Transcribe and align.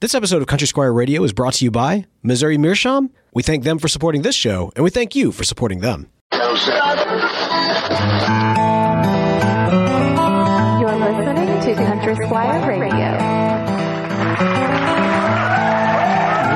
This 0.00 0.14
episode 0.14 0.42
of 0.42 0.46
Country 0.46 0.68
Squire 0.68 0.92
Radio 0.92 1.24
is 1.24 1.32
brought 1.32 1.54
to 1.54 1.64
you 1.64 1.72
by 1.72 2.04
Missouri 2.22 2.56
Meerschaum. 2.56 3.10
We 3.34 3.42
thank 3.42 3.64
them 3.64 3.80
for 3.80 3.88
supporting 3.88 4.22
this 4.22 4.36
show, 4.36 4.70
and 4.76 4.84
we 4.84 4.90
thank 4.90 5.16
you 5.16 5.32
for 5.32 5.42
supporting 5.42 5.80
them. 5.80 6.08
You're 6.30 6.44
listening 10.94 11.60
to 11.62 11.74
Country 11.84 12.14
Squire 12.14 12.78
Radio. 12.78 13.18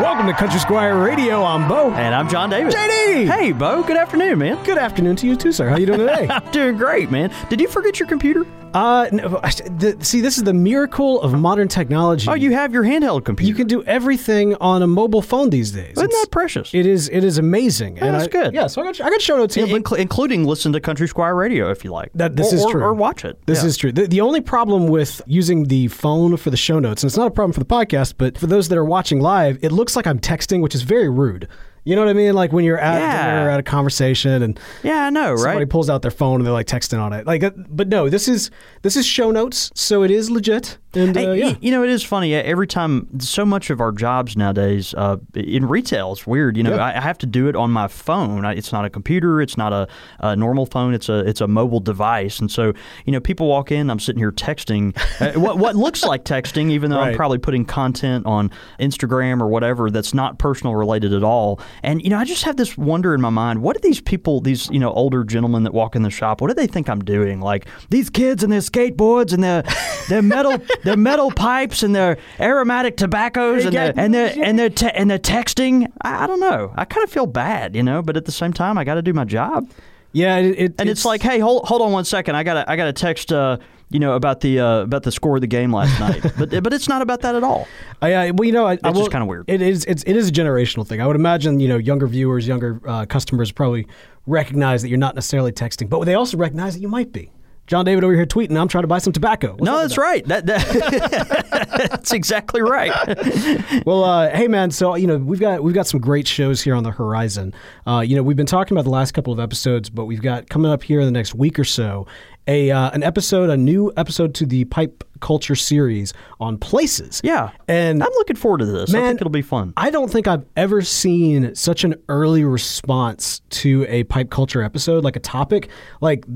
Welcome 0.01 0.29
to 0.29 0.35
Country 0.35 0.61
Squire 0.61 0.97
Radio. 1.05 1.43
I'm 1.43 1.69
Bo. 1.69 1.91
And 1.91 2.15
I'm 2.15 2.29
John 2.29 2.49
David. 2.49 2.73
JD! 2.73 3.29
Hey, 3.29 3.51
Bo. 3.51 3.83
Good 3.83 3.97
afternoon, 3.97 4.39
man. 4.39 4.63
Good 4.63 4.79
afternoon 4.79 5.17
to 5.17 5.27
you 5.27 5.35
too, 5.35 5.51
sir. 5.51 5.69
How 5.69 5.79
you 5.79 5.87
doing 5.87 5.99
today? 5.99 6.29
I'm 6.31 6.49
doing 6.53 6.77
great, 6.77 7.11
man. 7.11 7.35
Did 7.51 7.61
you 7.61 7.67
forget 7.67 7.99
your 7.99 8.09
computer? 8.09 8.47
Uh, 8.75 9.09
no, 9.13 9.29
the, 9.29 9.97
see, 10.01 10.21
this 10.21 10.39
is 10.39 10.45
the 10.45 10.53
miracle 10.55 11.21
of 11.23 11.33
modern 11.39 11.69
technology. 11.69 12.29
Oh, 12.29 12.35
you 12.35 12.53
have 12.53 12.73
your 12.73 12.83
handheld 12.85 13.25
computer. 13.25 13.49
You 13.49 13.55
can 13.55 13.67
do 13.67 13.83
everything 13.85 14.55
on 14.57 14.83
a 14.83 14.87
mobile 14.87 15.23
phone 15.23 15.51
these 15.51 15.71
days. 15.73 15.93
Isn't 15.93 16.05
It's- 16.05 16.21
that 16.21 16.31
precious? 16.31 16.73
It 16.75 16.87
is. 16.87 17.09
It 17.09 17.25
is 17.25 17.39
amazing. 17.39 17.97
Yeah, 17.99 18.13
that's 18.13 18.25
I, 18.25 18.29
good. 18.29 18.55
Yeah. 18.55 18.67
So 18.67 18.83
I 18.83 18.85
got. 18.85 19.01
I 19.01 19.11
got 19.11 19.21
show 19.21 19.37
notes 19.37 19.55
here. 19.55 19.67
In- 19.67 19.83
inclu- 19.83 19.99
including 19.99 20.45
listen 20.45 20.73
to 20.73 20.81
Country 20.81 21.07
Squire 21.09 21.35
Radio 21.35 21.71
if 21.71 21.85
you 21.85 21.91
like. 21.91 22.11
That- 22.15 22.37
this 22.37 22.53
or, 22.53 22.57
is 22.57 22.65
or- 22.65 22.71
true. 22.73 22.83
Or 22.83 22.95
watch 22.95 23.25
it. 23.25 23.39
This 23.47 23.63
Yeah. 23.63 23.69
is 23.69 23.77
true. 23.77 23.93
The, 23.93 24.07
the 24.07 24.21
only 24.21 24.41
problem 24.41 24.87
with 24.89 25.21
using 25.27 25.65
the 25.65 25.89
phone 25.89 26.37
for 26.37 26.51
the 26.51 26.57
show 26.57 26.79
notes, 26.79 27.03
and 27.03 27.09
it's 27.11 27.17
not 27.17 27.27
a 27.27 27.31
problem 27.31 27.53
for 27.53 27.61
the 27.61 27.67
podcast, 27.67 28.15
but 28.19 28.39
for 28.39 28.47
those 28.47 28.69
that 28.69 28.79
are 28.79 28.85
watching 28.85 29.21
live, 29.21 29.59
it 29.63 29.73
looks 29.73 29.97
like 29.97 30.07
I'm 30.07 30.19
texting, 30.19 30.63
which 30.63 30.75
is 30.75 30.83
very 30.83 31.09
rude. 31.09 31.49
You 31.85 31.97
know 31.97 32.03
what 32.03 32.11
I 32.11 32.13
mean? 32.13 32.33
Like 32.35 32.53
when 32.53 32.65
you're 32.65 32.79
at 32.79 33.01
Yeah. 33.01 33.27
dinner 33.27 33.47
or 33.47 33.51
at 33.51 33.59
a 33.61 33.63
conversation 33.65 34.43
and 34.43 34.59
Yeah, 34.85 35.07
I 35.07 35.11
know, 35.11 35.35
somebody 35.37 35.59
right? 35.61 35.69
pulls 35.71 35.91
out 35.91 36.03
their 36.03 36.11
phone 36.13 36.37
and 36.37 36.47
they're 36.47 36.53
like 36.53 36.67
texting 36.69 37.01
on 37.01 37.13
it. 37.13 37.27
Like, 37.27 37.43
uh, 37.43 37.51
but 37.69 37.89
no, 37.89 38.09
this 38.09 38.29
is 38.29 38.51
this 38.83 38.97
is 38.97 39.05
show 39.05 39.31
notes, 39.33 39.71
so 39.75 40.03
it 40.05 40.11
is 40.11 40.31
legit. 40.31 40.79
And 40.95 41.17
Hey, 41.17 41.27
uh, 41.27 41.33
yeah, 41.33 41.55
You 41.61 41.71
know, 41.71 41.83
it 41.83 41.89
is 41.91 42.03
funny. 42.05 42.35
Every 42.35 42.67
time, 42.67 43.09
so 43.19 43.47
much 43.47 43.71
of 43.71 43.81
our 43.81 43.93
jobs 43.93 44.37
nowadays 44.37 44.95
uh, 44.95 45.17
in 45.35 45.67
retail, 45.67 46.13
it's 46.13 46.27
weird. 46.27 46.57
You 46.57 46.63
know, 46.65 46.75
Yeah. 46.77 46.85
I, 46.85 46.99
I 46.99 47.01
have 47.01 47.17
to 47.19 47.27
do 47.27 47.49
it 47.49 47.57
on 47.57 47.71
my 47.71 47.89
phone. 47.89 48.45
I, 48.45 48.53
it's 48.55 48.73
not 48.73 48.85
a 48.85 48.91
computer. 48.91 49.41
It's 49.41 49.57
not 49.57 49.73
a, 49.73 49.89
a 50.21 50.37
normal 50.37 50.67
phone. 50.67 50.93
It's 50.95 51.09
a 51.09 51.21
it's 51.21 51.41
a 51.41 51.49
mobile 51.49 51.81
device. 51.81 52.39
And 52.41 52.51
so, 52.51 52.75
you 53.07 53.13
know, 53.13 53.21
people 53.21 53.49
walk 53.49 53.73
in. 53.73 53.91
I'm 53.91 53.99
sitting 54.01 54.21
here 54.21 54.31
texting 54.33 54.95
uh, 55.21 55.41
what 55.41 55.59
what 55.59 55.75
looks 55.77 56.05
like 56.05 56.25
texting, 56.25 56.71
even 56.71 56.91
though 56.91 57.01
I'm 57.01 57.17
probably 57.17 57.39
putting 57.39 57.65
content 57.65 58.27
on 58.27 58.51
Instagram 58.79 59.41
or 59.41 59.49
whatever 59.49 59.91
that's 59.91 60.13
not 60.15 60.39
personal 60.39 60.77
related 60.77 61.13
at 61.13 61.25
all. 61.25 61.59
And 61.83 62.03
you 62.03 62.11
know, 62.11 62.19
I 62.19 62.25
just 62.25 62.45
have 62.45 62.57
this 62.57 62.77
wonder 62.77 63.15
in 63.15 63.21
my 63.21 63.31
mind: 63.31 63.63
what 63.63 63.81
do 63.81 63.87
these 63.87 64.01
people, 64.01 64.41
these 64.41 64.69
you 64.71 64.79
know 64.79 64.93
older 64.93 65.25
gentlemen 65.25 65.65
that 65.65 65.75
walk 65.75 65.97
in 65.97 66.03
the 66.03 66.11
shop, 66.11 66.41
what 66.41 66.49
do 66.49 66.55
they 66.55 66.67
think 66.67 66.89
I'm 66.89 67.05
doing? 67.05 67.41
Like 67.41 67.67
these 67.91 68.11
kids 68.11 68.43
and 68.43 68.53
their 68.53 68.61
skateboards 68.61 69.33
and 69.33 69.43
their 69.43 69.63
their 70.09 70.23
metal 70.23 70.59
their 70.85 70.97
metal 70.97 71.31
pipes 71.31 71.83
and 71.83 71.95
their 71.95 72.19
aromatic 72.41 72.97
tobaccos 72.97 73.65
and 73.65 73.75
their 73.75 73.93
and 73.97 74.15
their 74.15 74.35
and 74.43 74.59
their 74.59 74.71
te- 74.71 74.91
and 74.95 75.11
their 75.11 75.19
texting. 75.19 75.91
I, 76.03 76.25
I 76.25 76.27
don't 76.27 76.41
know. 76.41 76.73
I 76.77 76.85
kind 76.85 77.05
of 77.05 77.11
feel 77.11 77.27
bad, 77.27 77.75
you 77.77 77.83
know, 77.83 78.03
but 78.03 78.17
at 78.17 78.25
the 78.25 78.33
same 78.33 78.53
time, 78.53 78.79
I 78.79 78.85
got 78.85 78.95
to 78.95 79.03
do 79.03 79.13
my 79.13 79.25
job. 79.25 79.71
yeah, 80.13 80.37
it, 80.37 80.59
it, 80.59 80.75
And 80.79 80.89
it's, 80.89 81.05
like, 81.05 81.23
hey, 81.23 81.39
hold 81.39 81.67
hold 81.67 81.83
on 81.83 81.93
one 81.93 82.05
second. 82.05 82.37
I 82.37 82.43
got 82.43 82.55
to 82.55 82.71
I 82.71 82.77
got 82.77 82.87
to 82.87 82.93
text. 82.93 83.33
Uh, 83.33 83.59
you 83.93 84.01
know 84.01 84.15
about 84.15 84.41
the 84.41 84.61
uh, 84.61 84.81
about 84.81 85.03
the 85.03 85.13
score 85.13 85.37
of 85.37 85.41
the 85.41 85.47
game 85.47 85.73
last 85.73 85.99
night, 86.01 86.23
but 86.39 86.63
but 86.63 86.73
it's 86.73 86.89
not 86.89 87.03
about 87.03 87.21
that 87.21 87.35
at 87.35 87.45
all. 87.45 87.69
I, 88.01 88.15
I, 88.15 88.31
well, 88.33 88.47
you 88.47 88.53
know, 88.53 88.67
I, 88.67 88.79
I 88.83 88.93
just 88.93 89.11
kinda 89.11 89.27
weird. 89.27 89.45
It 89.49 89.63
is. 89.63 89.85
It's, 89.87 90.03
it 90.05 90.17
is 90.17 90.29
a 90.29 90.33
generational 90.33 90.87
thing. 90.87 91.01
I 91.01 91.07
would 91.07 91.17
imagine, 91.17 91.61
you 91.61 91.69
know, 91.69 91.77
younger 91.79 92.07
viewers, 92.07 92.47
younger 92.49 92.81
uh, 92.87 93.07
customers 93.07 93.53
probably 93.53 93.87
recognize 94.27 94.83
that 94.83 94.89
you're 94.89 94.99
not 94.99 95.15
necessarily 95.15 95.53
texting, 95.53 95.89
but 95.89 96.05
they 96.05 96.15
also 96.15 96.37
recognize 96.37 96.75
that 96.75 96.81
you 96.81 96.89
might 96.89 97.13
be. 97.13 97.31
John 97.69 97.85
David 97.85 98.03
over 98.03 98.13
here 98.15 98.27
tweeting. 98.27 98.59
I'm 98.61 98.67
trying 98.67 98.83
to 98.83 98.89
buy 98.89 98.99
some 98.99 99.13
tobacco. 99.13 99.53
What's 99.53 99.63
No, 99.63 99.79
that's 99.79 99.95
that? 99.95 100.01
right. 100.01 100.27
That, 100.27 100.47
that 100.47 101.47
that's 101.91 102.13
exactly 102.13 102.61
right. 102.61 102.93
Well, 103.87 104.05
uh, 104.05 104.31
hey 104.31 104.49
man, 104.49 104.71
so 104.71 104.95
you 104.95 105.07
know 105.07 105.17
we've 105.17 105.41
got 105.41 105.63
we've 105.63 105.75
got 105.75 105.87
some 105.87 106.01
great 106.01 106.27
shows 106.27 106.61
here 106.61 106.75
on 106.75 106.83
the 106.83 106.91
horizon. 106.91 107.55
Uh, 107.87 108.01
you 108.01 108.15
know 108.17 108.23
we've 108.23 108.37
been 108.37 108.47
talking 108.47 108.77
about 108.77 108.85
the 108.85 108.91
last 108.91 109.13
couple 109.13 109.33
of 109.33 109.41
episodes, 109.41 109.89
but 109.91 110.05
we've 110.05 110.21
got 110.23 110.49
coming 110.49 110.71
up 110.71 110.83
here 110.83 111.01
in 111.01 111.07
the 111.07 111.13
next 111.13 111.35
week 111.35 111.59
or 111.59 111.65
so 111.65 112.07
a 112.47 112.71
uh, 112.71 112.91
an 112.91 113.03
episode, 113.03 113.51
a 113.51 113.57
new 113.57 113.93
episode 113.97 114.35
to 114.35 114.47
the 114.47 114.65
pipe 114.67 115.05
culture 115.23 115.55
series 115.55 116.13
on 116.41 116.59
places. 116.59 117.23
Yeah, 117.25 117.53
and 117.69 118.03
I'm 118.03 118.13
looking 118.17 118.37
forward 118.37 118.59
to 118.59 118.67
this. 118.67 118.93
I 118.93 118.99
Man, 118.99 119.09
think 119.13 119.23
it'll 119.23 119.31
be 119.31 119.41
fun. 119.41 119.73
I 119.79 119.89
don't 119.89 120.11
think 120.11 120.29
I've 120.29 120.45
ever 120.57 120.83
seen 120.83 121.55
such 121.55 121.85
an 121.85 121.95
early 122.11 122.45
response 122.45 123.41
to 123.51 123.87
a 123.89 124.05
pipe 124.05 124.29
culture 124.29 124.63
episode, 124.63 125.05
like 125.05 125.17
a 125.17 125.21
topic. 125.21 125.71
Like 126.03 126.27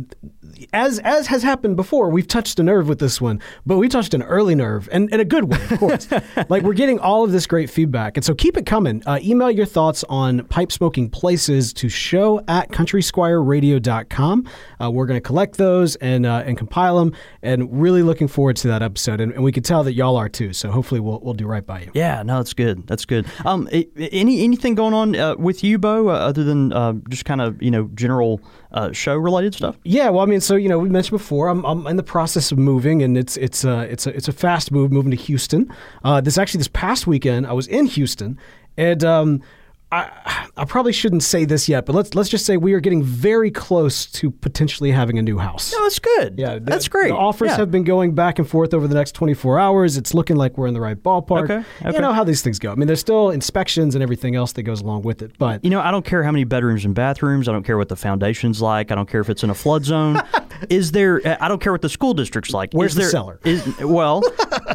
as 0.73 0.99
as 1.01 1.27
has 1.27 1.43
happened 1.43 1.77
before, 1.77 2.09
we've 2.09 2.29
touched 2.29 2.59
a 2.59 2.63
nerve 2.63 2.89
with 2.89 2.99
this 2.99 3.21
one, 3.21 3.41
but 3.67 3.79
we 3.79 3.89
touched 3.89 4.15
an 4.15 4.23
early 4.23 4.55
nerve 4.55 4.89
and, 4.93 5.09
and 5.13 5.21
a 5.21 5.25
good 5.25 5.45
one, 5.45 5.61
of 5.61 5.79
course. 5.79 6.09
like 6.49 6.63
we're 6.63 6.73
getting 6.73 6.99
all 6.99 7.25
of 7.25 7.33
this 7.33 7.47
great 7.47 7.69
feedback. 7.69 8.17
And 8.17 8.25
so 8.25 8.35
keep 8.35 8.57
it 8.57 8.67
coming. 8.67 9.03
Uh, 9.07 9.19
email 9.23 9.51
your 9.51 9.67
thoughts 9.67 10.05
on 10.09 10.45
pipe 10.47 10.73
smoking 10.73 11.11
places 11.11 11.73
to 11.75 11.89
show 11.89 12.43
at 12.49 12.71
countrysquireradio.com. 12.71 14.49
Uh, 14.81 14.91
we're 14.91 15.07
going 15.07 15.21
to 15.21 15.27
collect 15.27 15.57
those 15.57 15.97
and 15.97 16.27
uh, 16.27 16.43
and 16.47 16.57
compile 16.57 16.99
them 16.99 17.13
and 17.43 17.81
really 17.81 18.03
looking 18.03 18.29
forward 18.29 18.57
to 18.57 18.69
that 18.69 18.76
episode. 18.83 19.21
And, 19.21 19.33
and 19.33 19.43
we 19.45 19.53
can 19.53 19.63
tell 19.63 19.85
that 19.85 19.95
y'all 19.95 20.17
are 20.17 20.29
too. 20.29 20.53
So 20.53 20.71
hopefully 20.71 21.01
we'll, 21.01 21.21
we'll 21.21 21.35
do 21.35 21.47
right 21.47 21.65
by 21.65 21.83
you. 21.83 21.91
Yeah, 21.95 22.23
no, 22.23 22.39
that's 22.39 22.53
good. 22.53 22.87
That's 22.87 23.05
good. 23.05 23.27
Um, 23.45 23.69
any 23.73 24.43
anything 24.43 24.75
going 24.75 24.95
on 24.95 25.17
uh, 25.17 25.37
with 25.37 25.63
you, 25.65 25.79
Bo, 25.79 26.09
uh, 26.09 26.13
other 26.13 26.45
than 26.45 26.73
uh, 26.73 26.95
just 27.09 27.25
kind 27.25 27.41
of 27.41 27.63
you 27.63 27.71
know 27.71 27.91
general 27.95 28.41
uh, 28.73 28.93
show 28.93 29.17
related 29.17 29.55
stuff? 29.55 29.79
Yeah, 29.85 30.11
well, 30.11 30.23
I 30.23 30.27
mean, 30.27 30.41
so 30.41 30.57
you 30.57 30.69
know, 30.69 30.79
we 30.79 30.89
mentioned 30.89 31.19
before, 31.19 31.49
I'm, 31.49 31.65
I'm 31.65 31.87
in 31.87 31.97
the 31.97 32.03
process 32.03 32.53
of 32.53 32.59
moving, 32.59 33.03
and 33.03 33.17
it's 33.17 33.37
it's 33.37 33.65
uh, 33.65 33.87
it's 33.89 34.07
a 34.07 34.15
it's 34.15 34.29
a 34.29 34.33
fast 34.33 34.71
move, 34.71 34.93
moving 34.93 35.11
to 35.11 35.17
Houston. 35.17 35.73
Uh, 36.05 36.21
this 36.21 36.39
actually 36.39 36.59
this 36.59 36.69
past 36.69 37.07
weekend, 37.07 37.47
I 37.47 37.53
was 37.53 37.67
in 37.67 37.87
Houston, 37.87 38.39
and 38.77 39.05
um, 39.05 39.43
I 39.93 40.49
I 40.57 40.65
probably 40.65 40.93
shouldn't 40.93 41.23
say 41.23 41.45
this 41.45 41.69
yet, 41.69 41.87
but 41.87 41.95
let's 41.95 42.15
let's 42.17 42.29
just 42.29 42.45
say 42.45 42.57
we 42.57 42.73
are 42.75 42.81
getting 42.81 43.05
very 43.05 43.53
close 43.53 44.07
to 44.07 44.33
potentially 44.33 44.91
having 44.91 45.17
a 45.19 45.23
new 45.23 45.39
house. 45.39 45.73
No, 45.73 45.83
that's 45.85 46.01
good. 46.01 46.35
Yeah, 46.39 46.55
the- 46.55 46.61
that's 46.61 46.89
great. 46.89 47.11
The 47.11 47.15
offers 47.17 47.51
Yeah. 47.51 47.59
have 47.59 47.71
been 47.71 47.85
going 47.85 48.13
back 48.15 48.41
and 48.41 48.49
forth 48.49 48.75
over 48.75 48.89
the 48.89 48.97
next 48.97 49.13
24 49.13 49.61
hours. 49.61 49.97
It's 49.97 50.13
looking 50.13 50.35
like 50.37 50.59
we're 50.59 50.67
in 50.67 50.75
the 50.75 50.81
right 50.81 51.01
ballpark. 51.01 51.45
Okay, 51.45 51.65
okay. 51.83 51.93
You 51.95 52.01
know 52.01 52.13
how 52.13 52.25
these 52.25 52.43
things 52.43 52.59
go. 52.59 52.73
I 52.73 52.75
mean, 52.75 52.89
there's 52.89 52.99
still 53.01 53.31
inspections 53.31 53.95
and 53.95 54.03
everything 54.03 54.35
else 54.35 54.53
that 54.55 54.65
goes 54.65 54.81
along 54.81 55.03
with 55.03 55.23
it, 55.23 55.39
but 55.39 55.65
You 55.65 55.71
know, 55.71 55.81
I 55.81 55.93
don't 55.93 56.05
care 56.05 56.25
how 56.25 56.33
many 56.33 56.45
bedrooms 56.45 56.85
and 56.85 56.93
bathrooms. 56.95 57.49
I 57.49 57.53
don't 57.53 57.65
care 57.65 57.79
what 57.79 57.89
the 57.89 57.97
foundation's 57.97 58.61
like. 58.61 58.91
I 58.91 58.97
don't 58.97 59.09
care 59.09 59.21
if 59.21 59.31
it's 59.31 59.45
in 59.45 59.51
a 59.51 59.55
flood 59.55 59.85
zone. 59.85 60.21
is 60.69 60.91
there? 60.93 61.21
I 61.41 61.47
don't 61.47 61.61
care 61.61 61.71
what 61.73 61.83
the 61.83 61.89
school 61.89 62.13
district's 62.13 62.53
like. 62.53 62.73
Where's 62.73 62.93
is 62.93 62.97
the 62.97 63.03
there, 63.03 63.11
cellar? 63.11 63.41
Is, 63.45 63.65
well, 63.81 64.23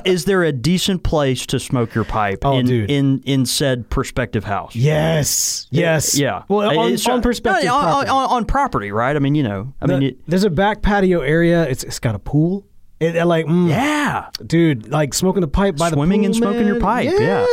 is 0.06 0.25
there 0.25 0.44
a 0.44 0.51
decent 0.51 1.03
place 1.03 1.45
to 1.47 1.59
smoke 1.59 1.94
your 1.95 2.03
pipe 2.03 2.39
Oh, 2.45 2.57
in, 2.57 2.66
dude. 2.66 2.89
in 2.91 3.22
in 3.25 3.45
said 3.45 3.89
prospective 3.89 4.44
house? 4.44 4.75
yes, 4.75 5.67
yes, 5.72 6.17
Yeah. 6.17 6.44
Well, 6.47 6.69
on, 6.79 6.85
It's- 6.94 7.07
on 7.07 7.22
perspective, 7.22 7.66
no, 7.66 7.75
on, 7.75 7.84
property. 7.84 8.09
on, 8.09 8.29
on 8.29 8.45
property, 8.45 8.91
right? 8.91 9.16
I 9.16 9.19
mean, 9.19 9.35
you 9.35 9.44
know, 9.44 9.73
I 9.81 9.88
The- 9.88 9.94
mean, 9.94 10.03
it, 10.09 10.17
there's 10.28 10.44
a 10.44 10.50
back 10.50 10.81
patio 10.81 11.22
area. 11.22 11.63
It's 11.67 11.84
it's 11.84 12.00
got 12.00 12.16
a 12.16 12.19
pool. 12.19 12.66
Like 13.01 13.47
mm, 13.47 13.67
yeah. 13.67 14.29
dude, 14.45 14.89
like 14.89 15.13
smoking 15.16 15.41
a 15.44 15.47
pipe 15.47 15.75
by 15.75 15.89
Swimming 15.89 16.22
the 16.22 16.28
and 16.28 16.35
pool, 16.35 16.41
smoking 16.41 16.67
your 16.67 16.79
pipe, 16.79 17.09
yeah. 17.17 17.45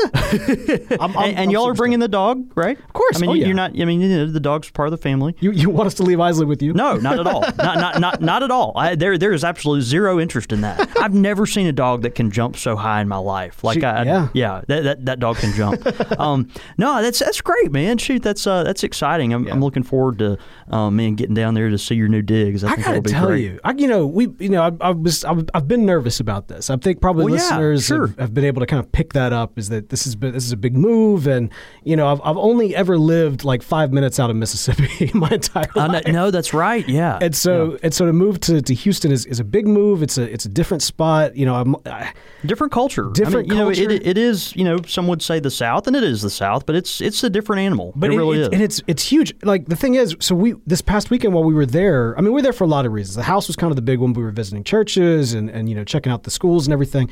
I'm, 1.01 1.17
I'm, 1.17 1.25
and 1.31 1.39
and 1.39 1.53
y'all 1.53 1.67
are 1.69 1.75
bringing 1.75 2.01
the 2.01 2.09
dog, 2.09 2.53
right? 2.55 2.79
Of 2.79 2.93
course. 2.93 3.17
I 3.17 3.21
mean, 3.21 3.31
Oh, 3.31 3.35
yeah. 3.35 3.47
you're 3.47 3.55
not. 3.55 3.71
I 3.81 3.85
mean, 3.87 4.01
you 4.03 4.09
know, 4.09 4.27
the 4.27 4.41
dog's 4.41 4.71
part 4.71 4.89
of 4.89 4.91
the 4.91 4.99
family. 4.99 5.35
You 5.41 5.51
you 5.53 5.71
want 5.71 5.87
us 5.87 5.95
to 5.95 6.03
leave 6.03 6.21
Isley 6.21 6.45
with 6.45 6.61
you? 6.63 6.75
No, 6.75 6.97
not 6.97 7.19
at 7.19 7.27
all. 7.27 7.41
not, 7.59 7.59
not, 7.79 7.99
not, 8.01 8.21
not 8.21 8.43
at 8.43 8.51
all. 8.51 8.73
I, 8.77 8.95
there, 8.95 9.17
there 9.17 9.33
is 9.33 9.43
absolutely 9.43 9.83
zero 9.83 10.21
interest 10.21 10.53
in 10.53 10.61
that. 10.61 10.87
I've 11.01 11.15
never 11.15 11.47
seen 11.47 11.67
a 11.67 11.73
dog 11.73 12.03
that 12.03 12.15
can 12.15 12.31
jump 12.31 12.57
so 12.57 12.77
high 12.77 13.01
in 13.01 13.09
my 13.09 13.17
life. 13.17 13.65
Like, 13.65 13.77
Shoot, 13.77 13.85
I, 13.85 14.03
yeah. 14.03 14.29
yeah, 14.35 14.63
that, 14.69 14.83
that, 14.85 15.05
that 15.07 15.19
dog 15.21 15.37
can 15.37 15.55
jump. 15.55 15.81
um, 16.21 16.49
no, 16.77 17.01
that's 17.03 17.21
that's 17.21 17.41
great, 17.41 17.73
man. 17.73 17.97
Shoot, 17.97 18.23
that's 18.23 18.47
uh, 18.47 18.65
that's 18.65 18.85
exciting. 18.85 19.33
I'm, 19.33 19.47
I'm 19.49 19.61
looking 19.61 19.83
forward 19.83 20.19
to, 20.19 20.37
um, 20.71 20.97
man, 20.97 21.15
getting 21.15 21.35
down 21.35 21.55
there 21.55 21.71
to 21.71 21.79
see 21.79 21.95
your 21.95 22.09
new 22.09 22.23
digs. 22.23 22.65
I, 22.65 22.69
I 22.69 22.75
think 22.75 22.85
gotta 22.85 22.97
it'll 22.99 23.05
be 23.05 23.11
tell 23.11 23.27
great. 23.29 23.45
you, 23.45 23.61
I, 23.65 23.73
you 23.73 23.89
know, 23.89 24.07
we, 24.07 24.29
you 24.39 24.51
know, 24.51 24.63
I, 24.63 24.89
I 24.89 24.91
was, 24.91 25.25
I've, 25.39 25.49
I've 25.55 25.69
been 25.69 25.87
nervous 25.87 26.21
about 26.21 26.49
this. 26.49 26.71
I 26.71 26.77
think 26.77 27.01
probably 27.01 27.25
Well, 27.27 27.35
yeah, 27.35 27.41
listeners 27.41 27.85
sure. 27.87 28.07
have, 28.09 28.19
have 28.19 28.35
been 28.35 28.45
able 28.45 28.61
to 28.61 28.67
kind 28.67 28.81
of 28.85 28.91
pick 28.93 29.13
that 29.15 29.33
up. 29.33 29.59
Is 29.59 29.69
that 29.71 29.89
this 29.89 30.07
is 30.07 30.17
this 30.17 30.45
is 30.45 30.53
a 30.53 30.57
big 30.57 30.77
move, 30.77 31.27
and 31.27 31.51
you 31.85 31.97
know, 31.97 32.09
I've, 32.09 32.21
I've 32.23 32.37
only 32.37 32.75
ever 32.75 32.99
lived 32.99 33.45
like 33.45 33.63
five 33.63 33.93
minutes 33.93 34.19
out 34.21 34.31
of 34.31 34.37
Mississippi 34.37 35.11
my 35.15 35.31
entire 35.31 35.67
Uh, 35.77 35.89
life. 35.89 36.07
no, 36.07 36.31
that's 36.31 36.53
right. 36.55 36.89
Yeah. 36.89 37.19
And 37.21 37.35
so, 37.35 37.79
and 37.83 37.93
so 37.95 38.07
to 38.07 38.13
move 38.13 38.41
to, 38.41 38.61
to 38.63 38.75
Houston 38.75 39.13
is, 39.13 39.27
is 39.27 39.41
a 39.41 39.45
big 39.45 39.67
move. 39.67 40.03
It's 40.03 40.19
a 40.19 40.23
it's 40.33 40.45
a 40.45 40.49
different 40.49 40.83
spot. 40.83 41.37
You 41.37 41.47
know, 41.47 41.55
I'm, 41.55 41.77
I, 41.87 42.13
different 42.47 42.73
culture. 42.73 43.11
Different 43.13 43.51
I 43.51 43.55
mean, 43.55 43.59
you 43.59 43.65
culture. 43.65 43.89
know, 43.89 43.95
it, 43.95 44.07
it 44.07 44.19
is. 44.19 44.55
You 44.57 44.65
know, 44.65 44.79
some 44.87 45.07
would 45.09 45.23
say 45.23 45.41
the 45.41 45.51
South, 45.51 45.87
and 45.87 45.95
it 45.97 46.03
is 46.05 46.23
the 46.23 46.31
South, 46.31 46.67
but 46.67 46.75
it's 46.77 47.01
it's 47.01 47.23
a 47.25 47.31
different 47.31 47.61
animal. 47.61 47.93
But 47.97 48.13
it, 48.13 48.17
really 48.17 48.39
it, 48.39 48.43
is. 48.43 48.49
and 48.49 48.63
it's 48.63 48.83
it's 48.87 49.03
huge. 49.05 49.35
Like 49.43 49.67
the 49.67 49.77
thing 49.77 49.95
is, 49.95 50.17
so 50.21 50.35
we 50.35 50.55
this 50.67 50.81
past 50.83 51.11
weekend 51.11 51.35
while 51.35 51.45
we 51.45 51.55
were 51.55 51.67
there, 51.67 52.17
I 52.17 52.21
mean, 52.21 52.33
we 52.33 52.39
were 52.39 52.43
there 52.43 52.53
for 52.53 52.65
a 52.65 52.69
lot 52.69 52.87
of 52.87 52.93
reasons. 52.93 53.17
The 53.17 53.23
house 53.23 53.47
was 53.47 53.57
kind 53.57 53.71
of 53.71 53.77
the 53.77 53.83
big 53.83 53.99
one. 53.99 54.13
We 54.13 54.23
were 54.23 54.31
visiting 54.31 54.65
churches 54.65 55.28
and 55.35 55.51
and 55.51 55.69
you 55.69 55.75
know 55.75 55.85
checking 55.85 56.13
out 56.13 56.23
the 56.25 56.31
schools 56.31 56.67
and 56.67 56.73
everything. 56.73 57.11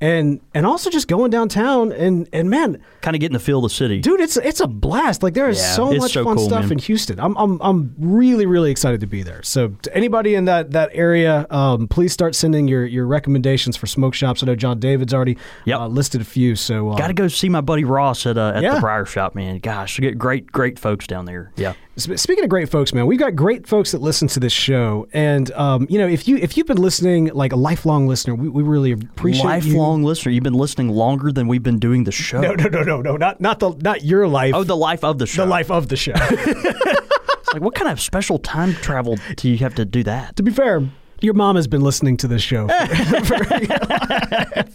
and 0.00 0.40
and 0.54 0.64
also 0.64 0.90
just 0.90 1.08
going 1.08 1.28
downtown 1.28 1.90
and 1.90 2.28
and 2.32 2.48
man, 2.48 2.80
Kind 3.00 3.16
of 3.16 3.20
getting 3.20 3.32
the 3.32 3.40
feel 3.40 3.58
of 3.58 3.64
the 3.64 3.68
city. 3.74 4.00
dude, 4.00 4.20
it's 4.20 4.36
it's 4.36 4.60
a 4.60 4.68
blast. 4.68 5.24
Like 5.24 5.34
there 5.34 5.48
is 5.48 5.58
Yeah, 5.58 5.72
so 5.72 5.92
much 5.92 6.12
so 6.12 6.22
fun 6.22 6.36
cool, 6.36 6.46
stuff 6.46 6.62
man. 6.64 6.72
in 6.72 6.78
Houston. 6.78 7.18
I'm 7.18 7.36
I'm 7.36 7.60
I'm 7.60 7.94
really 7.98 8.46
really 8.46 8.70
excited 8.70 9.00
to 9.00 9.08
be 9.08 9.24
there. 9.24 9.42
So 9.42 9.70
to 9.82 9.96
anybody 9.96 10.36
in 10.36 10.44
that 10.44 10.70
that 10.70 10.90
area, 10.92 11.46
um, 11.50 11.88
please 11.88 12.12
start 12.12 12.36
sending 12.36 12.68
your 12.68 12.86
your 12.86 13.06
recommendations 13.08 13.76
for 13.76 13.88
smoke 13.88 14.14
shops. 14.14 14.40
I 14.40 14.46
know 14.46 14.54
John 14.54 14.78
David's 14.78 15.12
already 15.12 15.36
Yep. 15.64 15.80
uh, 15.80 15.88
listed 15.88 16.20
a 16.20 16.24
few. 16.24 16.54
So 16.54 16.90
uh, 16.90 16.96
Got 16.96 17.08
to 17.08 17.14
go 17.14 17.26
see 17.26 17.48
my 17.48 17.60
buddy 17.60 17.82
Ross 17.84 18.24
at 18.24 18.38
uh, 18.38 18.52
at 18.54 18.62
Yeah. 18.62 18.74
the 18.76 18.80
Briar 18.80 19.04
Shop, 19.04 19.34
man. 19.34 19.58
Gosh, 19.58 19.98
get 19.98 20.16
great 20.16 20.52
great 20.52 20.78
folks 20.78 21.08
down 21.08 21.24
there. 21.24 21.50
Yeah. 21.56 21.72
Sp- 21.98 22.16
Speaking 22.16 22.44
of 22.44 22.50
great 22.50 22.68
folks, 22.68 22.92
man, 22.94 23.06
we've 23.06 23.18
got 23.18 23.34
great 23.34 23.66
folks 23.66 23.90
that 23.92 24.00
listen 24.00 24.28
to 24.28 24.40
this 24.40 24.52
show, 24.52 25.08
and 25.12 25.50
um, 25.52 25.86
you 25.90 25.98
know, 25.98 26.06
if 26.06 26.28
you 26.28 26.36
if 26.36 26.56
you've 26.56 26.66
been 26.66 26.78
listening, 26.80 27.26
like 27.34 27.52
a 27.52 27.56
lifelong 27.56 28.06
listener, 28.06 28.34
we, 28.34 28.48
we 28.48 28.62
really 28.62 28.92
appreciate 28.92 29.42
you. 29.42 29.48
Lifelong 29.48 30.02
listener. 30.04 30.32
You've 30.32 30.44
been 30.44 30.54
listening 30.54 30.90
longer 30.90 31.32
than 31.32 31.48
we've 31.48 31.62
been 31.62 31.78
doing 31.78 32.04
the 32.04 32.12
show. 32.12 32.40
No, 32.40 32.54
no, 32.54 32.68
no, 32.68 32.82
no, 32.82 33.02
no, 33.02 33.16
not 33.16 33.40
not 33.40 33.58
the 33.58 33.70
not 33.70 34.04
your 34.04 34.28
life. 34.28 34.54
Oh, 34.54 34.64
the 34.64 34.76
life 34.76 35.02
of 35.02 35.18
the 35.18 35.26
show. 35.26 35.42
the 35.44 35.50
life 35.50 35.70
of 35.70 35.88
the 35.88 35.96
show. 35.96 36.12
It's 36.14 37.52
like, 37.52 37.62
what 37.62 37.74
kind 37.74 37.90
of 37.90 38.00
special 38.00 38.38
time 38.38 38.74
travel 38.74 39.18
do 39.36 39.48
you 39.50 39.58
have 39.58 39.74
to 39.74 39.84
do 39.84 40.02
that? 40.04 40.36
to 40.36 40.42
be 40.42 40.52
fair, 40.52 40.88
your 41.20 41.34
mom 41.34 41.56
has 41.56 41.66
been 41.66 41.80
listening 41.80 42.16
to 42.18 42.28
this 42.28 42.42
show. 42.42 42.68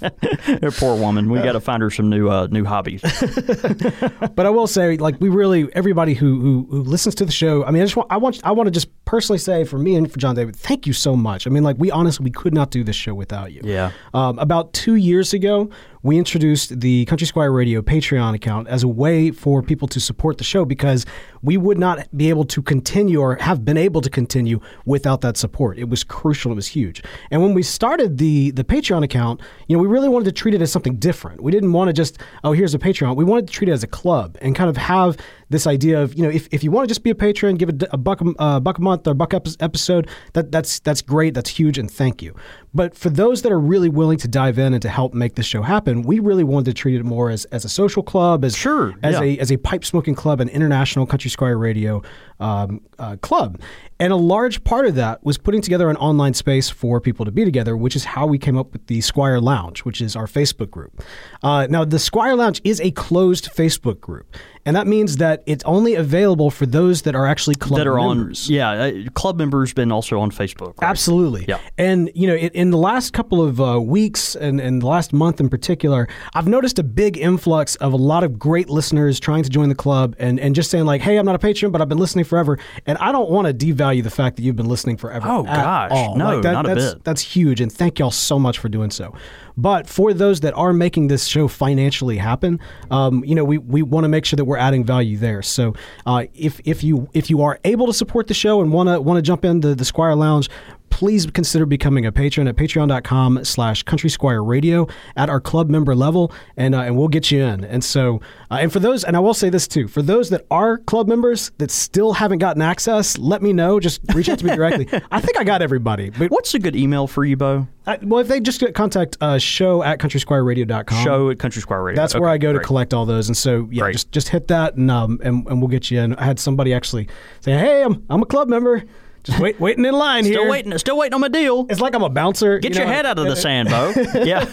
Poor 0.78 0.96
woman. 0.98 1.30
We 1.30 1.40
got 1.40 1.54
to 1.54 1.62
find 1.62 1.82
her 1.82 1.90
some 1.90 2.10
new 2.10 2.30
uh, 2.30 2.48
new 2.52 2.66
hobbies. 2.66 3.02
but 4.36 4.46
I 4.46 4.50
will 4.50 4.68
say, 4.68 4.98
like, 4.98 5.20
we 5.20 5.30
really 5.30 5.74
everybody 5.74 6.14
who, 6.14 6.40
who 6.40 6.68
who 6.70 6.82
listens 6.84 7.16
to 7.16 7.26
the 7.26 7.32
show. 7.32 7.64
I 7.64 7.72
mean, 7.72 7.82
I 7.82 7.86
just 7.86 7.96
want 7.96 8.12
I 8.12 8.18
want 8.18 8.42
I 8.44 8.52
want 8.52 8.68
to 8.68 8.72
just 8.72 8.90
personally 9.06 9.40
say 9.40 9.64
for 9.64 9.78
me 9.78 9.96
and 9.96 10.12
for 10.12 10.20
John 10.20 10.36
David, 10.36 10.56
thank 10.56 10.86
you 10.86 10.94
so 10.94 11.16
much. 11.16 11.48
I 11.48 11.50
mean, 11.50 11.64
like, 11.64 11.78
we 11.80 11.92
honestly 11.92 12.24
we 12.24 12.32
could 12.32 12.54
not 12.54 12.72
do 12.72 12.84
this 12.84 12.96
show 12.96 13.14
without 13.14 13.52
you. 13.52 13.62
Yeah. 13.64 13.92
Um, 14.14 14.40
about 14.40 14.74
two 14.74 14.96
years 14.96 15.34
ago, 15.34 15.70
we 16.04 16.18
introduced 16.18 16.82
the 16.82 17.06
Country 17.06 17.26
Squire 17.26 17.52
Radio 17.52 17.82
Patreon 17.82 18.36
account 18.36 18.68
as 18.68 18.84
a 18.84 18.90
way 18.90 19.32
for 19.32 19.64
people 19.64 19.88
to 19.88 20.02
support 20.02 20.38
the 20.38 20.44
show 20.44 20.66
because 20.66 21.06
we 21.42 21.56
would 21.56 21.80
not 21.80 22.06
be 22.16 22.28
able 22.28 22.44
to 22.44 22.62
continue 22.62 23.22
or 23.22 23.36
have 23.36 23.64
been 23.64 23.78
able 23.78 24.02
to 24.02 24.10
continue 24.10 24.60
without 24.86 25.22
that 25.22 25.38
support. 25.38 25.80
It 25.80 25.88
was 25.88 26.04
crucial. 26.04 26.52
It 26.52 26.56
was 26.56 26.68
huge. 26.68 27.02
And 27.32 27.42
when 27.42 27.54
we 27.54 27.64
started 27.64 28.18
the 28.18 28.52
the 28.52 28.66
Patreon 28.66 29.04
account, 29.04 29.40
you 29.68 29.78
know, 29.78 29.82
we 29.82 29.88
really 29.88 30.10
wanted 30.10 30.26
to 30.26 30.34
treat 30.34 30.54
it 30.54 30.62
as 30.62 30.74
something 30.74 30.98
different. 30.98 31.42
We 31.42 31.54
didn't 31.54 31.72
want 31.72 31.88
to 31.88 31.94
just 31.94 32.18
oh 32.44 32.52
here's 32.52 32.76
a 32.76 32.80
Patreon. 32.80 33.16
We 33.16 33.24
wanted 33.24 33.48
to 33.48 33.54
treat 33.54 33.70
it 33.70 33.74
as 33.74 33.84
a 33.84 33.88
club 33.88 34.38
and 34.42 34.54
kind 34.54 34.70
of 34.70 34.76
have 34.76 35.16
this 35.54 35.66
idea 35.68 36.02
of 36.02 36.16
you 36.16 36.24
know 36.24 36.30
if, 36.30 36.50
if 36.52 36.64
you 36.64 36.72
want 36.72 36.84
to 36.84 36.90
just 36.90 37.04
be 37.04 37.10
a 37.10 37.16
patron, 37.16 37.56
give 37.56 37.70
a, 37.70 37.88
a 37.92 37.98
buck 37.98 38.20
a 38.20 38.26
uh, 38.40 38.60
buck 38.60 38.80
a 38.80 38.82
month 38.82 39.08
or 39.08 39.12
a 39.12 39.16
buck 39.16 39.34
epi- 39.34 39.56
episode, 39.62 40.10
that 40.34 40.52
that's 40.52 40.80
that's 40.80 41.02
great. 41.02 41.34
That's 41.34 41.50
huge, 41.50 41.78
and 41.78 41.90
thank 41.90 42.22
you. 42.22 42.36
But 42.74 42.96
for 42.98 43.10
those 43.10 43.44
that 43.44 43.52
are 43.52 43.60
really 43.60 43.88
willing 43.88 44.18
to 44.18 44.28
dive 44.28 44.58
in 44.58 44.74
and 44.74 44.82
to 44.82 44.90
help 44.90 45.14
make 45.14 45.36
this 45.36 45.46
show 45.46 45.62
happen, 45.62 46.02
we 46.02 46.20
really 46.20 46.44
wanted 46.44 46.66
to 46.66 46.74
treat 46.74 46.96
it 47.00 47.04
more 47.04 47.30
as, 47.30 47.46
as 47.46 47.64
a 47.64 47.70
social 47.70 48.02
club, 48.02 48.44
as 48.44 48.58
Sure, 48.58 48.96
as 49.04 49.14
yeah. 49.14 49.22
a 49.22 49.38
as 49.38 49.52
a 49.52 49.58
pipe 49.58 49.86
smoking 49.86 50.16
club, 50.16 50.42
an 50.42 50.50
international 50.50 51.06
country 51.06 51.30
squire 51.30 51.58
radio 51.58 52.02
um, 52.44 52.82
uh, 53.00 53.16
club. 53.18 53.60
And 54.00 54.12
a 54.12 54.18
large 54.18 54.64
part 54.66 54.86
of 54.86 54.96
that 54.96 55.24
was 55.24 55.38
putting 55.38 55.62
together 55.62 55.90
an 55.90 55.96
online 55.98 56.34
space 56.34 56.70
for 56.70 57.00
people 57.00 57.24
to 57.26 57.32
be 57.32 57.46
together, 57.46 57.78
which 57.78 57.96
is 57.96 58.04
how 58.04 58.26
we 58.26 58.38
came 58.38 58.58
up 58.58 58.74
with 58.74 58.88
the 58.88 59.00
Squire 59.00 59.40
Lounge, 59.40 59.86
which 59.86 60.02
is 60.02 60.16
our 60.16 60.26
Facebook 60.26 60.70
group. 60.70 61.02
Uh, 61.42 61.68
now, 61.70 61.86
the 61.86 62.00
Squire 62.00 62.36
Lounge 62.36 62.60
is 62.66 62.82
a 62.82 62.92
closed 62.92 63.50
Facebook 63.56 64.02
group, 64.02 64.36
and 64.66 64.76
that 64.76 64.88
means 64.88 65.18
that 65.18 65.42
it's 65.46 65.64
only 65.64 65.96
available 65.96 66.50
for 66.50 66.66
those 66.66 67.04
that 67.04 67.16
are 67.16 67.26
actually 67.26 67.56
club 67.56 67.78
that 67.78 67.88
are 67.88 67.96
members. 67.96 68.50
on, 68.50 68.56
yeah, 68.56 68.72
uh, 68.72 69.10
club 69.12 69.38
members 69.38 69.74
been 69.74 69.92
also 69.92 70.20
on 70.20 70.32
Facebook. 70.32 70.74
right? 70.82 70.90
Absolutely. 70.90 71.46
Yeah. 71.48 71.60
And, 71.78 72.12
you 72.14 72.28
know, 72.28 72.36
in, 72.36 72.50
in 72.50 72.70
the 72.72 72.78
last 72.78 73.14
couple 73.14 73.42
of 73.42 73.62
uh, 73.62 73.80
weeks 73.80 74.36
and, 74.36 74.60
and 74.60 74.82
the 74.82 74.88
last 74.88 75.14
month 75.14 75.40
in 75.40 75.48
particular, 75.50 76.10
I've 76.34 76.48
noticed 76.48 76.78
a 76.80 76.84
big 76.84 77.18
influx 77.18 77.76
of 77.76 77.94
a 77.94 77.98
lot 77.98 78.24
of 78.24 78.38
great 78.38 78.70
listeners 78.70 79.20
trying 79.20 79.44
to 79.44 79.50
join 79.50 79.70
the 79.70 79.76
club 79.76 80.16
and, 80.20 80.40
and 80.40 80.56
just 80.56 80.72
saying, 80.72 80.86
like, 80.86 81.00
hey, 81.02 81.18
I'm 81.18 81.26
not 81.26 81.36
a 81.36 81.40
patron, 81.40 81.72
but 81.72 81.82
I've 81.82 81.90
been 81.90 82.00
listening 82.00 82.26
forever. 82.34 82.58
And 82.88 82.98
I 82.98 83.12
don't 83.12 83.30
want 83.30 83.48
to 83.48 83.54
devalue 83.54 84.04
the 84.04 84.10
fact 84.10 84.38
that 84.38 84.42
you've 84.42 84.56
been 84.56 84.68
listening 84.68 84.98
forever. 84.98 85.28
Oh, 85.30 85.44
gosh. 85.44 85.92
all. 85.92 86.16
No, 86.16 86.34
Like, 86.36 86.42
that- 86.44 86.52
not 86.54 86.66
a 86.66 86.74
that's, 86.76 86.94
bit. 86.96 87.04
That's 87.04 87.22
huge. 87.22 87.62
And 87.62 87.72
thank 87.72 88.00
y'all 88.00 88.10
so 88.12 88.40
much 88.40 88.58
for 88.58 88.70
doing 88.70 88.90
so. 88.90 89.14
But 89.56 89.88
for 89.88 90.16
those 90.16 90.40
that 90.40 90.56
are 90.56 90.74
making 90.74 91.10
this 91.10 91.26
show 91.28 91.48
financially 91.48 92.18
happen, 92.18 92.60
um, 92.90 93.24
you 93.24 93.36
know, 93.36 93.44
we, 93.44 93.60
we 93.60 93.84
want 93.84 94.04
to 94.06 94.10
make 94.10 94.26
sure 94.26 94.36
that 94.38 94.46
we're 94.46 94.58
adding 94.58 94.84
value 94.84 95.16
there. 95.18 95.44
So 95.44 95.76
uh, 96.08 96.26
if 96.34 96.60
if 96.66 96.84
you 96.84 97.08
if 97.14 97.30
you 97.30 97.44
are 97.44 97.60
able 97.64 97.86
to 97.86 97.94
support 97.94 98.26
the 98.28 98.34
show 98.34 98.62
and 98.62 98.74
want 98.74 98.90
to 98.90 99.00
want 99.00 99.18
to 99.18 99.22
jump 99.22 99.46
into 99.46 99.76
the 99.76 99.86
Squire 99.86 100.16
Lounge, 100.16 100.50
please 100.94 101.26
consider 101.32 101.66
becoming 101.66 102.06
a 102.06 102.12
patron 102.12 102.48
at 102.48 102.56
patreon.com 102.56 103.44
slash 103.44 103.82
country 103.82 104.12
squire 104.12 104.44
radio 104.44 104.88
at 105.16 105.28
our 105.28 105.42
club 105.42 105.68
member 105.68 105.96
level 105.96 106.32
and 106.56 106.76
uh, 106.76 106.82
and 106.82 106.96
we'll 106.96 107.08
get 107.08 107.32
you 107.32 107.42
in 107.42 107.64
and 107.66 107.84
so 107.84 108.22
uh, 108.52 108.60
and 108.62 108.72
for 108.72 108.80
those 108.80 109.04
and 109.04 109.18
i 109.18 109.20
will 109.20 109.34
say 109.34 109.50
this 109.50 109.68
too 109.68 109.88
for 109.88 110.04
those 110.04 110.30
that 110.30 110.46
are 110.52 110.78
club 110.78 111.08
members 111.08 111.52
that 111.58 111.72
still 111.72 112.14
haven't 112.14 112.38
gotten 112.38 112.62
access 112.62 113.18
let 113.18 113.42
me 113.42 113.52
know 113.52 113.80
just 113.80 114.02
reach 114.14 114.30
out 114.30 114.38
to 114.38 114.46
me 114.46 114.56
directly 114.56 114.88
i 115.12 115.20
think 115.20 115.36
i 115.40 115.44
got 115.44 115.64
everybody 115.64 116.12
but 116.12 116.30
What's 116.30 116.54
a 116.54 116.60
good 116.60 116.76
email 116.76 117.08
for 117.08 117.26
you, 117.26 117.38
Bo? 117.38 117.68
I, 117.88 117.98
well 118.04 118.20
if 118.20 118.28
they 118.28 118.40
just 118.40 118.60
get 118.60 118.76
contact 118.76 119.18
uh, 119.20 119.40
show 119.40 119.82
at 119.82 119.98
countrysquireradio.com 120.00 121.04
Show 121.04 121.32
at 121.32 121.40
Country 121.40 121.62
Squire 121.62 121.82
Radio. 121.82 122.00
that's 122.00 122.14
where 122.14 122.30
I 122.30 122.38
go 122.38 122.54
to 122.54 122.60
collect 122.60 122.94
all 122.94 123.06
those, 123.08 123.28
and 123.30 123.36
so 123.36 123.68
yeah, 123.72 123.82
Great. 123.82 123.94
just 123.94 124.12
just 124.12 124.30
hit 124.30 124.48
that, 124.50 124.76
and 124.76 124.92
um, 124.92 125.20
and, 125.24 125.48
and 125.48 125.60
we'll 125.60 125.70
get 125.70 125.90
you 125.90 126.00
in. 126.00 126.14
I 126.16 126.24
had 126.24 126.40
somebody 126.40 126.72
actually 126.74 127.08
say, 127.42 127.52
"Hey, 127.54 127.82
I'm 127.84 128.06
I'm 128.10 128.22
a 128.22 128.26
club 128.26 128.48
member, 128.48 128.84
just 129.24 129.40
wait 129.40 129.60
waiting 129.60 129.86
in 129.86 129.94
line 129.94 130.24
Still 130.24 130.42
here." 130.44 130.50
waiting, 130.52 130.78
still 130.78 130.98
waiting 130.98 131.14
on 131.14 131.22
my 131.22 131.28
deal. 131.28 131.66
It's 131.70 131.80
like 131.82 131.96
I'm 131.96 132.04
a 132.04 132.10
bouncer. 132.10 132.60
Get 132.60 132.74
you 132.74 132.80
your 132.80 132.88
know, 132.88 132.94
head 132.94 133.06
out 133.06 133.18
of 133.20 133.26
the 133.26 133.36
sand, 133.36 133.70
Bo. 133.70 133.94
yeah, 134.24 134.46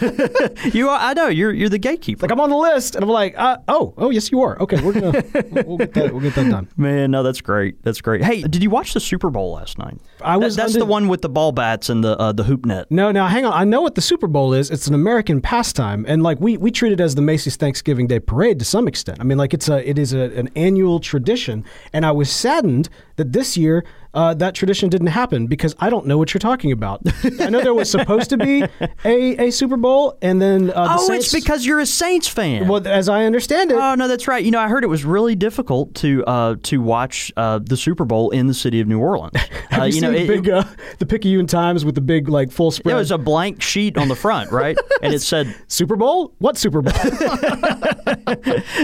you 0.73 0.89
are. 0.89 0.97
I 0.99 1.13
know 1.13 1.27
you're. 1.27 1.51
You're 1.51 1.69
the 1.69 1.77
gatekeeper. 1.77 2.23
Like 2.25 2.31
I'm 2.31 2.39
on 2.39 2.49
the 2.49 2.57
list, 2.57 2.95
and 2.95 3.03
I'm 3.03 3.09
like, 3.09 3.35
uh, 3.37 3.57
oh, 3.67 3.93
oh, 3.97 4.09
yes, 4.09 4.31
you 4.31 4.41
are. 4.41 4.59
Okay, 4.61 4.81
we're 4.81 4.93
gonna 4.93 5.11
we'll 5.65 5.77
get 5.77 5.93
that 5.93 6.11
we'll 6.11 6.21
get 6.21 6.35
that 6.35 6.49
done. 6.49 6.67
Man, 6.77 7.11
no, 7.11 7.23
that's 7.23 7.41
great. 7.41 7.81
That's 7.83 8.01
great. 8.01 8.23
Hey, 8.23 8.41
did 8.41 8.63
you 8.63 8.69
watch 8.69 8.93
the 8.93 8.99
Super 8.99 9.29
Bowl 9.29 9.53
last 9.53 9.77
night? 9.77 9.97
I 10.21 10.37
was 10.37 10.55
That- 10.55 10.63
that's 10.63 10.75
under- 10.75 10.85
the 10.85 10.89
one 10.91 11.07
with 11.07 11.21
the 11.21 11.29
ball 11.29 11.51
bats 11.51 11.89
and 11.89 12.03
the 12.03 12.17
uh, 12.17 12.31
the 12.31 12.43
hoop 12.43 12.65
net. 12.65 12.89
No, 12.91 13.11
now 13.11 13.27
hang 13.27 13.45
on. 13.45 13.53
I 13.53 13.63
know 13.63 13.81
what 13.81 13.95
the 13.95 14.01
Super 14.01 14.27
Bowl 14.27 14.53
is. 14.53 14.69
It's 14.71 14.87
an 14.87 14.93
American 14.93 15.41
pastime, 15.41 16.05
and 16.07 16.23
like 16.23 16.39
we 16.39 16.57
we 16.57 16.71
treat 16.71 16.93
it 16.93 16.99
as 16.99 17.15
the 17.15 17.21
Macy's 17.21 17.55
Thanksgiving 17.55 18.07
Day 18.07 18.19
Parade 18.19 18.59
to 18.59 18.65
some 18.65 18.87
extent. 18.87 19.17
I 19.19 19.23
mean, 19.23 19.37
like 19.37 19.53
it's 19.53 19.67
a 19.69 19.87
it 19.87 19.97
is 19.99 20.13
a, 20.13 20.21
an 20.37 20.49
annual 20.55 20.99
tradition, 20.99 21.65
and 21.93 22.05
I 22.05 22.11
was 22.11 22.29
saddened 22.31 22.89
that 23.17 23.33
this 23.33 23.57
year 23.57 23.83
uh, 24.13 24.33
that 24.35 24.53
tradition 24.61 24.89
didn't 24.89 25.07
happen 25.07 25.47
because 25.47 25.75
I 25.79 25.89
don't 25.89 26.05
know 26.05 26.19
what 26.19 26.35
you're 26.35 26.39
talking 26.39 26.71
about. 26.71 27.01
I 27.39 27.49
know 27.49 27.61
there 27.61 27.73
was 27.73 27.89
supposed 27.89 28.29
to 28.29 28.37
be 28.37 28.61
a, 29.03 29.47
a 29.47 29.49
Super 29.51 29.75
Bowl, 29.75 30.19
and 30.21 30.39
then 30.39 30.69
uh, 30.69 30.83
the 30.85 30.93
Oh, 31.01 31.07
Saints, 31.07 31.33
it's 31.33 31.43
because 31.43 31.65
you're 31.65 31.79
a 31.79 31.85
Saints 31.87 32.27
fan. 32.27 32.67
well, 32.67 32.87
as 32.87 33.09
I 33.09 33.23
understand 33.25 33.71
it, 33.71 33.77
Oh 33.77 33.95
no, 33.95 34.07
that's 34.07 34.27
right. 34.27 34.45
You 34.45 34.51
know, 34.51 34.59
I 34.59 34.67
heard 34.67 34.83
it 34.83 34.87
was 34.87 35.03
really 35.03 35.33
difficult 35.35 35.95
to 35.95 36.23
uh, 36.25 36.55
to 36.61 36.79
watch 36.79 37.31
uh, 37.37 37.57
the 37.63 37.75
Super 37.75 38.05
Bowl 38.05 38.29
in 38.29 38.45
the 38.45 38.53
city 38.53 38.79
of 38.81 38.87
New 38.87 38.99
Orleans. 38.99 39.35
have 39.71 39.81
Uh, 39.81 39.85
you, 39.85 39.99
know, 40.01 40.13
seen 40.15 40.27
the 40.27 40.33
it, 40.33 40.43
big 40.43 40.49
uh, 40.49 40.63
the 40.99 41.07
Picayune 41.07 41.47
Times 41.47 41.83
with 41.83 41.95
the 41.95 42.01
big 42.01 42.29
like 42.29 42.51
full 42.51 42.69
spread? 42.69 42.91
there 42.91 42.97
was 42.99 43.09
a 43.09 43.17
blank 43.17 43.63
sheet 43.63 43.97
on 43.97 44.09
the 44.09 44.15
front, 44.15 44.51
right? 44.51 44.77
and 45.01 45.11
it 45.11 45.21
said, 45.23 45.55
Super 45.67 45.95
Bowl? 45.95 46.35
What 46.37 46.55
Super 46.57 46.83
Bowl? 46.83 46.93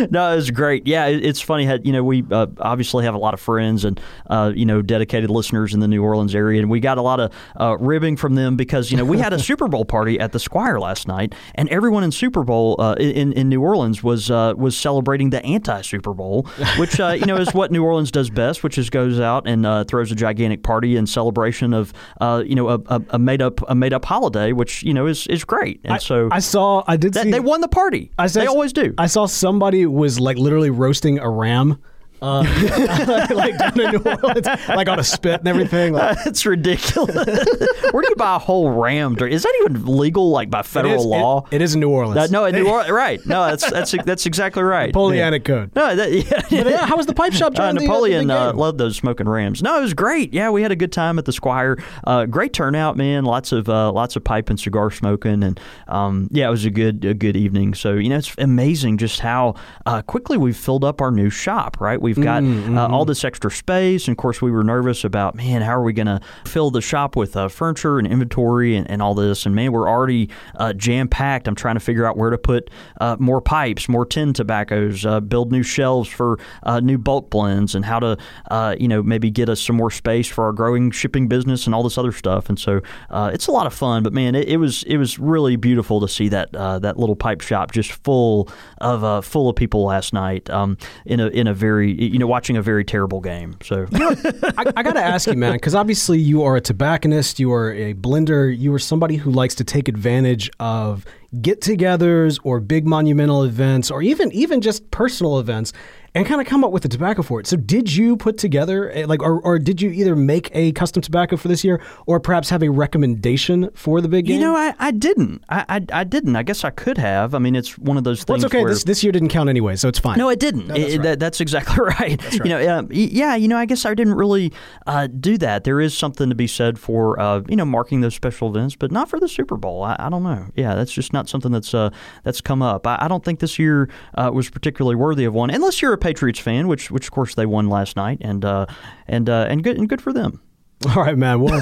"No, 0.09 0.31
it 0.33 0.35
was 0.38 0.50
great." 0.51 0.88
Yeah, 0.88 1.05
it, 1.07 1.24
it's 1.24 1.41
funny. 1.41 1.65
Had 1.65 1.86
you 1.86 1.93
know, 1.93 2.03
we 2.03 2.24
uh, 2.31 2.48
obviously 2.60 3.05
have 3.05 3.13
a 3.13 3.19
lot 3.19 3.34
of 3.36 3.39
friends 3.39 3.86
and 3.86 4.00
uh, 4.29 4.51
you 4.55 4.65
know 4.65 4.81
dedicated 4.81 5.29
listeners 5.29 5.66
in 5.74 5.79
the 5.79 5.88
New 5.88 6.03
Orleans 6.03 6.36
area, 6.36 6.62
and 6.62 6.69
we 6.69 6.79
got 6.79 6.97
a 6.97 7.01
lot 7.01 7.19
of 7.19 7.31
uh, 7.59 7.77
ribbing 7.79 8.17
from 8.17 8.36
them 8.36 8.55
because 8.55 8.91
you 8.91 8.97
know 8.97 9.05
we 9.05 9.19
had 9.19 9.33
a 9.33 9.39
Super 9.47 9.67
Bowl 9.67 9.86
party 9.86 10.19
at 10.19 10.31
the 10.31 10.39
Squire 10.39 10.79
last 10.79 11.07
night, 11.07 11.33
and 11.55 11.69
everyone 11.69 12.03
in 12.03 12.12
Super 12.12 12.43
Bowl 12.43 12.75
uh, 12.79 12.95
in 12.95 13.33
in 13.33 13.50
New 13.50 13.62
Orleans 13.62 14.03
was 14.03 14.31
uh, 14.31 14.53
was 14.57 14.75
celebrating 14.77 15.29
the 15.29 15.43
anti 15.45 15.81
Super 15.81 16.13
Bowl, 16.13 16.47
which 16.77 17.00
uh, 17.00 17.09
you 17.09 17.25
know 17.25 17.38
is 17.38 17.53
what 17.53 17.71
New 17.71 17.83
Orleans 17.83 18.12
does 18.12 18.29
best, 18.29 18.63
which 18.63 18.77
is 18.77 18.89
goes 18.89 19.19
out 19.19 19.47
and 19.47 19.65
uh, 19.65 19.83
throws 19.83 20.12
a 20.12 20.15
gigantic 20.15 20.63
party 20.63 20.95
in 20.95 21.07
celebration 21.07 21.74
of 21.74 21.93
uh, 22.21 22.43
you 22.45 22.55
know 22.55 22.69
a, 22.69 22.79
a, 22.88 23.01
a 23.12 23.19
made 23.19 23.41
up 23.41 23.62
a 23.69 23.75
made 23.75 23.93
up 23.93 24.05
holiday, 24.05 24.51
which 24.51 24.83
you 24.83 24.93
know 24.93 25.07
is 25.07 25.27
is 25.27 25.43
great, 25.43 25.79
and 25.83 26.01
so 26.01 26.29
I 26.31 26.39
saw. 26.39 26.83
I 26.88 26.97
did 26.97 27.13
that, 27.13 27.24
see. 27.24 27.31
they 27.31 27.39
won 27.39 27.62
the 27.62 27.67
party. 27.67 28.12
I 28.17 28.27
said, 28.27 28.43
they 28.43 28.47
always 28.47 28.74
do. 28.74 28.93
I 28.97 29.07
saw 29.07 29.25
somebody 29.25 29.86
was 29.86 30.19
like 30.19 30.38
literally 30.38 30.69
roasting 30.69 31.19
a 31.19 31.29
ram, 31.29 31.79
uh, 32.21 32.41
like 33.31 33.57
down 33.57 33.79
in 33.79 33.91
New 33.91 33.97
Orleans, 34.00 34.47
like 34.69 34.89
on 34.89 35.00
a 35.00 35.03
spit 35.03 35.39
and 35.39 35.47
everything. 35.47 35.93
Like, 35.93 36.17
That's 36.25 36.45
ridiculous. 36.45 37.15
Where 37.91 38.01
do 38.03 38.09
you 38.09 38.15
buy 38.17 38.36
a 38.36 38.39
whole 38.39 38.69
ram? 38.71 39.15
Is 39.19 39.43
that 39.43 39.53
even 39.62 39.86
legal, 39.86 40.29
like 40.31 40.50
by 40.50 40.62
it 40.62 40.65
federal 40.65 40.95
is- 40.95 41.05
it- 41.05 41.07
law? 41.07 41.45
it 41.51 41.62
is 41.62 41.74
in 41.75 41.79
New 41.79 41.89
Orleans. 41.89 42.17
Uh, 42.17 42.27
no, 42.31 42.45
in 42.45 42.55
New 42.55 42.67
Orleans, 42.67 42.91
right? 42.91 43.25
No, 43.25 43.45
that's 43.47 43.69
that's 43.69 43.93
that's 44.05 44.25
exactly 44.25 44.63
right. 44.63 44.88
Napoleonic 44.88 45.45
code. 45.45 45.71
Yeah. 45.75 45.81
No, 45.88 45.95
that, 45.95 46.12
yeah. 46.12 46.41
But 46.63 46.71
yeah, 46.71 46.86
how 46.86 46.97
was 46.97 47.05
the 47.05 47.13
pipe 47.13 47.33
shop 47.33 47.57
Uh, 47.57 47.63
uh, 47.63 47.71
Napoleon 47.74 48.29
uh, 48.31 48.53
loved 48.53 48.77
those 48.77 48.95
smoking 48.97 49.27
rams. 49.27 49.62
No, 49.62 49.77
it 49.77 49.81
was 49.81 49.93
great. 49.93 50.33
Yeah, 50.33 50.50
we 50.50 50.62
had 50.62 50.71
a 50.71 50.75
good 50.75 50.91
time 50.91 51.19
at 51.19 51.25
the 51.25 51.31
Squire. 51.33 51.77
Uh, 52.05 52.25
great 52.25 52.53
turnout, 52.53 52.97
man. 52.97 53.25
Lots 53.25 53.51
of 53.51 53.69
uh, 53.69 53.91
lots 53.91 54.15
of 54.15 54.24
pipe 54.24 54.50
and 54.50 54.59
cigar 54.59 54.91
smoking, 54.91 55.43
and 55.43 55.59
um, 55.88 56.27
yeah, 56.31 56.47
it 56.47 56.51
was 56.51 56.65
a 56.65 56.69
good 56.71 57.05
a 57.05 57.13
good 57.13 57.36
evening. 57.36 57.74
So 57.74 57.93
you 57.93 58.09
know, 58.09 58.17
it's 58.17 58.33
amazing 58.38 58.97
just 58.97 59.19
how 59.19 59.55
uh, 59.86 60.01
quickly 60.01 60.38
we've 60.38 60.57
filled 60.57 60.83
up 60.83 61.01
our 61.01 61.12
new 61.12 61.29
shop. 61.29 61.77
Right, 61.79 62.01
We've 62.07 62.23
got 62.23 62.41
uh, 62.43 62.87
all 62.87 63.03
this 63.03 63.25
extra 63.25 63.51
space, 63.51 64.07
and 64.07 64.13
of 64.13 64.17
course, 64.17 64.41
we 64.41 64.49
were 64.49 64.63
nervous 64.63 65.03
about 65.03 65.35
man, 65.35 65.61
how 65.61 65.73
are 65.77 65.83
we 65.83 65.91
going 65.91 66.07
to 66.07 66.21
fill 66.45 66.71
the 66.71 66.79
shop 66.79 67.17
with 67.17 67.35
uh, 67.35 67.49
furniture 67.49 67.99
and 67.99 68.07
inventory 68.07 68.77
and, 68.77 68.89
and 68.89 69.01
all 69.01 69.13
this? 69.13 69.45
And 69.45 69.53
man, 69.53 69.73
we're 69.73 69.89
already 69.89 70.29
uh, 70.55 70.71
jam 70.71 71.09
packed. 71.09 71.49
I'm 71.49 71.55
trying 71.55 71.75
to 71.75 71.81
figure 71.81 72.05
out 72.05 72.15
where 72.15 72.29
to 72.29 72.37
put 72.37 72.69
uh, 73.01 73.17
more 73.19 73.41
pipes, 73.41 73.89
more 73.89 74.05
tin 74.05 74.31
tobaccos, 74.31 75.05
uh, 75.05 75.19
build 75.19 75.51
new 75.51 75.63
shelves 75.63 76.07
for 76.07 76.39
uh, 76.63 76.79
new 76.79 76.97
bulk 76.97 77.29
blends, 77.29 77.75
and 77.75 77.83
how 77.83 77.99
to 77.99 78.17
uh, 78.49 78.75
you 78.79 78.87
know 78.87 79.03
maybe 79.03 79.29
get 79.29 79.49
us 79.49 79.59
some 79.59 79.75
more 79.75 79.91
space 79.91 80.27
for 80.27 80.45
our 80.45 80.53
growing 80.53 80.91
shipping 80.91 81.27
business 81.27 81.65
and 81.65 81.75
all 81.75 81.83
this 81.83 81.97
other 81.97 82.13
stuff. 82.13 82.47
And 82.47 82.57
so 82.57 82.81
uh, 83.09 83.31
it's 83.33 83.47
a 83.47 83.51
lot 83.51 83.67
of 83.67 83.73
fun. 83.73 84.03
But 84.03 84.13
man, 84.13 84.33
it, 84.33 84.47
it 84.47 84.57
was 84.57 84.83
it 84.83 84.97
was 84.97 85.19
really 85.19 85.57
beautiful 85.57 85.99
to 85.99 86.07
see 86.07 86.29
that 86.29 86.55
uh, 86.55 86.79
that 86.79 86.97
little 86.97 87.15
pipe 87.15 87.41
shop 87.41 87.71
just 87.71 87.91
full 87.91 88.49
of 88.79 89.03
uh, 89.03 89.21
full 89.21 89.49
of 89.49 89.55
people 89.55 89.83
last 89.83 90.13
night 90.13 90.49
um, 90.49 90.77
in 91.05 91.19
a 91.19 91.27
in 91.27 91.47
a 91.47 91.53
very 91.53 91.91
you 91.98 92.20
know 92.20 92.27
watching 92.27 92.58
a 92.58 92.62
very 92.62 92.86
terrible 92.86 93.20
game. 93.20 93.56
So 93.63 93.88
I, 93.92 94.72
I 94.75 94.84
got 94.84 94.94
to 94.94 95.04
ask 95.04 95.27
you, 95.27 95.34
man, 95.34 95.54
because 95.54 95.75
obviously 95.75 96.20
you 96.20 96.44
are 96.44 96.56
a 96.56 96.62
tobacconist, 96.62 97.39
you 97.39 97.51
are 97.51 97.74
a 97.74 97.94
blender, 97.94 98.56
you 98.56 98.74
are 98.74 98.80
somebody 98.80 99.16
who 99.16 99.32
likes 99.32 99.56
to 99.56 99.63
take 99.63 99.88
advantage 99.88 100.50
of 100.60 101.06
get-togethers 101.41 102.39
or 102.43 102.60
big 102.60 102.86
monumental 102.88 103.43
events, 103.43 103.91
or 103.91 104.01
even 104.01 104.31
even 104.31 104.62
just 104.62 104.89
personal 104.91 105.39
events, 105.39 105.74
and 106.15 106.25
kind 106.25 106.41
of 106.41 106.48
come 106.48 106.63
up 106.63 106.72
with 106.72 106.84
a 106.86 106.88
tobacco 106.88 107.22
for 107.22 107.39
it. 107.39 107.46
So, 107.48 107.57
did 107.57 107.93
you 107.93 108.17
put 108.17 108.38
together 108.38 108.89
a, 108.91 109.05
like, 109.05 109.22
or, 109.22 109.39
or 109.41 109.60
did 109.60 109.81
you 109.81 109.89
either 109.91 110.15
make 110.15 110.50
a 110.53 110.72
custom 110.72 111.01
tobacco 111.01 111.38
for 111.38 111.48
this 111.48 111.63
year, 111.63 111.81
or 112.05 112.19
perhaps 112.19 112.50
have 112.50 112.63
a 112.63 112.69
recommendation 112.69 113.69
for 113.75 114.01
the 114.01 114.07
big 114.07 114.25
game? 114.25 114.39
you 114.39 114.41
know 114.46 114.55
I, 114.55 114.74
I 114.79 114.91
didn't 114.91 115.43
I, 115.50 115.65
I 115.69 115.86
I 116.01 116.03
didn't 116.03 116.36
I 116.36 116.43
guess 116.43 116.63
I 116.63 116.69
could 116.69 116.98
have. 116.98 117.36
I 117.36 117.39
mean 117.39 117.55
it's 117.55 117.77
one 117.77 117.98
of 117.98 118.03
those 118.03 118.25
well, 118.27 118.36
things. 118.38 118.46
it's 118.46 118.53
okay. 118.53 118.63
where, 118.63 118.72
This 118.74 118.84
this 118.84 119.03
year 119.03 119.12
didn't 119.12 119.29
count 119.29 119.50
anyway, 119.50 119.75
so 119.75 119.88
it's 119.88 120.00
fine. 120.00 120.17
No, 120.17 120.29
it 120.29 120.39
didn't. 120.39 120.67
that's 120.67 120.79
It- 120.79 120.98
right. 120.98 121.03
that- 121.03 121.19
that's 121.19 121.41
exactly 121.41 121.77
right. 122.00 122.34
You 122.34 122.46
know, 122.46 122.77
um, 122.79 122.88
yeah, 122.91 123.36
you 123.36 123.48
know, 123.48 123.57
I 123.57 123.65
guess 123.65 123.86
I 123.86 123.93
didn't 123.93 124.15
really 124.15 124.51
uh, 124.86 125.07
do 125.07 125.38
that. 125.39 125.63
There 125.65 125.79
is 125.81 125.96
something 125.98 126.29
to 126.29 126.36
be 126.36 126.48
said 126.48 126.79
for 126.79 127.19
uh, 127.19 127.41
you 127.48 127.55
know 127.55 127.65
marking 127.65 128.01
those 128.01 128.15
special 128.15 128.48
events, 128.50 128.75
but 128.75 128.91
not 128.91 129.10
for 129.10 129.19
the 129.19 129.27
Super 129.27 129.57
Bowl. 129.57 129.84
I, 129.84 129.96
I 130.00 130.10
don't 130.10 130.24
know. 130.24 130.48
Yeah, 130.55 130.74
that's 130.75 130.91
just 130.93 131.13
not 131.17 131.27
something 131.29 131.51
that's 131.51 131.74
uh, 131.74 131.89
that's 132.24 132.41
come 132.41 132.62
up. 132.62 132.86
I, 132.86 132.97
I 133.01 133.07
don't 133.07 133.24
think 133.24 133.39
this 133.39 133.57
year 133.57 133.89
uh, 134.15 134.31
was 134.33 134.50
particularly 134.50 134.95
worthy 134.95 135.25
of 135.25 135.33
one, 135.33 135.50
unless 135.50 135.81
you're 135.81 135.93
a 135.93 135.97
Patriots 135.97 136.39
fan, 136.39 136.67
which 136.67 136.91
which 136.91 137.05
of 137.07 137.12
course 137.12 137.36
they 137.36 137.45
won 137.45 137.67
last 137.69 137.95
night, 137.95 138.19
and 138.21 138.45
uh, 138.45 138.65
and 139.07 139.29
uh, 139.29 139.47
and 139.50 139.63
good 139.63 139.77
and 139.77 139.89
good 139.89 140.01
for 140.01 140.13
them. 140.13 140.41
All 140.96 141.03
right, 141.03 141.17
man. 141.17 141.41
Well, 141.41 141.60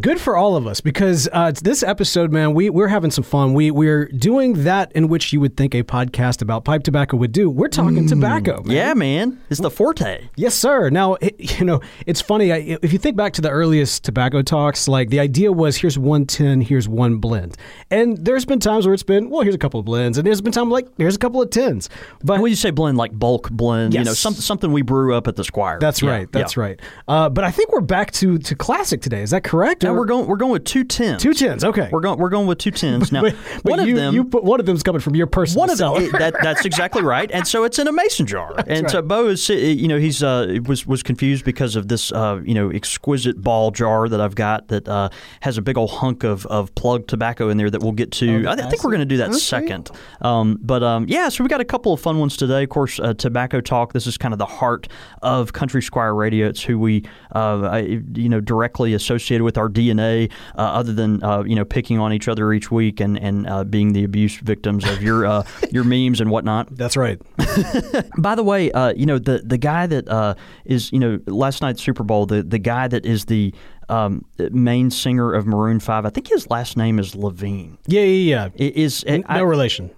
good 0.00 0.18
for 0.18 0.34
all 0.34 0.56
of 0.56 0.66
us 0.66 0.80
because 0.80 1.28
uh, 1.30 1.48
it's 1.50 1.60
this 1.60 1.82
episode, 1.82 2.32
man, 2.32 2.54
we 2.54 2.70
we're 2.70 2.88
having 2.88 3.10
some 3.10 3.22
fun. 3.22 3.52
We 3.52 3.70
we're 3.70 4.06
doing 4.06 4.64
that 4.64 4.90
in 4.92 5.08
which 5.08 5.30
you 5.34 5.40
would 5.40 5.58
think 5.58 5.74
a 5.74 5.82
podcast 5.82 6.40
about 6.40 6.64
pipe 6.64 6.84
tobacco 6.84 7.18
would 7.18 7.32
do. 7.32 7.50
We're 7.50 7.68
talking 7.68 8.06
tobacco, 8.08 8.62
man. 8.62 8.74
Yeah, 8.74 8.94
man, 8.94 9.38
it's 9.50 9.60
the 9.60 9.70
forte. 9.70 10.26
Yes, 10.36 10.54
sir. 10.54 10.88
Now, 10.88 11.14
it, 11.16 11.58
you 11.58 11.66
know, 11.66 11.82
it's 12.06 12.22
funny. 12.22 12.50
I, 12.50 12.78
if 12.82 12.94
you 12.94 12.98
think 12.98 13.14
back 13.14 13.34
to 13.34 13.42
the 13.42 13.50
earliest 13.50 14.04
tobacco 14.04 14.40
talks, 14.40 14.88
like 14.88 15.10
the 15.10 15.20
idea 15.20 15.52
was 15.52 15.76
here's 15.76 15.98
one 15.98 16.24
tin, 16.24 16.62
here's 16.62 16.88
one 16.88 17.18
blend. 17.18 17.58
And 17.90 18.16
there's 18.24 18.46
been 18.46 18.58
times 18.58 18.86
where 18.86 18.94
it's 18.94 19.02
been, 19.02 19.28
well, 19.28 19.42
here's 19.42 19.54
a 19.54 19.58
couple 19.58 19.80
of 19.80 19.84
blends. 19.86 20.16
And 20.16 20.26
there's 20.26 20.40
been 20.40 20.52
times 20.52 20.70
like, 20.70 20.88
here's 20.96 21.16
a 21.16 21.18
couple 21.18 21.42
of 21.42 21.50
tins. 21.50 21.90
But 22.24 22.40
When 22.40 22.48
you 22.50 22.56
say 22.56 22.70
blend, 22.70 22.96
like 22.96 23.12
bulk 23.12 23.50
blend, 23.50 23.92
you 23.92 24.00
know, 24.00 24.10
Yes. 24.12 24.18
something 24.18 24.40
something 24.40 24.72
we 24.72 24.80
brew 24.80 25.14
up 25.14 25.28
at 25.28 25.36
the 25.36 25.44
Squire. 25.44 25.78
that's 25.78 26.00
Yeah, 26.00 26.10
right. 26.10 26.32
That's 26.32 26.56
yeah. 26.56 26.62
right. 26.62 26.80
Uh, 27.06 27.28
but 27.28 27.44
I 27.44 27.50
think 27.50 27.70
we're 27.70 27.80
back 27.82 27.97
to, 28.12 28.38
to 28.38 28.54
classic 28.54 29.02
today. 29.02 29.22
Is 29.22 29.30
that 29.30 29.44
correct? 29.44 29.84
Or- 29.84 29.94
we're 29.94 30.06
going 30.06 30.26
we're 30.26 30.36
going 30.36 30.52
with 30.52 30.64
two 30.64 30.84
tens. 30.84 31.22
Two 31.22 31.34
tens. 31.34 31.64
Okay. 31.64 31.88
We're 31.92 32.00
going 32.00 32.18
we're 32.18 32.28
going 32.28 32.46
with 32.46 32.58
two 32.58 32.70
tens 32.70 33.12
now. 33.12 33.22
but, 33.22 33.36
but 33.64 33.70
one 33.78 33.86
you, 33.86 33.94
of 33.94 34.00
them 34.00 34.14
you 34.14 34.24
put 34.24 34.44
one 34.44 34.60
of 34.60 34.66
them's 34.66 34.82
coming 34.82 35.00
from 35.00 35.16
your 35.16 35.26
personal 35.26 35.60
One 35.60 35.70
of 35.70 35.78
them, 35.78 35.94
cellar. 35.96 36.18
that, 36.18 36.36
that's 36.42 36.64
exactly 36.64 37.02
right, 37.02 37.30
and 37.32 37.46
so 37.46 37.64
it's 37.64 37.78
in 37.78 37.88
a 37.88 37.92
mason 37.92 38.26
jar. 38.26 38.54
and 38.66 38.90
so. 38.90 39.02
Bo 39.02 39.28
is, 39.28 39.48
you 39.48 39.88
know, 39.88 39.98
he's 39.98 40.22
uh, 40.22 40.58
was 40.66 40.86
was 40.86 41.02
confused 41.02 41.44
because 41.44 41.76
of 41.76 41.88
this, 41.88 42.12
uh, 42.12 42.40
you 42.44 42.54
know, 42.54 42.70
exquisite 42.70 43.42
ball 43.42 43.70
jar 43.70 44.08
that 44.08 44.20
I've 44.20 44.34
got 44.34 44.68
that 44.68 44.88
uh, 44.88 45.08
has 45.40 45.58
a 45.58 45.62
big 45.62 45.76
old 45.76 45.90
hunk 45.90 46.24
of, 46.24 46.46
of 46.46 46.74
plugged 46.74 47.08
tobacco 47.08 47.48
in 47.48 47.56
there 47.56 47.70
that 47.70 47.82
we'll 47.82 47.92
get 47.92 48.12
to. 48.12 48.46
I, 48.46 48.52
I 48.52 48.56
think 48.68 48.84
we're 48.84 48.90
going 48.90 49.00
to 49.00 49.06
do 49.06 49.18
that 49.18 49.34
second. 49.34 49.90
Um, 50.20 50.58
but 50.60 50.82
um, 50.82 51.06
yeah, 51.08 51.28
so 51.28 51.42
we 51.42 51.48
got 51.48 51.60
a 51.60 51.64
couple 51.64 51.92
of 51.92 52.00
fun 52.00 52.18
ones 52.18 52.36
today. 52.36 52.64
Of 52.64 52.68
course, 52.68 53.00
uh, 53.00 53.14
tobacco 53.14 53.60
talk. 53.60 53.92
This 53.92 54.06
is 54.06 54.18
kind 54.18 54.34
of 54.34 54.38
the 54.38 54.46
heart 54.46 54.88
of 55.22 55.52
Country 55.52 55.82
Squire 55.82 56.14
Radio. 56.14 56.48
It's 56.48 56.62
who 56.62 56.78
we, 56.78 57.04
uh, 57.32 57.82
you 57.88 58.28
know, 58.28 58.40
directly 58.40 58.94
associated 58.94 59.44
with 59.44 59.58
our 59.58 59.68
DNA, 59.68 60.30
uh, 60.56 60.60
other 60.60 60.92
than 60.92 61.22
uh, 61.22 61.42
you 61.44 61.54
know 61.54 61.64
picking 61.64 61.98
on 61.98 62.12
each 62.12 62.28
other 62.28 62.52
each 62.52 62.70
week 62.70 63.00
and 63.00 63.18
and 63.18 63.48
uh, 63.48 63.64
being 63.64 63.92
the 63.92 64.04
abuse 64.04 64.36
victims 64.36 64.88
of 64.88 65.02
your 65.02 65.26
uh, 65.26 65.42
your 65.70 65.84
memes 65.84 66.20
and 66.20 66.30
whatnot. 66.30 66.74
That's 66.76 66.96
right. 66.96 67.20
By 68.18 68.34
the 68.34 68.42
way, 68.42 68.70
uh, 68.72 68.92
you 68.94 69.06
know 69.06 69.18
the 69.18 69.38
the 69.44 69.58
guy 69.58 69.86
that 69.86 70.08
uh, 70.08 70.34
is 70.64 70.92
you 70.92 70.98
know 70.98 71.20
last 71.26 71.62
night's 71.62 71.82
Super 71.82 72.02
Bowl, 72.04 72.26
the 72.26 72.42
the 72.42 72.58
guy 72.58 72.88
that 72.88 73.04
is 73.04 73.26
the 73.26 73.52
um, 73.88 74.24
main 74.50 74.90
singer 74.90 75.32
of 75.32 75.46
Maroon 75.46 75.80
Five. 75.80 76.04
I 76.06 76.10
think 76.10 76.28
his 76.28 76.48
last 76.50 76.76
name 76.76 76.98
is 76.98 77.14
Levine. 77.14 77.78
Yeah, 77.86 78.02
yeah, 78.02 78.48
yeah. 78.54 78.70
Is 78.74 79.04
yeah. 79.06 79.18
I- 79.26 79.38
no 79.38 79.44
relation. 79.44 79.90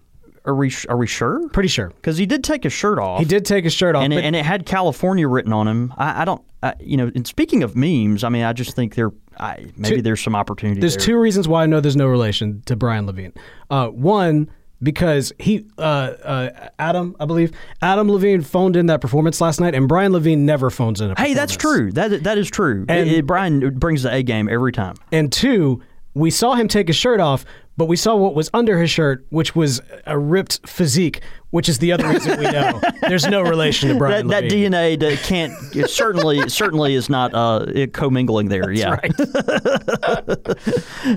Are 0.44 0.54
we 0.54 0.72
are 0.88 0.96
we 0.96 1.06
sure? 1.06 1.48
Pretty 1.50 1.68
sure. 1.68 1.88
Because 1.88 2.16
he 2.18 2.26
did 2.26 2.42
take 2.44 2.62
his 2.64 2.72
shirt 2.72 2.98
off. 2.98 3.18
He 3.20 3.24
did 3.24 3.44
take 3.44 3.64
his 3.64 3.72
shirt 3.74 3.94
off. 3.94 4.04
and 4.04 4.12
it, 4.12 4.24
and 4.24 4.34
it 4.34 4.44
had 4.44 4.66
California 4.66 5.28
written 5.28 5.52
on 5.52 5.68
him. 5.68 5.92
I, 5.98 6.22
I 6.22 6.24
don't, 6.24 6.42
I, 6.62 6.74
you 6.80 6.96
know. 6.96 7.10
And 7.14 7.26
speaking 7.26 7.62
of 7.62 7.76
memes, 7.76 8.24
I 8.24 8.28
mean, 8.30 8.44
I 8.44 8.52
just 8.52 8.74
think 8.74 8.94
there, 8.94 9.12
I, 9.38 9.66
maybe 9.76 9.96
Two- 9.96 10.02
there's 10.02 10.20
some 10.22 10.34
opportunity. 10.34 10.80
There's 10.80 10.96
there. 10.96 11.06
two 11.06 11.18
reasons 11.18 11.46
why 11.48 11.62
I 11.62 11.66
know 11.66 11.80
there's 11.80 11.96
no 11.96 12.06
relation 12.06 12.62
to 12.66 12.76
Brian 12.76 13.06
Levine. 13.06 13.32
Uh, 13.70 13.88
one, 13.88 14.50
because 14.82 15.30
he, 15.38 15.66
uh, 15.76 15.80
uh, 15.82 16.68
Adam, 16.78 17.14
I 17.20 17.26
believe, 17.26 17.52
Adam 17.82 18.10
Levine 18.10 18.40
phoned 18.40 18.76
in 18.76 18.86
that 18.86 19.02
performance 19.02 19.40
last 19.42 19.60
night, 19.60 19.74
and 19.74 19.86
Brian 19.88 20.12
Levine 20.12 20.46
never 20.46 20.70
phones 20.70 21.02
in 21.02 21.10
a 21.10 21.20
Hey, 21.20 21.34
that's 21.34 21.54
true. 21.56 21.92
That 21.92 22.24
that 22.24 22.38
is 22.38 22.50
true. 22.50 22.86
And- 22.88 23.08
It- 23.10 23.18
it- 23.18 23.26
Brian 23.26 23.78
brings 23.78 24.02
the 24.04 24.14
A 24.14 24.22
game 24.22 24.48
every 24.48 24.72
time. 24.72 24.94
And 25.12 25.30
two, 25.30 25.82
we 26.14 26.30
saw 26.30 26.54
him 26.54 26.66
take 26.66 26.86
his 26.88 26.96
shirt 26.96 27.20
off, 27.20 27.44
but 27.80 27.86
we 27.86 27.96
saw 27.96 28.14
what 28.14 28.34
was 28.34 28.50
under 28.52 28.78
his 28.78 28.90
shirt, 28.90 29.24
which 29.30 29.56
was 29.56 29.80
a 30.04 30.18
ripped 30.18 30.60
physique, 30.68 31.22
which 31.50 31.68
is 31.68 31.78
the 31.78 31.92
other 31.92 32.08
reason 32.08 32.38
we 32.38 32.44
know 32.44 32.80
there's 33.08 33.26
no 33.26 33.42
relation 33.42 33.88
to 33.88 33.94
Brian 33.96 34.28
That, 34.28 34.42
that 34.44 34.50
DNA 34.52 34.98
that 35.00 35.18
can't 35.18 35.52
it 35.74 35.88
certainly 35.90 36.48
certainly 36.48 36.94
is 36.94 37.08
not 37.10 37.32
uh, 37.34 37.66
commingling 37.92 38.48
there. 38.48 38.70
yeah, 38.70 38.98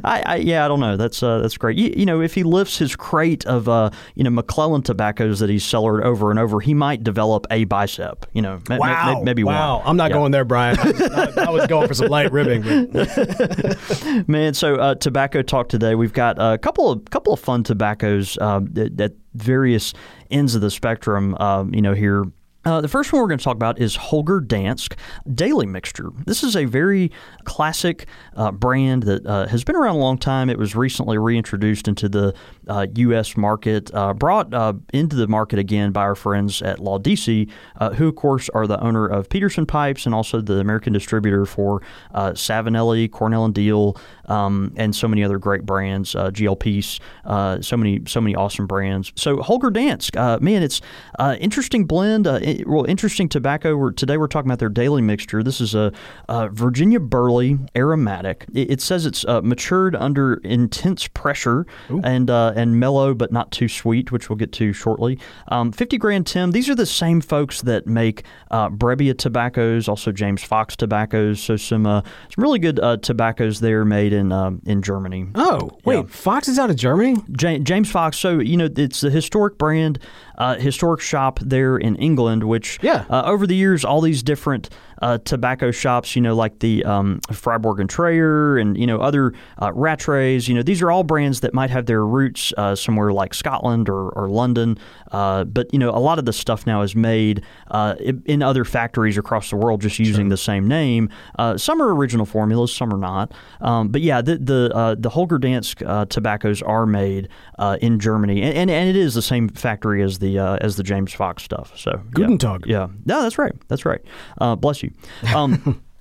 I, 0.03 0.23
I 0.25 0.35
yeah 0.37 0.65
I 0.65 0.67
don't 0.67 0.79
know. 0.79 0.97
That's 0.97 1.21
uh, 1.23 1.39
that's 1.39 1.57
great. 1.57 1.77
You, 1.77 1.93
you 1.95 2.05
know, 2.05 2.21
if 2.21 2.33
he 2.33 2.43
lifts 2.43 2.77
his 2.77 2.95
crate 2.95 3.45
of 3.45 3.67
uh, 3.69 3.89
you 4.15 4.23
know 4.23 4.29
McClelland 4.29 4.85
tobaccos 4.85 5.39
that 5.39 5.49
he's 5.49 5.63
cellared 5.63 6.03
over 6.03 6.29
and 6.31 6.39
over, 6.39 6.59
he 6.59 6.73
might 6.73 7.03
develop 7.03 7.45
a 7.51 7.65
bicep. 7.65 8.25
You 8.33 8.41
know, 8.41 8.59
ma- 8.69 8.77
ma- 8.77 8.83
Wow. 8.83 9.21
maybe 9.23 9.43
wow. 9.43 9.77
one. 9.79 9.87
I'm 9.87 9.97
not 9.97 10.11
Yeah. 10.11 10.17
going 10.17 10.31
there, 10.31 10.45
Brian. 10.45 10.77
I 10.79 10.83
was, 10.91 11.01
I- 11.01 11.43
I 11.45 11.49
was 11.49 11.67
going 11.67 11.87
for 11.87 11.93
some 11.93 12.07
light 12.07 12.31
ribbing. 12.31 12.63
Man, 14.27 14.53
so 14.53 14.75
uh, 14.75 14.95
tobacco 14.95 15.41
talk 15.41 15.69
today. 15.69 15.95
We've 15.95 16.13
got 16.13 16.37
a 16.39 16.57
couple 16.57 16.89
of 16.91 17.05
couple 17.09 17.33
of 17.33 17.39
fun 17.39 17.63
tobaccos 17.63 18.37
um, 18.39 18.73
at, 18.77 18.99
at 18.99 19.11
various 19.33 19.93
ends 20.31 20.55
of 20.55 20.61
the 20.61 20.71
spectrum. 20.71 21.35
Um, 21.39 21.73
you 21.73 21.81
know, 21.81 21.93
here. 21.93 22.25
Uh, 22.65 22.79
the 22.79 22.87
first 22.87 23.11
one 23.11 23.21
we're 23.21 23.27
going 23.27 23.37
to 23.37 23.43
talk 23.43 23.57
about 23.57 23.77
is 23.77 23.97
Holger 23.97 24.39
Danske 24.39 24.95
Daily 25.35 25.65
Mixture. 25.65 26.11
This 26.25 26.43
is 26.43 26.55
a 26.55 26.63
very 26.63 27.11
classic 27.43 28.07
uh, 28.37 28.53
brand 28.53 29.03
that 29.03 29.25
uh, 29.25 29.47
has 29.47 29.65
been 29.65 29.75
around 29.75 29.95
a 29.95 29.99
long 29.99 30.17
time. 30.17 30.49
It 30.49 30.57
was 30.57 30.73
recently 30.73 31.17
reintroduced 31.17 31.89
into 31.89 32.07
the 32.07 32.33
uh, 32.67 32.87
U.S. 32.95 33.35
market, 33.37 33.89
uh, 33.93 34.13
brought 34.13 34.53
uh, 34.53 34.73
into 34.93 35.15
the 35.15 35.27
market 35.27 35.59
again 35.59 35.91
by 35.91 36.01
our 36.01 36.15
friends 36.15 36.61
at 36.61 36.79
Laudisi, 36.79 37.49
uh, 37.79 37.91
who, 37.91 38.07
of 38.07 38.15
course, 38.15 38.49
are 38.49 38.67
the 38.67 38.79
owner 38.81 39.05
of 39.07 39.29
Peterson 39.29 39.65
Pipes 39.65 40.05
and 40.05 40.13
also 40.15 40.41
the 40.41 40.59
American 40.59 40.93
distributor 40.93 41.45
for 41.45 41.81
uh, 42.13 42.31
Savinelli, 42.31 43.09
Cornell 43.11 43.45
and 43.45 43.53
Diehl, 43.53 43.97
um, 44.25 44.73
and 44.77 44.95
so 44.95 45.07
many 45.07 45.23
other 45.23 45.37
great 45.37 45.65
brands, 45.65 46.15
uh, 46.15 46.29
GL 46.31 46.59
Pease, 46.59 46.99
uh, 47.25 47.61
so 47.61 47.75
many 47.77 48.01
so 48.07 48.21
many 48.21 48.35
awesome 48.35 48.67
brands. 48.67 49.11
So 49.15 49.41
Holger 49.41 49.69
Danske, 49.69 50.17
uh, 50.17 50.39
man, 50.41 50.63
it's 50.63 50.81
uh, 51.19 51.35
interesting 51.39 51.85
blend. 51.85 52.27
Uh, 52.27 52.39
it- 52.41 52.67
well, 52.67 52.85
interesting 52.85 53.27
tobacco. 53.27 53.75
We're, 53.75 53.91
today 53.91 54.17
we're 54.17 54.27
talking 54.27 54.49
about 54.49 54.59
their 54.59 54.69
daily 54.69 55.01
mixture. 55.01 55.43
This 55.43 55.59
is 55.59 55.75
a, 55.75 55.91
uh 56.29 56.47
Virginia 56.49 56.99
Burley 56.99 57.57
aromatic. 57.75 58.45
It, 58.53 58.71
it 58.71 58.81
says 58.81 59.05
it's 59.05 59.25
uh, 59.25 59.41
matured 59.41 59.95
under 59.95 60.35
intense 60.43 61.07
pressure 61.07 61.65
and 62.03 62.29
uh, 62.29 62.52
and 62.55 62.79
mellow, 62.79 63.13
but 63.13 63.31
not 63.31 63.51
too 63.51 63.67
sweet, 63.67 64.11
which 64.11 64.29
we'll 64.29 64.37
get 64.37 64.51
to 64.53 64.73
shortly. 64.73 65.19
Um, 65.47 65.71
50 65.71 65.97
Grand 65.97 66.27
Tim. 66.27 66.51
These 66.51 66.69
are 66.69 66.75
the 66.75 66.85
same 66.85 67.21
folks 67.21 67.61
that 67.63 67.87
make 67.87 68.23
uh, 68.51 68.69
Brebbia 68.69 69.17
tobaccos, 69.17 69.87
also 69.87 70.11
James 70.11 70.43
Fox 70.43 70.75
tobaccos. 70.75 71.41
So 71.41 71.55
some 71.57 71.85
uh, 71.85 72.01
some 72.01 72.43
really 72.43 72.59
good 72.59 72.79
uh, 72.79 72.97
tobaccos 72.97 73.59
there 73.59 73.85
made 73.85 74.13
in 74.13 74.31
um 74.31 74.61
in 74.65 74.81
Germany. 74.81 75.27
oh, 75.35 75.71
wait, 75.85 75.95
Yeah. 75.97 76.03
Fox 76.07 76.47
is 76.47 76.59
out 76.59 76.69
of 76.69 76.75
Germany? 76.75 77.15
Ja- 77.39 77.59
James 77.59 77.89
Fox. 77.89 78.17
So 78.17 78.39
you 78.39 78.57
know, 78.57 78.69
it's 78.75 79.01
the 79.01 79.09
historic 79.09 79.57
brand, 79.57 79.99
uh, 80.37 80.55
historic 80.55 81.01
shop 81.01 81.39
there 81.39 81.77
in 81.77 81.95
England. 81.95 82.43
Which 82.43 82.79
Yeah. 82.81 83.05
uh, 83.09 83.23
over 83.25 83.47
the 83.47 83.55
years, 83.55 83.85
all 83.85 84.01
these 84.01 84.21
different 84.23 84.69
uh, 85.01 85.17
tobacco 85.25 85.69
shops, 85.71 86.15
you 86.15 86.21
know, 86.21 86.33
like 86.35 86.59
the 86.59 86.83
um, 86.85 87.19
Fribourg 87.31 87.79
and 87.79 87.89
Treyer, 87.89 88.59
and 88.61 88.77
you 88.77 88.87
know 88.87 88.99
other 88.99 89.33
uh, 89.59 89.69
Rattrays. 89.71 90.47
You 90.47 90.55
know, 90.55 90.63
these 90.63 90.81
are 90.81 90.91
all 90.91 91.03
brands 91.03 91.39
that 91.41 91.53
might 91.53 91.69
have 91.69 91.85
their 91.85 92.05
roots 92.05 92.42
produce 92.43 92.53
uh, 92.57 92.75
somewhere 92.75 93.11
like 93.11 93.33
Scotland 93.33 93.89
or, 93.89 94.09
or 94.09 94.29
London. 94.29 94.77
Uh, 95.11 95.43
but 95.43 95.71
you 95.71 95.79
know, 95.79 95.89
a 95.89 95.99
lot 95.99 96.19
of 96.19 96.25
the 96.25 96.33
stuff 96.33 96.65
now 96.65 96.81
is 96.81 96.95
made 96.95 97.43
uh, 97.71 97.95
in 98.25 98.41
other 98.41 98.65
factories 98.65 99.17
across 99.17 99.49
the 99.49 99.55
world, 99.55 99.81
just 99.81 99.99
using 99.99 100.29
the 100.29 100.37
same 100.37 100.67
name. 100.67 101.09
Uh, 101.37 101.57
some 101.57 101.81
are 101.81 101.93
original 101.93 102.25
formulas, 102.25 102.73
some 102.73 102.93
are 102.93 102.97
not. 102.97 103.31
Um, 103.61 103.89
but 103.89 104.01
yeah, 104.01 104.21
the 104.21 104.37
the 104.37 104.71
uh, 104.73 104.95
the 104.97 105.09
Holger 105.09 105.37
Danske 105.37 105.83
uh, 105.85 106.05
tobaccos 106.05 106.61
are 106.61 106.85
made 106.85 107.29
uh, 107.59 107.77
in 107.81 107.99
Germany, 107.99 108.41
and, 108.41 108.53
and 108.57 108.71
and 108.71 108.89
it 108.89 108.95
is 108.95 109.13
the 109.13 109.21
same 109.21 109.49
factory 109.49 110.01
as 110.01 110.19
the 110.19 110.39
uh, 110.39 110.57
as 110.61 110.75
the 110.75 110.83
James 110.83 111.13
Fox 111.13 111.43
stuff. 111.43 111.77
So 111.77 111.91
yeah. 111.91 112.11
Guten 112.13 112.37
Tag. 112.37 112.65
Yeah, 112.65 112.87
no, 113.05 113.21
that's 113.21 113.37
right. 113.37 113.53
That's 113.67 113.85
right. 113.85 114.01
Uh, 114.39 114.55
bless 114.55 114.83
you. 114.83 114.91
Um, 115.35 115.81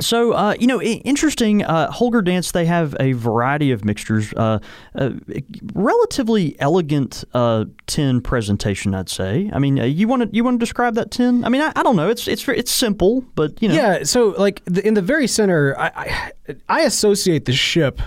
So, 0.00 0.32
uh, 0.32 0.54
you 0.58 0.66
know, 0.66 0.80
interesting. 0.80 1.64
Uh, 1.64 1.90
Holger 1.90 2.22
Danske, 2.22 2.52
they 2.52 2.66
have 2.66 2.94
a 3.00 3.12
variety 3.12 3.72
of 3.72 3.84
mixtures. 3.84 4.32
Uh, 4.34 4.58
uh, 4.94 5.10
relatively 5.74 6.56
elegant 6.60 7.24
uh, 7.34 7.64
tin 7.86 8.20
presentation, 8.20 8.94
I'd 8.94 9.08
say. 9.08 9.50
I 9.52 9.58
mean, 9.58 9.78
uh, 9.78 9.84
you 9.84 10.08
want 10.08 10.22
to 10.22 10.28
you 10.32 10.44
want 10.44 10.60
to 10.60 10.64
describe 10.64 10.94
that 10.94 11.10
tin? 11.10 11.44
I 11.44 11.48
mean, 11.48 11.62
I, 11.62 11.72
I 11.74 11.82
don't 11.82 11.96
know. 11.96 12.08
It's 12.08 12.28
it's 12.28 12.46
it's 12.48 12.70
simple, 12.70 13.24
but 13.34 13.60
you 13.62 13.68
know, 13.68 13.74
Yeah, 13.74 14.04
so 14.04 14.28
like 14.38 14.62
the, 14.64 14.86
in 14.86 14.94
the 14.94 15.02
very 15.02 15.26
center, 15.26 15.76
I, 15.78 15.90
I 16.48 16.56
I 16.68 16.80
associate 16.82 17.44
the 17.44 17.52
ship 17.52 18.00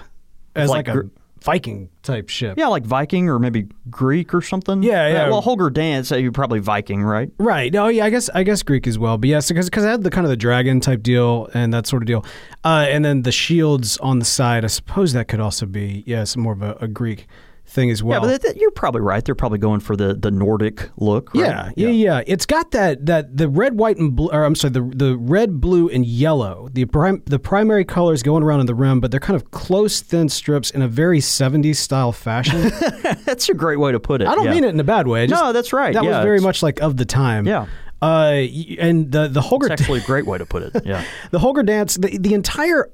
as 0.55 0.69
Like 0.69 0.88
like, 0.88 0.95
a 0.95 1.01
gr- 1.01 1.07
Viking 1.41 1.89
type 2.03 2.29
ship. 2.29 2.55
yeah, 2.57 2.67
like 2.67 2.86
Viking 2.86 3.27
or 3.27 3.39
maybe 3.39 3.67
Greek 3.89 4.33
or 4.33 4.41
something. 4.41 4.83
Yeah, 4.83 5.07
yeah. 5.07 5.29
well, 5.29 5.41
Holger 5.41 5.71
Danske, 5.71 6.21
you're 6.21 6.31
probably 6.31 6.60
Viking, 6.60 7.03
right? 7.03 7.31
Right. 7.39 7.74
No, 7.74 7.88
yeah, 7.88 8.05
I 8.05 8.10
guess 8.12 8.29
I 8.29 8.43
guess 8.43 8.62
Greek 8.62 8.86
as 8.86 9.00
well. 9.00 9.17
But 9.17 9.29
yes, 9.29 9.48
because 9.48 9.69
because 9.69 9.83
I 9.83 9.91
had 9.91 10.03
the 10.03 10.12
kind 10.12 10.25
of 10.25 10.29
the 10.29 10.38
dragon 10.38 10.79
type 10.79 11.01
deal 11.01 11.50
and 11.53 11.74
that 11.74 11.88
sort 11.88 12.03
of 12.03 12.07
deal, 12.07 12.24
uh, 12.63 12.86
and 12.89 13.03
then 13.03 13.24
the 13.24 13.31
shields 13.31 13.98
on 13.98 14.19
the 14.19 14.25
side. 14.25 14.63
I 14.63 14.67
suppose 14.67 15.13
that 15.13 15.27
could 15.27 15.39
also 15.39 15.65
be 15.65 16.03
yes 16.05 16.38
more 16.38 16.53
of 16.53 16.62
a, 16.62 16.77
a 16.81 16.88
Greek 16.88 17.27
thing 17.71 17.89
as 17.89 18.03
well. 18.03 18.17
yeah, 18.17 18.19
but 18.19 18.27
that, 18.27 18.41
that- 18.41 18.57
you're 18.57 18.71
probably 18.71 19.01
right. 19.01 19.23
They're 19.23 19.33
probably 19.35 19.57
going 19.59 19.79
for 19.79 19.95
the, 19.95 20.13
the 20.13 20.29
Nordic 20.29 20.89
look. 20.97 21.33
Right? 21.33 21.45
Yeah, 21.45 21.71
yeah, 21.75 21.89
yeah. 21.89 22.23
It's 22.27 22.45
got 22.45 22.71
that 22.71 23.05
that 23.05 23.37
the 23.37 23.47
red, 23.47 23.77
white, 23.79 23.97
and 23.97 24.15
blue. 24.15 24.29
Or 24.31 24.43
I'm 24.43 24.55
sorry, 24.55 24.71
the 24.73 24.81
the 24.81 25.17
red, 25.17 25.61
blue, 25.61 25.87
and 25.89 26.05
yellow. 26.05 26.67
The 26.73 26.85
prim, 26.85 27.23
the 27.25 27.39
primary 27.39 27.85
colors 27.85 28.21
going 28.23 28.43
around 28.43 28.59
in 28.59 28.65
the 28.65 28.75
rim, 28.75 28.99
but 28.99 29.09
they're 29.11 29.19
kind 29.19 29.35
of 29.35 29.51
close, 29.51 30.01
thin 30.01 30.27
strips 30.29 30.69
in 30.71 30.81
a 30.81 30.87
very 30.87 31.19
70s 31.19 31.77
style 31.77 32.11
fashion. 32.11 32.61
that's 33.25 33.47
a 33.49 33.53
great 33.53 33.79
way 33.79 33.91
to 33.93 33.99
put 33.99 34.21
it. 34.21 34.27
I 34.27 34.35
don't 34.35 34.45
yeah. 34.45 34.51
mean 34.51 34.63
it 34.65 34.69
in 34.69 34.79
a 34.79 34.83
bad 34.83 35.07
way. 35.07 35.25
Just- 35.27 35.41
No, 35.41 35.53
that's 35.53 35.71
right. 35.73 35.93
That 35.93 36.03
Yeah, 36.03 36.17
was 36.17 36.23
very 36.25 36.39
much 36.41 36.61
like 36.61 36.81
of 36.81 36.97
the 36.97 37.05
time. 37.05 37.47
Yeah. 37.47 37.67
Uh, 38.01 38.47
and 38.79 39.11
the 39.11 39.27
the 39.27 39.41
Holger 39.41 39.71
It's 39.71 39.81
actually 39.81 39.99
a 39.99 40.03
great 40.11 40.25
way 40.25 40.37
to 40.39 40.45
put 40.45 40.63
it. 40.63 40.85
Yeah. 40.85 41.03
the 41.31 41.39
Holger 41.39 41.63
Danske, 41.63 42.01
the, 42.01 42.17
the 42.17 42.33
entire 42.33 42.91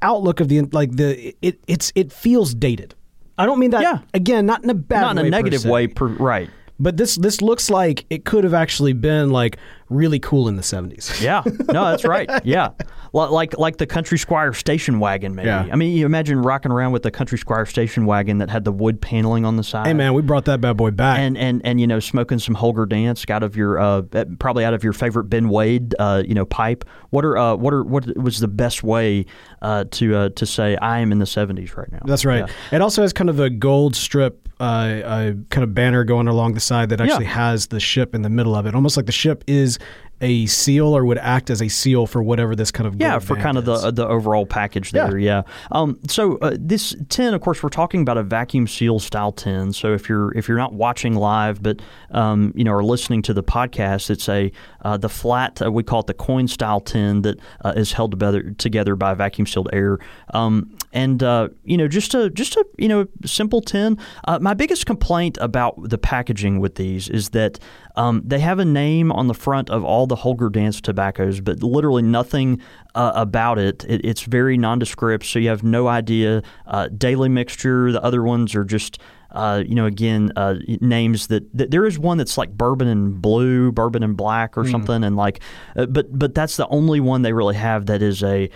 outlook 0.00 0.40
of 0.40 0.48
the 0.48 0.60
like 0.72 0.92
the 0.96 1.34
it 1.42 1.58
it's 1.66 1.92
it 1.94 2.12
feels 2.12 2.54
dated. 2.54 2.94
I 3.36 3.46
don't 3.46 3.58
mean 3.58 3.70
that 3.70 3.82
Yeah. 3.82 3.98
again, 4.12 4.46
not 4.46 4.62
in 4.62 4.70
a 4.70 4.74
bad 4.74 5.00
Not 5.00 5.12
in 5.12 5.18
way 5.18 5.26
a 5.26 5.30
negative 5.30 5.64
way, 5.64 5.86
per, 5.86 6.06
right. 6.06 6.50
But 6.78 6.96
this 6.96 7.16
this 7.16 7.40
looks 7.40 7.70
like 7.70 8.04
it 8.10 8.24
could 8.24 8.44
have 8.44 8.54
actually 8.54 8.94
been 8.94 9.30
like 9.30 9.58
really 9.88 10.18
cool 10.18 10.48
in 10.48 10.56
the 10.56 10.62
70s. 10.62 11.20
Yeah, 11.20 11.42
no, 11.72 11.84
that's 11.84 12.04
right. 12.04 12.28
Yeah, 12.44 12.70
like 13.12 13.56
like 13.58 13.76
the 13.76 13.86
Country 13.86 14.18
Squire 14.18 14.52
station 14.52 14.98
wagon, 14.98 15.34
maybe. 15.34 15.46
Yeah. 15.46 15.68
I 15.70 15.76
mean, 15.76 15.96
you 15.96 16.04
imagine 16.04 16.42
rocking 16.42 16.72
around 16.72 16.92
with 16.92 17.02
the 17.02 17.10
Country 17.10 17.38
Squire 17.38 17.64
station 17.64 18.06
wagon 18.06 18.38
that 18.38 18.50
had 18.50 18.64
the 18.64 18.72
wood 18.72 19.00
paneling 19.00 19.44
on 19.44 19.56
the 19.56 19.62
side. 19.62 19.86
Hey 19.86 19.92
man, 19.92 20.14
we 20.14 20.22
brought 20.22 20.46
that 20.46 20.60
bad 20.60 20.76
boy 20.76 20.90
back. 20.90 21.18
And, 21.20 21.38
and 21.38 21.62
and 21.64 21.80
you 21.80 21.86
know 21.86 22.00
smoking 22.00 22.38
some 22.38 22.54
Holger 22.54 22.86
Danske 22.86 23.30
out 23.30 23.42
of 23.42 23.56
your 23.56 23.78
uh, 23.78 24.02
eh, 24.12 24.24
probably 24.38 24.64
out 24.64 24.74
of 24.74 24.82
your 24.82 24.92
favorite 24.92 25.24
Ben 25.24 25.48
Wade 25.48 25.94
uh, 25.98 26.22
you 26.26 26.34
know 26.34 26.44
pipe. 26.44 26.84
What 27.10 27.24
are 27.24 27.36
uh, 27.36 27.54
what 27.54 27.72
are 27.72 27.84
what 27.84 28.16
was 28.16 28.40
the 28.40 28.48
best 28.48 28.82
way 28.82 29.26
uh, 29.62 29.84
to 29.92 30.16
uh, 30.16 30.28
to 30.30 30.44
say 30.46 30.76
I 30.76 30.98
am 30.98 31.12
in 31.12 31.20
the 31.20 31.26
seventies 31.26 31.76
right 31.76 31.90
now? 31.92 32.00
That's 32.04 32.24
right. 32.24 32.48
Yeah. 32.48 32.76
It 32.76 32.80
also 32.80 33.02
has 33.02 33.12
kind 33.12 33.30
of 33.30 33.38
a 33.38 33.48
gold 33.48 33.94
strip, 33.94 34.43
uh, 34.60 34.62
uh, 34.62 35.32
kind 35.50 35.64
of 35.64 35.74
banner 35.74 36.04
going 36.04 36.28
along 36.28 36.54
the 36.54 36.60
side 36.60 36.88
that 36.90 37.00
actually 37.00 37.24
Yeah. 37.24 37.30
has 37.32 37.66
the 37.68 37.80
ship 37.80 38.14
in 38.14 38.22
the 38.22 38.30
middle 38.30 38.54
of 38.54 38.66
it, 38.66 38.74
almost 38.74 38.96
like 38.96 39.06
the 39.06 39.12
ship 39.12 39.42
is 39.46 39.78
a 40.20 40.46
seal 40.46 40.96
or 40.96 41.04
would 41.04 41.18
act 41.18 41.50
as 41.50 41.60
a 41.60 41.68
seal 41.68 42.06
for 42.06 42.22
whatever 42.22 42.54
this 42.56 42.70
kind 42.70 42.86
of 42.86 42.96
Yeah, 42.98 43.18
for 43.18 43.36
kind 43.36 43.58
of 43.58 43.64
the 43.64 43.90
the 43.90 44.06
overall 44.06 44.46
package 44.46 44.92
there. 44.92 45.18
Yeah. 45.18 45.42
Um, 45.72 45.98
so 46.08 46.36
uh, 46.38 46.56
this 46.58 46.94
tin, 47.08 47.34
of 47.34 47.40
course, 47.40 47.62
we're 47.62 47.68
talking 47.68 48.02
about 48.02 48.16
a 48.16 48.22
vacuum 48.22 48.66
seal 48.66 48.98
style 49.00 49.32
tin. 49.32 49.72
So 49.72 49.92
if 49.92 50.08
you're 50.08 50.32
if 50.36 50.48
you're 50.48 50.58
not 50.58 50.72
watching 50.72 51.14
live, 51.14 51.62
but 51.62 51.82
um, 52.10 52.52
you 52.54 52.64
know, 52.64 52.72
are 52.72 52.84
listening 52.84 53.22
to 53.22 53.34
the 53.34 53.42
podcast, 53.42 54.10
it's 54.10 54.28
a 54.28 54.50
uh, 54.82 54.96
the 54.96 55.08
flat 55.08 55.60
uh, 55.62 55.70
we 55.70 55.82
call 55.82 56.00
it 56.00 56.06
the 56.06 56.14
coin 56.14 56.48
style 56.48 56.80
tin 56.80 57.22
that 57.22 57.38
uh, 57.64 57.72
is 57.76 57.92
held 57.92 58.12
together 58.12 58.50
together 58.52 58.96
by 58.96 59.14
vacuum 59.14 59.46
sealed 59.46 59.68
air. 59.72 59.98
Um, 60.32 60.76
and 60.92 61.22
uh, 61.22 61.48
you 61.64 61.76
know, 61.76 61.88
just 61.88 62.14
a 62.14 62.30
just 62.30 62.56
a 62.56 62.64
you 62.78 62.88
know 62.88 63.06
simple 63.24 63.60
tin. 63.60 63.98
Uh, 64.26 64.38
my 64.38 64.54
biggest 64.54 64.86
complaint 64.86 65.36
about 65.40 65.74
the 65.90 65.98
packaging 65.98 66.60
with 66.60 66.76
these 66.76 67.08
is 67.08 67.30
that 67.30 67.58
um, 67.96 68.22
they 68.24 68.40
have 68.40 68.58
a 68.58 68.64
name 68.64 69.12
on 69.12 69.28
the 69.28 69.34
front 69.34 69.70
of 69.70 69.84
all 69.84 70.06
the 70.06 70.16
Holger 70.16 70.50
Danske 70.50 70.82
tobaccos, 70.82 71.40
but 71.40 71.62
literally 71.62 72.02
nothing 72.02 72.60
uh, 72.94 73.12
about 73.14 73.58
it. 73.58 73.84
it. 73.84 74.00
It's 74.04 74.22
very 74.22 74.56
nondescript, 74.56 75.24
so 75.24 75.38
you 75.38 75.48
have 75.48 75.62
no 75.62 75.86
idea. 75.86 76.42
Uh, 76.66 76.88
daily 76.88 77.28
mixture. 77.28 77.92
The 77.92 78.02
other 78.02 78.22
ones 78.22 78.54
are 78.54 78.64
just. 78.64 78.98
Uh, 79.30 79.64
you 79.66 79.74
know, 79.74 79.84
again, 79.84 80.30
uh, 80.36 80.54
names 80.80 81.26
that, 81.26 81.42
that 81.52 81.72
there 81.72 81.84
is 81.86 81.98
one 81.98 82.16
that's 82.18 82.38
like 82.38 82.56
bourbon 82.56 82.86
and 82.86 83.20
blue, 83.20 83.72
bourbon 83.72 84.04
and 84.04 84.16
black, 84.16 84.56
or 84.56 84.64
something, 84.64 85.02
and 85.02 85.16
like, 85.16 85.40
uh, 85.74 85.86
but 85.86 86.16
but 86.16 86.36
that's 86.36 86.56
the 86.56 86.68
only 86.68 87.00
one 87.00 87.22
they 87.22 87.32
really 87.32 87.56
have 87.56 87.86
that 87.86 88.00
is 88.00 88.22
a. 88.22 88.48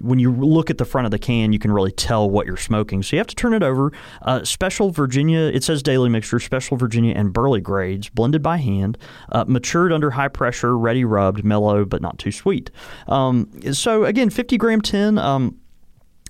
When 0.00 0.18
you 0.18 0.32
look 0.32 0.70
at 0.70 0.78
the 0.78 0.84
front 0.84 1.06
of 1.06 1.10
the 1.10 1.18
can, 1.18 1.52
you 1.52 1.58
can 1.58 1.72
really 1.72 1.92
tell 1.92 2.28
what 2.28 2.46
you're 2.46 2.56
smoking. 2.56 3.02
So 3.02 3.16
you 3.16 3.18
have 3.18 3.26
to 3.28 3.34
turn 3.34 3.54
it 3.54 3.62
over. 3.62 3.92
Uh, 4.22 4.44
special 4.44 4.90
Virginia, 4.90 5.40
it 5.40 5.64
says 5.64 5.82
daily 5.82 6.08
mixture, 6.08 6.38
special 6.40 6.76
Virginia 6.76 7.14
and 7.14 7.32
burley 7.32 7.60
grades, 7.60 8.08
blended 8.08 8.42
by 8.42 8.56
hand, 8.58 8.98
uh, 9.30 9.44
matured 9.46 9.92
under 9.92 10.10
high 10.10 10.28
pressure, 10.28 10.76
ready 10.76 11.04
rubbed, 11.04 11.44
mellow 11.44 11.84
but 11.84 12.02
not 12.02 12.18
too 12.18 12.32
sweet. 12.32 12.70
Um, 13.08 13.48
so 13.72 14.04
again, 14.04 14.30
50 14.30 14.56
gram 14.56 14.80
tin. 14.80 15.18
Um, 15.18 15.58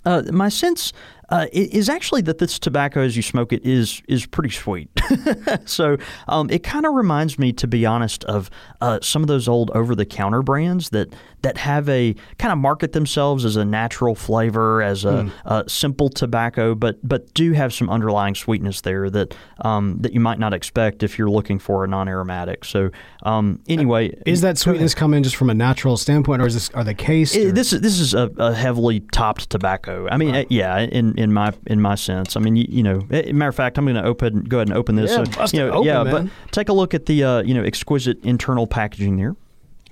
uh, 0.05 0.23
my 0.33 0.49
sense 0.49 0.93
uh, 1.33 1.47
is 1.51 1.88
actually 1.88 2.21
that 2.21 2.37
this 2.37 2.59
tobacco, 2.59 3.01
as 3.01 3.16
you 3.16 3.23
smoke 3.23 3.55
it, 3.55 3.64
is 3.64 4.03
is 4.07 4.27
pretty 4.27 4.51
sweet. 4.51 4.90
so 5.64 5.97
um, 6.29 6.51
it 6.51 6.62
kind 6.62 6.85
of 6.85 6.92
reminds 6.92 7.38
me, 7.38 7.55
to 7.55 7.66
be 7.66 7.87
honest, 7.87 8.23
of 8.25 8.51
uh, 8.83 8.99
some 9.01 9.23
of 9.23 9.29
those 9.29 9.49
old 9.49 9.71
over 9.71 9.95
the 9.95 10.05
counter 10.05 10.42
brands 10.42 10.90
that 10.90 11.14
that 11.40 11.57
have 11.57 11.88
a 11.88 12.14
kind 12.38 12.53
of 12.53 12.59
market 12.59 12.92
themselves 12.92 13.47
as 13.47 13.57
a 13.57 13.64
natural 13.64 14.14
flavor, 14.14 14.83
as 14.83 15.07
a, 15.07 15.33
a 15.47 15.64
simple 15.68 16.11
tobacco, 16.11 16.75
but 16.75 16.99
but 17.03 17.33
do 17.33 17.53
have 17.53 17.73
some 17.73 17.88
underlying 17.88 18.35
sweetness 18.35 18.83
there 18.83 19.09
that 19.09 19.35
um, 19.62 19.97
that 20.03 20.12
you 20.12 20.21
might 20.21 20.38
not 20.38 20.53
expect 20.53 21.03
if 21.03 21.18
you're 21.18 21.31
looking 21.31 21.59
for 21.59 21.83
a 21.83 21.88
non-aromatic. 21.88 22.66
So 22.66 22.90
um, 23.23 23.59
anyway, 23.68 24.14
Is 24.27 24.42
that 24.42 24.59
sweetness 24.59 24.95
coming 24.95 25.23
just 25.23 25.37
from 25.37 25.49
a 25.49 25.55
natural 25.55 25.97
standpoint, 25.97 26.42
or 26.42 26.47
is 26.47 26.55
this 26.55 26.68
are 26.71 26.85
the 26.85 26.95
case? 26.95 27.33
this 27.33 27.73
is 27.73 27.81
this 27.81 27.99
is 27.99 28.12
a, 28.12 28.31
a 28.37 28.53
heavily 28.53 29.01
topped 29.01 29.49
tobacco. 29.49 30.07
I 30.11 30.18
mean, 30.18 30.35
uh, 30.35 30.45
yeah, 30.51 30.79
in, 30.79 31.16
in 31.18 31.21
my 31.30 31.52
in 31.66 31.82
my 31.82 31.94
sense. 31.94 32.35
I 32.35 32.40
mean, 32.40 32.56
you, 32.56 32.64
you 32.66 32.82
know, 32.82 33.02
matter 33.11 33.48
of 33.48 33.54
fact, 33.54 33.76
I'm 33.76 33.85
going 33.85 33.96
to 33.96 34.04
open 34.04 34.44
go 34.44 34.56
ahead 34.58 34.68
and 34.68 34.76
open 34.78 34.96
this. 34.96 35.11
Yeah, 35.11 35.24
So, 35.24 35.30
bust 35.38 35.52
you 35.52 35.61
know, 35.61 35.70
open, 35.72 35.85
yeah, 35.85 36.02
man. 36.02 36.30
but 36.44 36.52
take 36.52 36.70
a 36.70 36.72
look 36.72 36.94
at 36.94 37.04
the 37.04 37.22
uh, 37.22 37.42
you 37.42 37.52
know 37.52 37.62
exquisite 37.62 38.24
internal 38.24 38.66
packaging 38.66 39.16
there. 39.18 39.37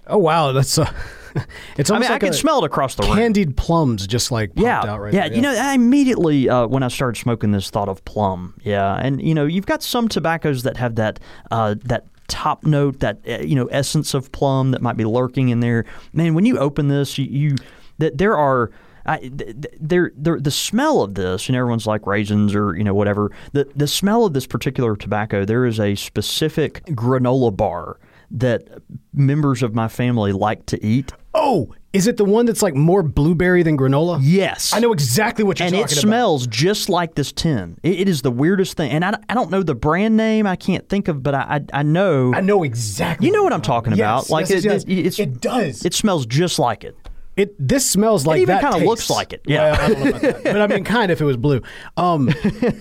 oh 0.07 0.17
wow, 0.19 0.53
that's 0.53 0.79
uh, 0.79 0.91
it's 1.77 1.91
I 1.91 1.95
mean, 1.99 2.03
like 2.09 2.11
I 2.11 2.19
can 2.19 2.33
smell 2.33 2.65
it 2.65 2.67
across 2.67 2.95
the 2.95 3.03
room. 3.05 3.15
candied 3.17 3.57
plums 3.57 4.07
just 4.07 4.33
like 4.33 4.51
popped 4.55 4.65
Yeah, 4.65 4.81
out 4.85 5.01
right 5.01 5.13
yeah. 5.13 5.29
there, 5.29 5.37
You 5.37 5.43
know, 5.43 5.53
I 5.53 5.75
immediately 5.75 6.49
uh, 6.49 6.67
when 6.67 6.83
I 6.83 6.89
started 6.89 7.21
smoking 7.21 7.53
this, 7.53 7.69
thought 7.71 7.89
of 7.91 8.03
plum. 8.07 8.55
Yeah, 8.65 8.95
and 8.97 9.21
you 9.23 9.35
know, 9.35 9.45
you've 9.45 9.67
got 9.67 9.83
some 9.83 10.09
tobaccos 10.09 10.63
that 10.65 10.79
have 10.79 10.97
that 10.97 11.21
uh, 11.51 11.75
that 11.85 12.07
top 12.27 12.65
note, 12.65 13.01
that 13.01 13.19
uh, 13.29 13.39
you 13.43 13.55
know 13.55 13.67
essence 13.67 14.15
of 14.15 14.33
plum 14.33 14.71
that 14.73 14.83
might 14.83 14.97
be 14.97 15.05
lurking 15.05 15.51
in 15.51 15.61
there. 15.61 15.85
Man, 16.13 16.35
when 16.35 16.47
you 16.47 16.59
open 16.59 16.89
this, 16.89 17.17
you, 17.19 17.27
you 17.27 17.57
that 17.99 18.19
there 18.19 18.37
are. 18.37 18.71
I, 19.07 19.19
th- 19.19 19.37
th- 19.37 19.75
there, 19.81 20.13
there, 20.17 20.39
the 20.41 20.51
smell 20.51 21.03
of 21.03 21.15
this, 21.15 21.49
and 21.49 21.57
everyone's 21.57 21.87
like 21.87 22.07
raisins 22.07 22.55
or 22.55 22.77
you 22.77 22.85
know 22.85 22.95
whatever. 22.95 23.31
The 23.53 23.69
the 23.75 23.87
smell 23.87 24.25
of 24.27 24.33
this 24.35 24.47
particular 24.47 24.97
tobacco, 24.97 25.45
there 25.45 25.65
is 25.67 25.81
a 25.81 25.95
specific 25.95 26.85
granola 26.87 27.57
bar 27.57 27.99
that 28.33 28.69
members 29.13 29.63
of 29.63 29.75
my 29.75 29.89
family 29.89 30.33
like 30.33 30.65
to 30.67 30.85
eat. 30.85 31.13
Oh, 31.35 31.75
is 31.93 32.07
it 32.07 32.17
the 32.17 32.25
one 32.25 32.47
that's 32.47 32.63
like 32.63 32.75
more 32.77 33.03
blueberry 33.03 33.65
than 33.65 33.77
granola? 33.77 34.21
Yes, 34.23 34.73
I 34.73 34.79
know 34.79 34.93
exactly 34.93 35.43
what 35.45 35.59
you're 35.59 35.67
and 35.67 35.75
talking 35.75 35.87
it 35.87 35.93
about. 35.93 36.01
smells 36.09 36.47
just 36.47 36.89
like 36.89 37.15
this 37.17 37.33
tin. 37.33 37.77
It, 37.83 38.01
it 38.01 38.09
is 38.09 38.23
the 38.23 38.31
weirdest 38.31 38.77
thing, 38.77 38.93
and 38.93 39.05
I, 39.05 39.15
I 39.29 39.35
don't 39.35 39.51
know 39.51 39.63
the 39.65 39.75
brand 39.75 40.17
name. 40.17 40.47
I 40.47 40.55
can't 40.57 40.89
think 40.89 41.09
of, 41.09 41.23
but 41.23 41.35
I 41.35 41.61
I, 41.73 41.81
I 41.81 41.83
know. 41.83 42.33
I 42.35 42.41
know 42.41 42.63
exactly. 42.63 43.27
you 43.27 43.33
know 43.33 43.43
what 43.43 43.53
I'm 43.53 43.63
talking 43.63 43.93
Yes, 43.95 43.99
about. 44.27 44.31
Like 44.31 44.49
yes, 44.49 44.65
it, 44.65 44.65
yes, 44.65 44.85
it, 44.85 44.93
it's, 45.07 45.19
it 45.19 45.41
does. 45.41 45.85
It 45.85 45.95
smells 45.95 46.27
just 46.27 46.59
like 46.61 46.85
it. 46.85 46.97
It 47.41 47.55
this 47.59 47.89
smells 47.89 48.27
like 48.27 48.41
even 48.43 48.55
that 48.57 48.63
kinda 48.71 48.87
looks 48.87 49.09
like 49.11 49.33
it, 49.33 49.43
yeah. 49.47 49.73
Well, 49.73 49.81
I 49.81 49.89
don't 49.89 50.01
know 50.01 50.09
about 50.11 50.21
that. 50.23 50.45
but 50.45 50.61
I 50.61 50.67
mean, 50.67 50.85
kind 50.85 51.11
of 51.11 51.17
if 51.19 51.21
it 51.21 51.25
was 51.25 51.37
blue. 51.37 51.63
Um, 51.97 52.27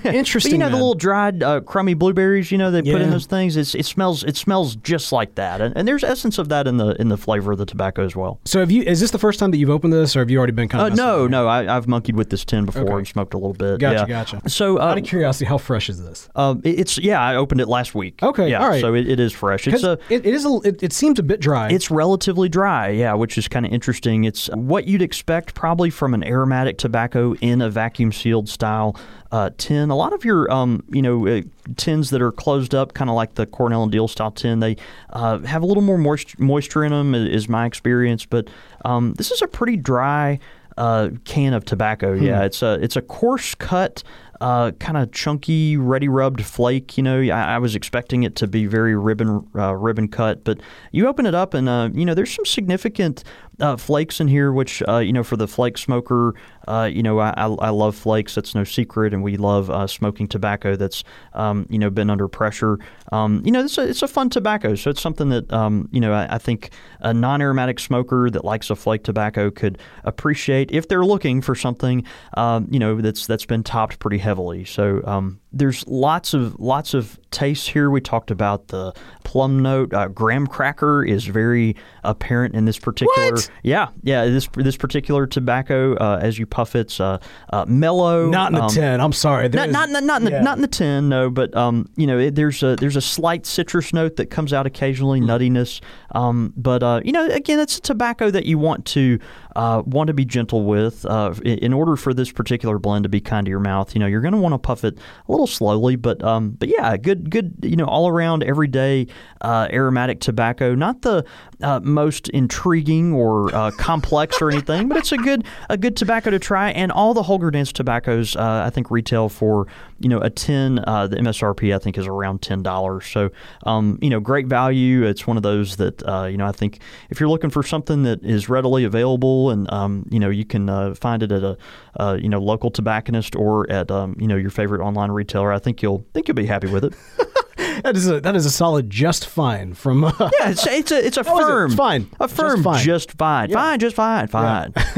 But 0.04 0.14
interesting. 0.16 0.52
you 0.54 0.58
know 0.58 0.70
the 0.70 0.76
little 0.76 0.96
dried 0.96 1.42
uh, 1.44 1.62
crummy 1.62 1.94
blueberries, 1.94 2.52
you 2.52 2.58
know 2.58 2.72
they 2.72 2.82
put 2.82 3.02
in 3.02 3.10
those 3.10 3.26
things. 3.26 3.56
It's, 3.58 3.74
it 3.76 3.86
smells 3.86 4.24
it 4.24 4.36
smells 4.38 4.76
just 4.78 5.12
like 5.12 5.36
that, 5.36 5.62
and, 5.62 5.76
and 5.78 5.88
there's 5.88 6.04
essence 6.04 6.38
of 6.38 6.50
that 6.50 6.68
in 6.68 6.78
the 6.78 7.00
in 7.02 7.10
the 7.10 7.18
flavor 7.18 7.52
of 7.52 7.58
the 7.58 7.66
tobacco 7.66 8.04
as 8.06 8.16
well. 8.16 8.40
So 8.46 8.60
have 8.60 8.72
you? 8.72 8.84
Is 8.84 9.00
this 9.00 9.12
the 9.12 9.20
first 9.20 9.40
time 9.40 9.52
that 9.52 9.58
you've 9.58 9.70
opened 9.70 9.94
this, 9.94 10.16
or 10.16 10.20
have 10.20 10.30
you 10.30 10.38
already 10.38 10.54
been 10.54 10.68
kind 10.68 10.82
Uh, 10.82 10.86
of? 10.88 10.92
messing 10.94 11.06
no, 11.06 11.28
no, 11.28 11.48
I, 11.48 11.76
I've 11.76 11.88
monkeyed 11.88 12.16
with 12.16 12.30
this 12.30 12.44
tin 12.46 12.66
before 12.66 12.84
Okay. 12.84 12.94
and 12.94 13.08
smoked 13.08 13.34
a 13.34 13.38
little 13.38 13.54
bit. 13.54 13.80
Gotcha, 13.80 14.00
yeah. 14.00 14.06
gotcha. 14.08 14.50
So 14.50 14.78
uh, 14.80 14.86
Out 14.86 14.98
of 14.98 15.04
curiosity, 15.04 15.46
how 15.46 15.58
fresh 15.58 15.90
is 15.90 16.04
this? 16.04 16.28
um, 16.36 16.62
it- 16.64 16.80
it's 16.80 16.98
yeah, 16.98 17.22
I 17.22 17.36
opened 17.36 17.62
it 17.62 17.68
last 17.68 17.94
week. 17.96 18.22
Okay, 18.24 18.50
yeah, 18.52 18.62
all 18.62 18.70
right. 18.70 18.82
So 18.82 18.94
it, 18.94 19.08
it 19.08 19.20
is 19.20 19.32
fresh. 19.34 19.68
It's 19.68 19.84
a 19.84 19.94
it, 20.10 20.26
it 20.26 20.34
is. 20.34 20.46
A, 20.46 20.60
it, 20.64 20.84
it 20.84 20.94
seems 20.94 21.20
a 21.20 21.24
bit 21.24 21.40
dry. 21.40 21.70
It's 21.70 21.92
relatively 21.92 22.50
dry, 22.50 22.90
yeah, 22.90 23.14
which 23.14 23.38
is 23.38 23.48
kind 23.48 23.66
of 23.66 23.72
interesting. 23.72 24.24
It's 24.24 24.49
what 24.54 24.88
you'd 24.88 25.02
expect 25.02 25.54
probably 25.54 25.90
from 25.90 26.14
an 26.14 26.24
aromatic 26.24 26.78
tobacco 26.78 27.36
in 27.42 27.62
a 27.62 27.70
vacuum 27.70 28.12
sealed 28.12 28.50
style 28.50 28.96
uh, 29.32 29.50
tin. 29.58 29.90
A 29.90 29.96
lot 29.96 30.14
of 30.14 30.26
your, 30.26 30.52
um, 30.52 30.84
you 30.90 31.02
know, 31.02 31.28
uh, 31.28 31.42
tins 31.78 32.10
that 32.10 32.22
are 32.22 32.32
closed 32.32 32.74
up, 32.74 32.94
kind 32.94 33.10
of 33.10 33.16
like 33.16 33.36
the 33.36 33.46
Cornell 33.46 33.84
and 33.84 33.92
Diehl 33.92 34.10
style 34.10 34.32
tin, 34.32 34.60
they 34.60 34.78
uh, 35.12 35.40
have 35.40 35.62
a 35.62 35.66
little 35.66 35.84
more 35.84 35.98
moist- 35.98 36.40
moisture 36.40 36.84
in 36.84 36.92
them, 36.92 37.14
is 37.14 37.48
my 37.48 37.66
experience. 37.66 38.26
But 38.26 38.50
um, 38.86 39.14
this 39.14 39.32
is 39.32 39.42
a 39.42 39.48
pretty 39.48 39.78
dry 39.78 40.40
uh, 40.80 41.10
can 41.26 41.54
of 41.54 41.66
tobacco. 41.66 42.14
Yeah, 42.14 42.44
it's 42.44 42.64
a 42.64 42.80
it's 42.82 42.96
a 42.96 43.02
coarse 43.02 43.54
cut. 43.54 44.02
Uh, 44.42 44.72
kind 44.80 44.96
of 44.96 45.12
chunky, 45.12 45.76
ready 45.76 46.08
rubbed 46.08 46.46
flake. 46.46 46.96
You 46.96 47.04
know, 47.04 47.20
I, 47.20 47.56
I 47.56 47.58
was 47.58 47.76
expecting 47.76 48.24
it 48.24 48.38
to 48.38 48.48
be 48.48 48.66
very 48.66 48.96
ribbon 48.96 49.46
uh, 49.54 49.76
ribbon 49.76 50.08
cut, 50.08 50.46
but 50.46 50.62
you 50.94 51.08
open 51.08 51.26
it 51.26 51.36
up 51.36 51.54
and 51.54 51.68
uh, 51.68 51.90
you 51.94 52.06
know 52.06 52.14
there's 52.14 52.34
some 52.34 52.46
significant 52.46 53.26
uh, 53.60 53.78
flakes 53.78 54.20
in 54.20 54.28
here. 54.28 54.52
Which 54.52 54.82
uh, 54.88 54.98
you 54.98 55.14
know 55.14 55.24
for 55.24 55.38
the 55.38 55.48
flake 55.48 55.78
smoker, 55.78 56.36
uh, 56.68 56.90
you 56.92 57.04
know 57.04 57.20
I, 57.20 57.32
I, 57.32 57.70
love 57.70 57.96
flakes. 57.96 58.36
That's 58.36 58.56
no 58.56 58.64
secret, 58.64 59.14
and 59.14 59.24
we 59.24 59.38
love 59.38 59.70
uh, 59.70 59.88
smoking 59.88 60.28
tobacco 60.28 60.76
that's 60.76 61.04
um, 61.34 61.66
you 61.70 61.80
know 61.80 61.90
been 61.90 62.10
under 62.10 62.28
pressure. 62.28 62.80
Um, 63.12 63.42
you 63.46 63.52
know, 63.52 63.64
it's 63.64 63.78
a 63.78 63.90
it's 63.90 64.02
a 64.02 64.08
fun 64.08 64.30
tobacco, 64.30 64.76
so 64.76 64.90
it's 64.90 65.02
something 65.02 65.30
that 65.30 65.52
um, 65.52 65.90
you 65.92 66.00
know 66.00 66.14
I, 66.14 66.36
I 66.36 66.38
think 66.38 66.72
a 67.02 67.14
non-aromatic 67.14 67.80
smoker 67.80 68.30
that 68.30 68.46
likes 68.46 68.70
a 68.70 68.76
flake 68.76 69.04
tobacco 69.04 69.52
could 69.52 69.78
appreciate 70.04 70.72
if 70.72 70.88
they're 70.88 71.06
looking 71.06 71.42
for 71.42 71.56
something 71.56 72.04
um, 72.36 72.68
you 72.72 72.80
know 72.80 73.02
that's 73.02 73.28
that's 73.28 73.46
been 73.46 73.64
topped 73.64 74.00
pretty 74.00 74.18
heavily. 74.18 74.66
So 74.66 75.02
um, 75.06 75.40
there's 75.54 75.88
lots 75.88 76.34
of 76.34 76.60
lots 76.60 76.94
of 76.94 77.18
tastes 77.32 77.68
here. 77.68 77.90
We 77.90 78.02
talked 78.02 78.32
about 78.32 78.68
the 78.68 78.94
plum 79.24 79.60
note. 79.60 79.94
Uh, 79.94 80.08
graham 80.08 80.48
cracker 80.48 81.04
is 81.04 81.26
very 81.26 81.76
apparent 82.04 82.56
in 82.56 82.66
this 82.66 82.78
particular. 82.78 83.32
What? 83.32 83.50
Yeah, 83.64 83.90
yeah. 84.04 84.26
This 84.26 84.50
this 84.56 84.76
particular 84.76 85.28
tobacco, 85.28 85.96
uh, 85.96 86.20
as 86.22 86.38
you 86.38 86.46
puff 86.46 86.76
it, 86.76 86.90
it's 86.90 87.00
uh, 87.00 87.20
uh, 87.52 87.66
mellow. 87.68 88.30
not 88.30 88.52
in 88.52 88.56
the 88.56 88.64
um, 88.64 88.70
tin. 88.70 89.02
I'm 89.02 89.14
sorry. 89.14 89.48
There 89.48 89.60
not, 89.60 89.70
is- 89.70 89.74
not, 89.74 89.90
not, 89.90 90.04
not, 90.04 90.22
in 90.22 90.26
the, 90.26 90.32
yeah. 90.32 90.42
not 90.42 90.58
in 90.58 90.62
the 90.62 90.68
tin, 90.68 91.10
no. 91.10 91.30
But 91.30 91.56
um, 91.56 91.90
you 91.96 92.08
know, 92.08 92.18
it, 92.18 92.36
there's 92.36 92.64
a 92.64 92.76
there's 92.76 92.96
a 92.96 93.02
slight 93.02 93.46
citrus 93.46 93.94
note 93.94 94.16
that 94.16 94.28
comes 94.28 94.52
out 94.52 94.66
occasionally, 94.66 95.22
nuttiness. 95.22 95.82
Um, 96.12 96.54
but 96.58 96.82
uh, 96.82 97.02
you 97.06 97.12
know, 97.12 97.28
again, 97.28 97.60
it's 97.60 97.78
a 97.78 97.82
tobacco 97.82 98.32
that 98.32 98.46
you 98.46 98.58
want 98.58 98.86
to 98.88 99.20
uh, 99.56 99.84
want 99.86 100.08
to 100.08 100.14
be 100.14 100.26
gentle 100.26 100.66
with. 100.66 101.06
Uh, 101.06 101.34
in, 101.44 101.60
in 101.60 101.74
order 101.74 101.96
for 101.96 102.14
this 102.14 102.32
particular 102.32 102.80
blend 102.80 103.04
to 103.04 103.10
be 103.10 103.22
kind 103.22 103.46
to 103.46 103.50
your 103.50 103.60
mouth, 103.60 103.94
you 103.94 104.00
know, 104.00 104.08
you're 104.08 104.22
going 104.22 104.34
to 104.34 104.40
want 104.40 104.54
to 104.54 104.60
puff 104.60 104.84
it 104.84 104.98
a 104.98 105.32
little 105.32 105.39
slowly. 105.48 105.96
But 105.96 106.24
um, 106.24 106.52
but 106.52 106.70
yeah, 106.70 106.98
good 106.98 107.30
good 107.30 107.56
you 107.64 107.76
know, 107.76 107.86
all 107.86 108.08
around 108.08 108.44
everyday 108.44 109.08
uh, 109.42 109.68
aromatic 109.72 110.20
tobacco. 110.20 110.76
Not 110.76 111.02
the 111.02 111.26
uh, 111.62 111.80
most 111.82 112.30
intriguing 112.30 113.14
or 113.14 113.54
uh, 113.56 113.72
complex 113.72 114.42
or 114.42 114.50
anything, 114.50 114.88
but 114.88 114.98
it's 114.98 115.12
a 115.12 115.18
good 115.18 115.46
a 115.70 115.78
good 115.78 115.96
tobacco 115.96 116.30
to 116.30 116.40
try. 116.40 116.72
And 116.72 116.92
all 116.92 117.14
the 117.14 117.24
Holger 117.24 117.52
Danske 117.52 117.74
tobaccos, 117.74 118.36
uh, 118.36 118.64
I 118.66 118.70
think, 118.70 118.92
retail 118.92 119.30
for 119.30 119.68
you 120.00 120.10
know 120.10 120.20
a 120.20 120.30
tin. 120.30 120.80
Uh, 120.80 121.08
the 121.08 121.18
MSRP 121.18 121.76
I 121.76 121.80
think 121.80 121.98
is 121.98 122.08
around 122.08 122.42
ten 122.42 122.64
dollars. 122.64 123.06
So 123.06 123.30
um, 123.64 124.00
you 124.02 124.10
know, 124.10 124.20
great 124.20 124.48
value. 124.48 125.04
It's 125.04 125.28
one 125.28 125.38
of 125.38 125.44
those 125.44 125.78
that 125.78 126.08
uh, 126.08 126.26
you 126.26 126.38
know 126.38 126.46
I 126.46 126.52
think 126.52 126.80
if 127.10 127.20
you're 127.20 127.30
looking 127.30 127.50
for 127.50 127.64
something 127.64 128.04
that 128.04 128.24
is 128.24 128.50
readily 128.50 128.84
available 128.84 129.50
and 129.50 129.72
um, 129.72 130.06
you 130.10 130.20
know 130.20 130.30
you 130.30 130.46
can 130.46 130.70
uh, 130.70 130.94
find 130.96 131.24
it 131.24 131.32
at 131.32 131.44
a 131.44 131.58
uh, 132.00 132.18
you 132.20 132.30
know 132.30 132.40
local 132.40 132.72
tobacconist 132.72 133.36
or 133.36 133.70
at 133.72 133.92
um, 133.92 134.16
you 134.20 134.28
know 134.28 134.36
your 134.36 134.52
favorite 134.52 134.82
online 134.82 135.12
retailer, 135.12 135.52
I 135.52 135.60
think 135.60 135.82
you'll 135.82 136.06
think 136.14 136.28
you'll 136.28 136.36
be 136.36 136.46
happy 136.46 136.68
with 136.68 136.86
it. 136.86 136.94
That 137.84 137.96
is 137.96 138.10
a 138.10 138.20
that 138.22 138.36
is 138.36 138.46
a 138.46 138.52
solid 138.52 138.90
just 138.90 139.26
fine 139.28 139.74
from. 139.74 140.04
Uh, 140.20 140.30
Yeah, 140.40 140.50
it's 140.50 140.66
it's 140.68 140.92
a 140.92 141.06
it's 141.06 141.18
a 141.18 141.22
is 141.22 141.28
it? 141.28 141.30
firm. 141.30 141.72
Fine. 141.72 142.10
A 142.20 142.28
Just 142.28 142.36
firm. 142.36 142.64
fine. 142.64 142.84
Just 142.84 143.12
fine. 143.18 143.52
Fine. 143.52 143.80
Just 143.80 143.96
fine. 143.96 144.28
Fine. 144.28 144.74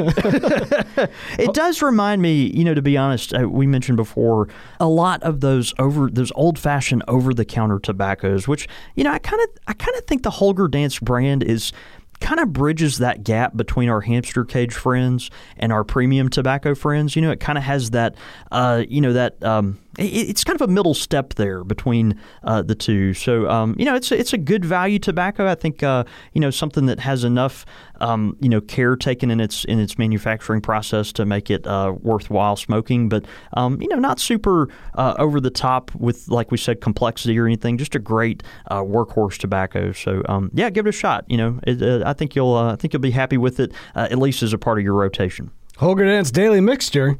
it 1.38 1.54
does 1.54 1.82
remind 1.82 2.22
me, 2.22 2.52
you 2.54 2.63
know, 2.63 2.74
to 2.74 2.82
be 2.82 2.98
honest, 2.98 3.34
uh, 3.34 3.48
we 3.48 3.67
mentioned 3.67 3.98
before 3.98 4.48
a 4.80 4.88
lot 4.88 5.22
of 5.24 5.41
those 5.41 5.74
over 5.80 6.10
those 6.10 6.32
old 6.36 6.58
fashioned 6.60 7.04
over 7.08 7.34
the 7.34 7.46
counter 7.46 7.80
tobaccos, 7.80 8.48
which 8.48 8.67
you 8.96 9.04
know 9.04 9.12
I 9.12 9.20
kind 9.20 9.41
of 9.41 9.50
I 9.67 9.74
kind 9.74 9.98
of 9.98 10.06
think 10.06 10.24
the 10.24 10.32
Holger 10.32 10.67
Danske 10.67 11.02
brand 11.02 11.44
is 11.44 11.72
kind 12.20 12.39
of 12.39 12.54
bridges 12.54 13.00
that 13.00 13.24
gap 13.24 13.58
between 13.58 13.89
our 13.89 14.02
hamster 14.02 14.46
cage 14.46 14.74
friends 14.76 15.32
and 15.58 15.74
our 15.74 15.84
premium 15.84 16.30
tobacco 16.30 16.76
friends. 16.76 17.15
You 17.15 17.22
know, 17.24 17.32
it 17.32 17.39
kind 17.39 17.58
of 17.58 17.63
has 17.63 17.89
that, 17.91 18.13
uh, 18.52 18.84
you 18.88 19.02
know, 19.02 19.12
that 19.13 19.44
um, 19.44 19.80
it's 19.97 20.43
kind 20.43 20.60
of 20.60 20.67
a 20.67 20.71
middle 20.71 20.93
step 20.93 21.34
there 21.34 21.63
between 21.63 22.19
uh, 22.43 22.62
the 22.62 22.75
two. 22.75 23.13
So, 23.13 23.49
um, 23.49 23.75
you 23.77 23.86
know, 23.86 23.95
it's 23.95 24.12
a, 24.12 24.17
it's 24.17 24.34
a 24.34 24.38
good 24.38 24.63
value 24.63 24.99
tobacco. 24.99 25.47
I 25.47 25.56
think, 25.56 25.84
uh, 25.84 26.06
you 26.34 26.39
know, 26.39 26.49
something 26.49 26.86
that 26.86 26.99
has 27.01 27.23
enough, 27.23 27.65
um, 27.99 28.38
you 28.39 28.47
know, 28.47 28.62
care 28.62 28.95
taken 28.95 29.30
in 29.30 29.39
its 29.39 29.65
in 29.65 29.80
its 29.80 29.97
manufacturing 29.97 30.62
process 30.62 31.12
to 31.13 31.25
make 31.25 31.49
it 31.49 31.67
uh, 31.67 31.93
worthwhile 32.01 32.56
smoking. 32.56 33.10
But, 33.10 33.25
um, 33.54 33.82
you 33.82 33.88
know, 33.89 33.97
not 33.97 34.19
super 34.19 34.69
uh, 34.95 35.15
over 35.19 35.41
the 35.41 35.49
top 35.49 35.93
with, 35.95 36.30
like 36.30 36.51
we 36.51 36.58
said, 36.58 36.80
complexity 36.80 37.38
or 37.38 37.45
anything. 37.45 37.77
Just 37.77 37.95
a 37.95 37.99
great 37.99 38.43
uh, 38.69 38.82
workhorse 38.82 39.38
tobacco. 39.38 39.91
So, 39.91 40.23
um, 40.30 40.51
yeah, 40.54 40.69
give 40.69 40.86
it 40.86 40.89
a 40.89 40.93
shot. 40.93 41.25
You 41.27 41.38
know, 41.38 41.60
it, 41.67 41.82
uh, 41.82 42.04
I 42.06 42.13
think 42.13 42.36
you'll 42.36 42.56
I 42.56 42.77
think 42.77 42.93
you'll 42.93 43.01
be 43.01 43.12
happy 43.12 43.38
with 43.38 43.60
it 43.60 43.73
at 43.95 44.17
least 44.17 44.41
as 44.41 44.54
a 44.54 44.58
part 44.58 44.77
of 44.77 44.86
your 44.86 44.95
rotation. 44.95 45.51
Holger 45.77 46.06
Danske 46.06 46.34
Daily 46.34 46.62
Mixture. 46.62 47.17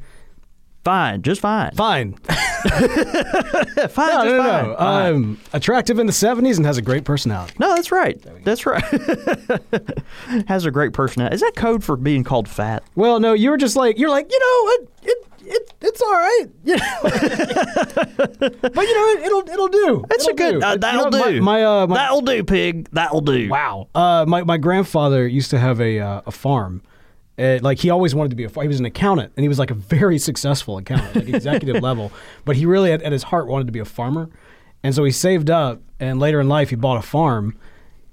Fine, 0.83 1.21
just 1.21 1.41
fine. 1.41 1.71
Fine. 1.75 2.13
fine, 2.23 2.29
No, 2.67 3.85
just 3.87 3.97
no, 3.97 4.37
no, 4.37 4.43
fine. 4.43 4.67
no. 4.69 4.75
Fine. 4.77 5.13
Um, 5.13 5.39
attractive 5.53 5.99
in 5.99 6.05
the 6.07 6.11
70s 6.11 6.57
and 6.57 6.65
has 6.65 6.77
a 6.77 6.81
great 6.81 7.03
personality. 7.05 7.53
No, 7.59 7.75
that's 7.75 7.91
right. 7.91 8.19
That's 8.43 8.65
right. 8.65 8.83
Has 10.47 10.65
a 10.65 10.71
great 10.71 10.93
personality. 10.93 11.35
Is 11.35 11.41
that 11.41 11.53
code 11.55 11.83
for 11.83 11.95
being 11.97 12.23
called 12.23 12.47
fat? 12.47 12.83
Well, 12.95 13.19
no, 13.19 13.33
you 13.33 13.49
were 13.51 13.57
just 13.57 13.75
like 13.75 13.97
you're 13.97 14.09
like 14.09 14.31
you 14.31 14.39
know 14.39 14.71
it, 14.73 14.89
it, 15.03 15.27
it 15.53 15.73
it's 15.81 16.01
all 16.01 16.11
right, 16.13 16.45
you 16.63 16.77
know. 16.77 16.99
but 17.01 18.81
you 18.87 18.95
know 18.95 19.07
it, 19.09 19.25
it'll 19.25 19.49
it'll 19.49 19.67
do. 19.67 20.05
That's 20.09 20.27
It'll 20.27 20.33
a 20.33 20.37
good. 20.37 20.59
do. 20.61 20.65
Uh, 20.65 20.77
that'll 20.77 21.09
know, 21.11 21.19
my- 21.19 21.31
do. 21.31 21.41
My, 21.41 21.63
uh, 21.63 21.87
my 21.87 21.95
that'll 21.95 22.21
do, 22.21 22.43
pig. 22.43 22.89
That'll 22.91 23.21
do. 23.21 23.49
wow. 23.49 23.87
Uh, 23.95 24.25
my 24.27 24.43
my 24.43 24.57
grandfather 24.57 25.27
used 25.27 25.49
to 25.51 25.59
have 25.59 25.81
a 25.81 25.99
uh, 25.99 26.21
a 26.25 26.31
farm. 26.31 26.81
Uh, 27.41 27.60
like 27.62 27.80
he 27.80 27.89
always 27.89 28.13
wanted 28.13 28.30
to 28.30 28.36
be 28.36 28.43
a 28.43 28.49
he 28.49 28.67
was 28.67 28.80
an 28.80 28.86
accountant 28.86 29.34
and 29.36 29.43
he 29.43 29.47
was 29.47 29.58
like 29.58 29.71
a 29.71 29.75
very 29.75 30.19
successful 30.19 30.77
accountant 30.77 31.15
like 31.15 31.34
executive 31.34 31.82
level. 31.89 32.12
But 32.45 32.56
he 32.56 32.65
really 32.65 32.91
at, 32.91 33.01
at 33.01 33.12
his 33.12 33.23
heart 33.23 33.47
wanted 33.47 33.65
to 33.67 33.73
be 33.73 33.80
a 33.80 33.86
farmer. 33.86 34.30
And 34.84 34.93
so 34.93 35.04
he 35.04 35.12
saved 35.12 35.49
up 35.49 35.82
and 35.99 36.19
later 36.19 36.39
in 36.39 36.47
life 36.47 36.69
he 36.69 36.75
bought 36.75 36.97
a 36.97 37.01
farm. 37.01 37.58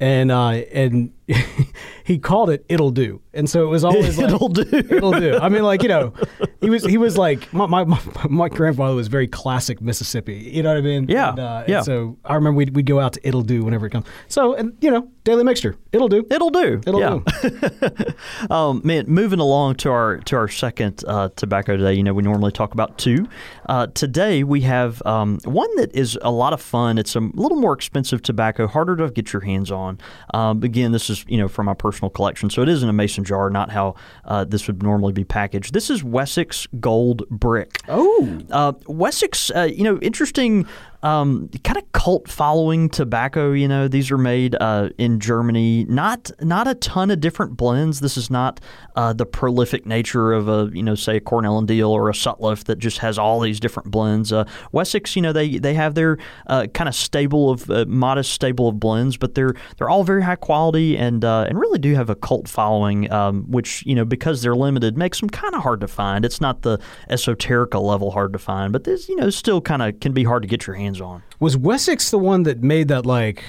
And 0.01 0.31
uh, 0.31 0.63
and 0.73 1.13
he 2.05 2.19
called 2.19 2.51
it 2.51 2.65
it'll 2.69 2.91
do 2.91 3.21
and 3.35 3.49
so 3.51 3.63
it 3.63 3.69
was 3.69 3.85
always 3.85 4.17
like, 4.19 4.33
It'll 4.33 4.49
do. 4.49 4.63
it'll 4.73 5.13
do 5.13 5.39
i 5.39 5.49
mean 5.49 5.63
like 5.63 5.83
you 5.83 5.89
know 5.89 6.13
he 6.61 6.71
was 6.71 6.85
he 6.85 6.97
was 6.97 7.19
like 7.19 7.53
my, 7.53 7.67
my, 7.67 8.01
my, 8.29 8.49
grandfather 8.49 8.95
was 8.95 9.09
very 9.09 9.29
classic 9.29 9.81
mississippi 9.81 10.37
you 10.37 10.63
know 10.63 10.71
what 10.71 10.79
i 10.79 10.83
mean 10.83 11.07
Yeah, 11.09 11.31
and, 11.31 11.39
uh, 11.39 11.65
yeah. 11.67 11.83
so 11.83 12.17
i 12.25 12.35
remember 12.35 12.57
we'd, 12.57 12.75
we'd 12.75 12.87
go 12.87 13.01
out 13.01 13.15
to 13.15 13.29
it'll 13.29 13.43
do 13.43 13.65
whenever 13.65 13.87
it 13.87 13.91
comes 13.91 14.07
so 14.29 14.55
and 14.55 14.77
you 14.81 14.91
know 14.91 15.09
daily 15.25 15.45
mixture 15.45 15.77
it'll 15.93 16.09
do 16.09 16.27
It'll 16.31 16.51
do. 16.51 16.81
It'll 16.87 17.01
yeah. 17.01 17.19
do. 17.43 18.51
um, 18.55 18.81
man, 18.85 19.07
moving 19.09 19.41
along 19.41 19.77
to 19.77 19.91
our 19.91 20.19
to 20.19 20.37
our 20.37 20.49
second 20.49 21.05
uh, 21.07 21.31
tobacco 21.37 21.77
today. 21.77 21.95
You 21.95 22.03
know, 22.03 22.15
we 22.15 22.23
normally 22.23 22.53
talk 22.53 22.73
about 22.73 22.99
two. 22.99 23.29
Uh, 23.69 23.87
today 23.89 24.45
we 24.45 24.61
have 24.63 25.03
um, 25.07 25.39
one 25.45 25.75
that 25.77 25.95
is 25.95 26.19
a 26.23 26.31
lot 26.31 26.53
of 26.53 26.61
fun. 26.61 26.99
It's 26.99 27.17
a 27.17 27.21
little 27.21 27.59
more 27.59 27.73
expensive 27.73 28.23
tobacco, 28.23 28.67
harder 28.67 28.97
to 28.97 29.11
get 29.11 29.33
your 29.33 29.43
hands 29.43 29.71
on. 29.71 29.99
Um, 30.35 30.63
again, 30.63 30.93
this 30.93 31.11
is 31.11 31.18
you 31.27 31.39
know 31.39 31.49
from 31.49 31.67
my 31.67 31.75
personal 31.75 32.11
collection, 32.11 32.51
so 32.51 32.63
it 32.63 32.69
is 32.69 32.83
in 32.83 32.89
a 32.89 32.93
mason 32.93 33.25
jar, 33.25 33.51
not 33.51 33.71
how 33.71 33.95
uh, 34.25 34.45
this 34.45 34.67
would 34.67 34.83
normally 34.83 35.13
be 35.13 35.25
packaged. 35.25 35.73
This 35.73 35.91
is 35.91 36.05
Wessex 36.05 36.67
Gold 36.81 37.29
Brick. 37.31 37.81
oh 37.89 38.41
Uh, 38.51 38.73
Wessex, 38.87 39.51
uh, 39.55 39.63
you 39.63 39.85
know, 39.85 39.99
interesting 39.99 40.67
um, 41.03 41.49
kind 41.63 41.77
of 41.77 41.91
cult 41.93 42.29
following 42.29 42.89
tobacco. 42.89 43.53
You 43.53 43.69
know, 43.69 43.87
these 43.89 44.11
are 44.11 44.19
made 44.19 44.57
uh, 44.61 44.91
in 44.99 45.21
Germany. 45.21 45.85
Not 45.89 46.31
not 46.41 46.67
a 46.67 46.75
ton 46.75 47.11
of 47.11 47.21
different 47.21 47.57
blends. 47.57 48.01
This 48.01 48.17
is 48.17 48.31
not 48.31 48.61
uh, 48.97 49.13
the 49.13 49.27
prolific 49.27 49.87
nature 49.87 50.33
of 50.33 50.49
a 50.49 50.71
you 50.73 50.83
know 50.83 50.95
say 50.95 51.17
a 51.17 51.21
Cornell 51.21 51.59
and 51.59 51.69
Diehl 51.69 51.91
or 51.91 52.09
a 52.09 52.13
Sutliff 52.13 52.65
that 52.65 52.79
just 52.79 52.99
has 52.99 53.19
all 53.19 53.41
these 53.41 53.61
different 53.61 53.91
blends. 53.91 54.33
Uh, 54.33 54.45
Wessex, 54.73 55.15
you 55.15 55.23
know, 55.23 55.33
they 55.33 55.59
they 55.59 55.75
have 55.75 55.95
their 55.95 56.19
uh, 56.49 56.67
kind 56.75 56.89
of 56.89 56.95
stable 56.95 57.51
of 57.51 57.71
uh, 57.71 57.85
modest 57.87 58.33
stable 58.33 58.69
of 58.69 58.81
blends, 58.81 59.17
but 59.17 59.35
they're 59.35 59.55
they're 59.77 59.89
all 59.89 60.03
very 60.03 60.23
high 60.23 60.37
quality 60.37 60.97
and 60.97 61.25
uh, 61.25 61.47
and 61.49 61.61
really 61.61 61.79
do 61.79 61.95
have 61.95 62.11
a 62.11 62.17
cult 62.17 62.49
following, 62.49 63.11
um, 63.13 63.45
which 63.45 63.85
you 63.87 63.95
know 63.95 64.05
because 64.05 64.43
they're 64.43 64.57
limited 64.57 64.99
makes 64.99 65.21
them 65.21 65.31
kind 65.31 65.55
of 65.55 65.63
hard 65.63 65.81
to 65.81 65.89
find. 65.89 66.25
It's 66.25 66.41
not 66.41 66.63
the 66.63 66.79
esoterica 67.09 67.81
level 67.81 68.11
hard 68.11 68.33
to 68.33 68.39
find, 68.39 68.73
but 68.73 68.83
this 68.83 69.09
you 69.09 69.15
know 69.17 69.31
still 69.31 69.61
kind 69.61 69.83
of 69.83 70.01
can 70.01 70.13
be 70.13 70.25
hard 70.25 70.43
to 70.43 70.49
get 70.49 70.67
your 70.67 70.75
hands 70.75 70.88
on. 71.01 71.23
Was 71.41 71.57
Wessex 71.57 72.11
the 72.11 72.19
one 72.19 72.43
that 72.45 72.63
made 72.63 72.89
that 72.89 73.05
like 73.07 73.43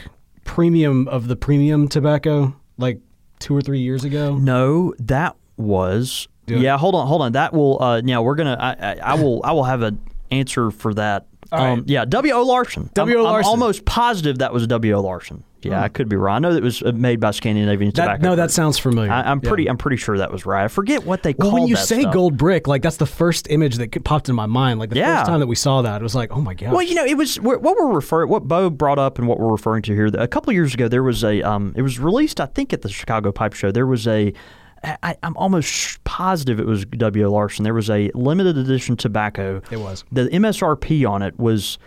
premium 0.44 1.08
of 1.08 1.28
the 1.28 1.36
premium 1.36 1.88
tobacco 1.88 2.56
like 2.78 3.00
two 3.40 3.56
or 3.56 3.62
three 3.62 3.80
years 3.80 4.04
ago? 4.04 4.38
No, 4.38 4.94
that 5.00 5.36
was 5.58 6.28
yeah. 6.48 6.78
Hold 6.78 6.96
on, 6.96 7.06
hold 7.08 7.22
on. 7.22 7.34
That 7.34 7.54
will 7.54 7.82
uh, 7.82 8.02
yeah. 8.04 8.20
We're 8.20 8.36
gonna 8.36 8.58
I, 8.60 8.72
I, 8.72 8.96
I 9.04 9.14
will 9.22 9.42
I 9.44 9.52
will 9.52 9.64
have 9.66 9.82
an 9.84 10.00
answer 10.32 10.72
for 10.72 10.94
that. 10.96 11.28
Right. 11.52 11.72
Um, 11.72 11.84
yeah, 11.88 12.06
W. 12.06 12.34
O. 12.34 12.44
Larsen. 12.44 12.90
W. 12.94 13.16
O. 13.18 13.20
I'm- 13.20 13.26
I'm 13.28 13.32
Larsen. 13.34 13.50
almost 13.50 13.86
positive 13.86 14.40
that 14.40 14.54
was 14.54 14.66
W. 14.68 14.94
O. 14.94 15.02
Larsen. 15.02 15.44
Yeah, 15.62 15.82
I 15.84 15.90
could 15.90 16.08
be 16.08 16.16
wrong. 16.16 16.38
I 16.38 16.40
know 16.40 16.52
that 16.54 16.60
it 16.60 16.64
was 16.64 16.82
uh, 16.82 16.92
made 16.94 17.20
by 17.20 17.32
Scandinavian 17.32 17.92
That, 17.92 18.02
Tobacco. 18.04 18.24
no, 18.24 18.36
that 18.38 18.50
sounds 18.52 18.78
familiar. 18.78 19.12
I, 19.12 19.24
I'm 19.30 19.42
Yeah. 19.44 19.50
pretty. 19.50 19.70
I'm 19.70 19.78
pretty 19.78 19.98
sure 19.98 20.18
that 20.18 20.32
was 20.32 20.46
right. 20.46 20.64
I 20.64 20.68
forget 20.70 21.06
what 21.06 21.24
they 21.24 21.36
Well, 21.38 21.50
called 21.52 21.62
when 21.62 21.70
you 21.70 21.76
say 21.76 22.02
stuff. 22.02 22.14
gold 22.14 22.38
brick, 22.38 22.68
like 22.68 22.82
that's 22.82 22.98
the 22.98 23.06
first 23.06 23.48
image 23.50 23.76
that 23.76 24.04
popped 24.06 24.30
in 24.30 24.36
my 24.36 24.46
mind. 24.46 24.80
Like 24.80 24.90
the 24.92 24.96
Yeah. 24.98 25.18
first 25.18 25.30
time 25.30 25.40
that 25.42 25.48
we 25.48 25.56
saw 25.56 25.82
that, 25.82 26.00
it 26.00 26.04
was 26.04 26.16
like, 26.16 26.32
oh 26.32 26.40
my 26.42 26.54
god. 26.54 26.72
Well, 26.72 26.82
you 26.82 26.96
know, 26.96 27.04
it 27.06 27.18
was 27.18 27.40
what 27.42 27.62
we're 27.62 27.92
referring, 27.94 28.30
what 28.30 28.48
Bo 28.48 28.70
brought 28.70 29.00
up, 29.00 29.20
and 29.20 29.28
what 29.28 29.40
we're 29.40 29.52
referring 29.52 29.82
to 29.84 29.94
here. 29.94 30.08
A 30.14 30.28
couple 30.28 30.50
of 30.50 30.56
years 30.56 30.74
ago, 30.74 30.88
there 30.88 31.04
was 31.04 31.24
a, 31.24 31.42
um, 31.42 31.74
it 31.76 31.82
was 31.82 32.00
released, 32.00 32.40
I 32.40 32.46
think, 32.46 32.72
at 32.72 32.82
the 32.82 32.90
Chicago 32.90 33.32
Pipe 33.32 33.54
Show. 33.54 33.72
There 33.72 33.86
was 33.88 34.08
a, 34.08 34.34
I, 34.82 35.18
I'm 35.24 35.36
almost 35.36 36.02
positive 36.06 36.58
it 36.58 36.66
was 36.66 36.86
W. 36.86 37.26
O. 37.26 37.32
Larsen. 37.34 37.64
There 37.66 37.74
was 37.74 37.90
a 37.90 38.10
limited 38.14 38.58
edition 38.58 38.96
tobacco. 38.96 39.62
It 39.72 39.78
was. 39.82 40.06
The 40.10 40.30
MSRP 40.30 41.06
on 41.10 41.22
it 41.22 41.38
was 41.38 41.78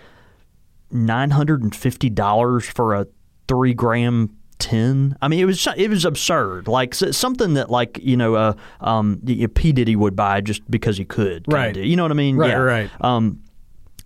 nine 0.91 1.31
hundred 1.31 1.63
and 1.63 1.75
fifty 1.75 2.11
dollars 2.11 2.67
for 2.69 2.95
a 2.95 3.07
three 3.53 3.75
gram 3.75 4.35
tin. 4.59 5.17
I 5.21 5.29
mean, 5.29 5.41
it 5.41 5.45
was 5.45 5.67
it 5.77 5.91
was 5.91 6.07
absurd. 6.07 6.69
Like 6.69 6.95
something 6.95 7.55
that 7.55 7.69
like 7.69 7.99
you 8.03 8.17
know, 8.17 8.35
uh, 8.35 8.55
um, 8.81 9.21
P 9.55 9.73
Diddy 9.73 9.95
would 9.95 10.17
buy 10.17 10.41
just 10.41 10.69
because 10.71 10.97
he 10.97 11.05
could. 11.05 11.45
Right. 11.53 11.75
do. 11.75 11.81
You 11.81 11.97
know 11.97 12.05
what 12.05 12.13
I 12.13 12.15
mean? 12.15 12.37
Right, 12.37 12.51
yeah. 12.51 12.57
right. 12.57 12.91
Um, 13.01 13.43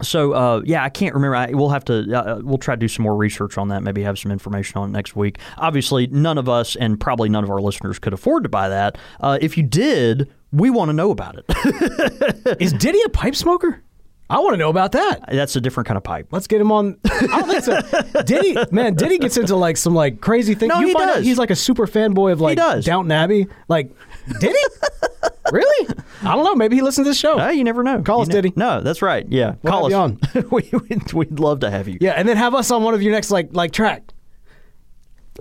so 0.02 0.32
uh, 0.32 0.62
yeah, 0.64 0.82
I 0.82 0.88
can't 0.88 1.14
remember. 1.14 1.36
I, 1.36 1.50
we'll 1.52 1.68
have 1.68 1.84
to. 1.86 2.12
Uh, 2.12 2.40
we'll 2.42 2.58
try 2.58 2.74
to 2.74 2.80
do 2.80 2.88
some 2.88 3.04
more 3.04 3.14
research 3.14 3.56
on 3.56 3.68
that. 3.68 3.84
Maybe 3.84 4.02
have 4.02 4.18
some 4.18 4.32
information 4.32 4.78
on 4.78 4.90
it 4.90 4.92
next 4.92 5.14
week. 5.14 5.38
Obviously, 5.58 6.08
none 6.08 6.38
of 6.38 6.48
us 6.48 6.74
and 6.74 6.98
probably 6.98 7.28
none 7.28 7.44
of 7.44 7.50
our 7.50 7.60
listeners 7.60 8.00
could 8.00 8.12
afford 8.12 8.42
to 8.42 8.48
buy 8.48 8.68
that. 8.68 8.98
Uh, 9.20 9.38
if 9.40 9.56
you 9.56 9.62
did, 9.62 10.32
we 10.52 10.70
want 10.70 10.88
to 10.88 10.92
know 10.92 11.12
about 11.12 11.36
it. 11.38 12.56
is 12.60 12.72
Diddy 12.72 13.00
a 13.02 13.08
pipe 13.10 13.36
smoker? 13.36 13.82
I 14.28 14.38
want 14.40 14.54
to 14.54 14.56
know 14.56 14.70
about 14.70 14.92
that. 14.92 15.24
That's 15.30 15.54
a 15.54 15.60
different 15.60 15.86
kind 15.86 15.96
of 15.96 16.02
pipe. 16.02 16.26
Let's 16.32 16.48
get 16.48 16.60
him 16.60 16.72
on. 16.72 16.98
I 17.04 17.26
don't 17.42 17.48
think 17.48 17.62
so. 17.62 18.22
Diddy, 18.22 18.56
man, 18.72 18.94
Diddy 18.94 19.18
gets 19.18 19.36
into 19.36 19.54
like 19.54 19.76
some 19.76 19.94
like 19.94 20.20
crazy 20.20 20.54
things. 20.54 20.70
No, 20.70 20.80
you 20.80 20.88
he 20.88 20.94
does. 20.94 21.24
he's 21.24 21.38
like 21.38 21.50
a 21.50 21.56
super 21.56 21.86
fanboy 21.86 22.32
of 22.32 22.40
like 22.40 22.56
does. 22.56 22.84
Downton 22.84 23.12
Abbey. 23.12 23.46
Like, 23.68 23.92
Diddy? 24.40 24.58
really? 25.52 25.94
I 26.22 26.34
don't 26.34 26.42
know. 26.44 26.56
Maybe 26.56 26.74
he 26.74 26.82
listens 26.82 27.04
to 27.06 27.10
this 27.10 27.18
show. 27.18 27.38
Uh, 27.38 27.50
you 27.50 27.62
never 27.62 27.84
know. 27.84 28.02
Call 28.02 28.18
You 28.18 28.22
us, 28.22 28.28
ne- 28.28 28.34
Diddy. 28.34 28.52
No, 28.56 28.80
that's 28.80 29.00
right. 29.00 29.24
Yeah, 29.28 29.54
We'll 29.62 29.72
call 29.72 29.94
us. 29.94 30.16
we, 30.50 30.68
we'd, 30.72 31.12
we'd 31.12 31.38
love 31.38 31.60
to 31.60 31.70
have 31.70 31.86
you. 31.86 31.98
yeah, 32.00 32.12
and 32.12 32.28
then 32.28 32.36
have 32.36 32.54
us 32.54 32.72
on 32.72 32.82
one 32.82 32.94
of 32.94 33.02
your 33.02 33.12
next 33.12 33.30
like 33.30 33.50
like 33.52 33.70
track. 33.70 34.12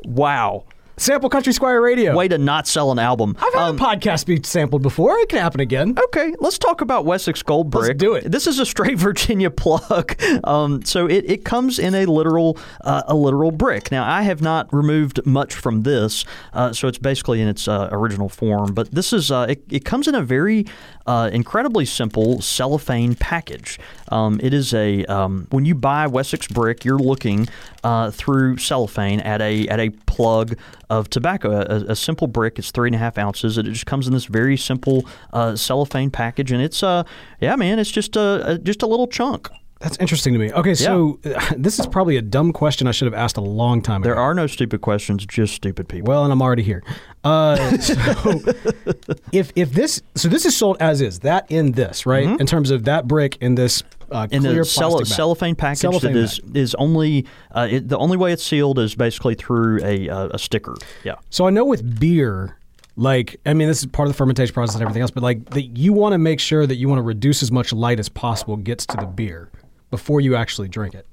Wow. 0.03 0.65
Sample 0.97 1.29
Country 1.29 1.51
Squire 1.51 1.81
Radio. 1.81 2.15
Way 2.15 2.27
to 2.29 2.37
not 2.37 2.67
sell 2.67 2.91
an 2.91 2.99
album. 2.99 3.35
I've 3.39 3.53
had 3.53 3.69
Um, 3.69 3.75
a 3.75 3.79
podcast 3.79 4.25
be 4.25 4.41
sampled 4.43 4.81
before. 4.81 5.17
It 5.19 5.29
can 5.29 5.39
happen 5.39 5.59
again. 5.59 5.95
Okay, 6.05 6.33
let's 6.39 6.57
talk 6.57 6.79
about 6.81 7.05
Wessex 7.05 7.43
Gold 7.43 7.73
Let's 7.73 7.87
Brick. 7.87 7.97
do 7.97 8.13
it. 8.15 8.31
This 8.31 8.47
is 8.47 8.59
a 8.59 8.65
straight 8.65 8.97
Virginia 9.05 9.49
plug. 9.51 10.15
Um, 10.45 10.83
so 10.85 11.05
it, 11.07 11.25
it 11.29 11.43
comes 11.45 11.79
in 11.79 11.93
a 11.95 12.05
literal 12.05 12.57
uh, 12.81 13.03
a 13.07 13.15
literal 13.15 13.51
brick. 13.51 13.91
Now 13.91 14.09
I 14.09 14.21
have 14.21 14.41
not 14.41 14.71
removed 14.73 15.25
much 15.25 15.53
from 15.53 15.83
this, 15.83 16.23
uh, 16.53 16.71
so 16.71 16.87
it's 16.87 16.97
basically 16.97 17.41
in 17.41 17.47
its 17.49 17.67
uh, 17.67 17.89
original 17.91 18.29
form. 18.29 18.73
But 18.73 18.91
this 18.91 19.11
is 19.11 19.31
uh, 19.31 19.47
it, 19.49 19.63
it 19.69 19.83
comes 19.85 20.07
in 20.07 20.15
a 20.15 20.21
very 20.21 20.65
uh, 21.05 21.29
incredibly 21.33 21.85
simple 21.85 22.41
cellophane 22.41 23.15
package. 23.15 23.79
Um, 24.11 24.39
it 24.41 24.53
is 24.53 24.73
a 24.73 25.03
um, 25.05 25.47
when 25.51 25.65
you 25.65 25.75
buy 25.75 26.07
Wessex 26.07 26.47
brick, 26.47 26.85
you're 26.85 26.97
looking 26.99 27.47
uh, 27.83 28.11
through 28.11 28.57
cellophane 28.57 29.19
at 29.19 29.41
a 29.41 29.67
at 29.67 29.79
a 29.81 29.89
plug 29.89 30.57
of 30.89 31.09
tobacco, 31.09 31.51
a, 31.51 31.91
a 31.91 31.95
simple 31.95 32.27
brick. 32.27 32.59
It's 32.59 32.71
three 32.71 32.87
and 32.89 32.95
a 32.95 32.99
half 32.99 33.17
ounces. 33.17 33.57
It 33.57 33.63
just 33.63 33.85
comes 33.85 34.07
in 34.07 34.13
this 34.13 34.25
very 34.25 34.57
simple 34.57 35.05
uh, 35.33 35.55
cellophane 35.55 36.11
package, 36.11 36.51
and 36.51 36.61
it's 36.61 36.83
uh 36.83 37.03
yeah, 37.39 37.55
man, 37.55 37.79
it's 37.79 37.91
just 37.91 38.15
a, 38.15 38.51
a 38.51 38.57
just 38.57 38.81
a 38.81 38.87
little 38.87 39.07
chunk. 39.07 39.49
That's 39.79 39.97
interesting 39.97 40.33
to 40.33 40.39
me. 40.39 40.53
Okay, 40.53 40.73
so 40.73 41.19
this 41.57 41.79
is 41.79 41.85
probably 41.85 42.17
a 42.17 42.21
dumb 42.21 42.53
question 42.53 42.87
I 42.87 42.91
should 42.91 43.07
have 43.07 43.13
asked 43.13 43.37
a 43.37 43.41
long 43.41 43.81
time 43.81 44.01
ago. 44.01 44.09
There 44.09 44.19
are 44.19 44.33
no 44.33 44.47
stupid 44.47 44.81
questions, 44.81 45.25
just 45.25 45.53
stupid 45.53 45.89
people. 45.89 46.07
Well, 46.07 46.23
and 46.23 46.31
I'm 46.31 46.41
already 46.41 46.63
here. 46.63 46.81
Uh, 47.23 47.77
so 47.79 47.93
if 49.31 49.51
if 49.55 49.71
this 49.71 50.01
so 50.15 50.29
this 50.29 50.45
is 50.45 50.55
sold 50.55 50.77
as 50.79 51.01
is 51.01 51.19
that 51.19 51.49
in 51.51 51.73
this 51.73 52.05
right 52.05 52.27
in 52.39 52.45
terms 52.45 52.71
of 52.71 52.85
that 52.85 53.07
brick 53.07 53.37
in 53.41 53.55
this 53.55 53.83
uh, 54.11 54.27
in 54.31 54.43
clear 54.43 54.63
bag. 54.63 55.05
cellophane 55.07 55.55
package 55.55 55.79
Cellophane 55.79 56.13
that 56.13 56.19
is 56.19 56.39
is 56.53 56.75
only 56.75 57.25
uh, 57.51 57.67
it, 57.69 57.89
the 57.89 57.97
only 57.97 58.15
way 58.15 58.31
it's 58.31 58.43
sealed 58.43 58.79
is 58.79 58.95
basically 58.95 59.35
through 59.35 59.83
a 59.83 60.07
uh, 60.07 60.29
a 60.33 60.39
sticker. 60.39 60.75
Yeah. 61.03 61.15
So 61.31 61.47
I 61.47 61.49
know 61.49 61.65
with 61.65 61.99
beer, 61.99 62.57
like 62.95 63.41
I 63.45 63.53
mean, 63.53 63.67
this 63.67 63.79
is 63.79 63.87
part 63.87 64.07
of 64.07 64.13
the 64.13 64.17
fermentation 64.17 64.53
process 64.53 64.75
and 64.75 64.83
everything 64.83 65.01
else, 65.01 65.11
but 65.11 65.23
like 65.23 65.49
that 65.49 65.77
you 65.77 65.91
want 65.91 66.13
to 66.13 66.17
make 66.17 66.39
sure 66.39 66.65
that 66.65 66.75
you 66.75 66.87
want 66.87 66.99
to 66.99 67.03
reduce 67.03 67.43
as 67.43 67.51
much 67.51 67.73
light 67.73 67.99
as 67.99 68.07
possible 68.07 68.55
gets 68.55 68.85
to 68.85 68.97
the 68.97 69.07
beer 69.07 69.49
before 69.95 70.19
you 70.19 70.35
actually 70.35 70.67
drink 70.67 70.93
it. 70.93 71.07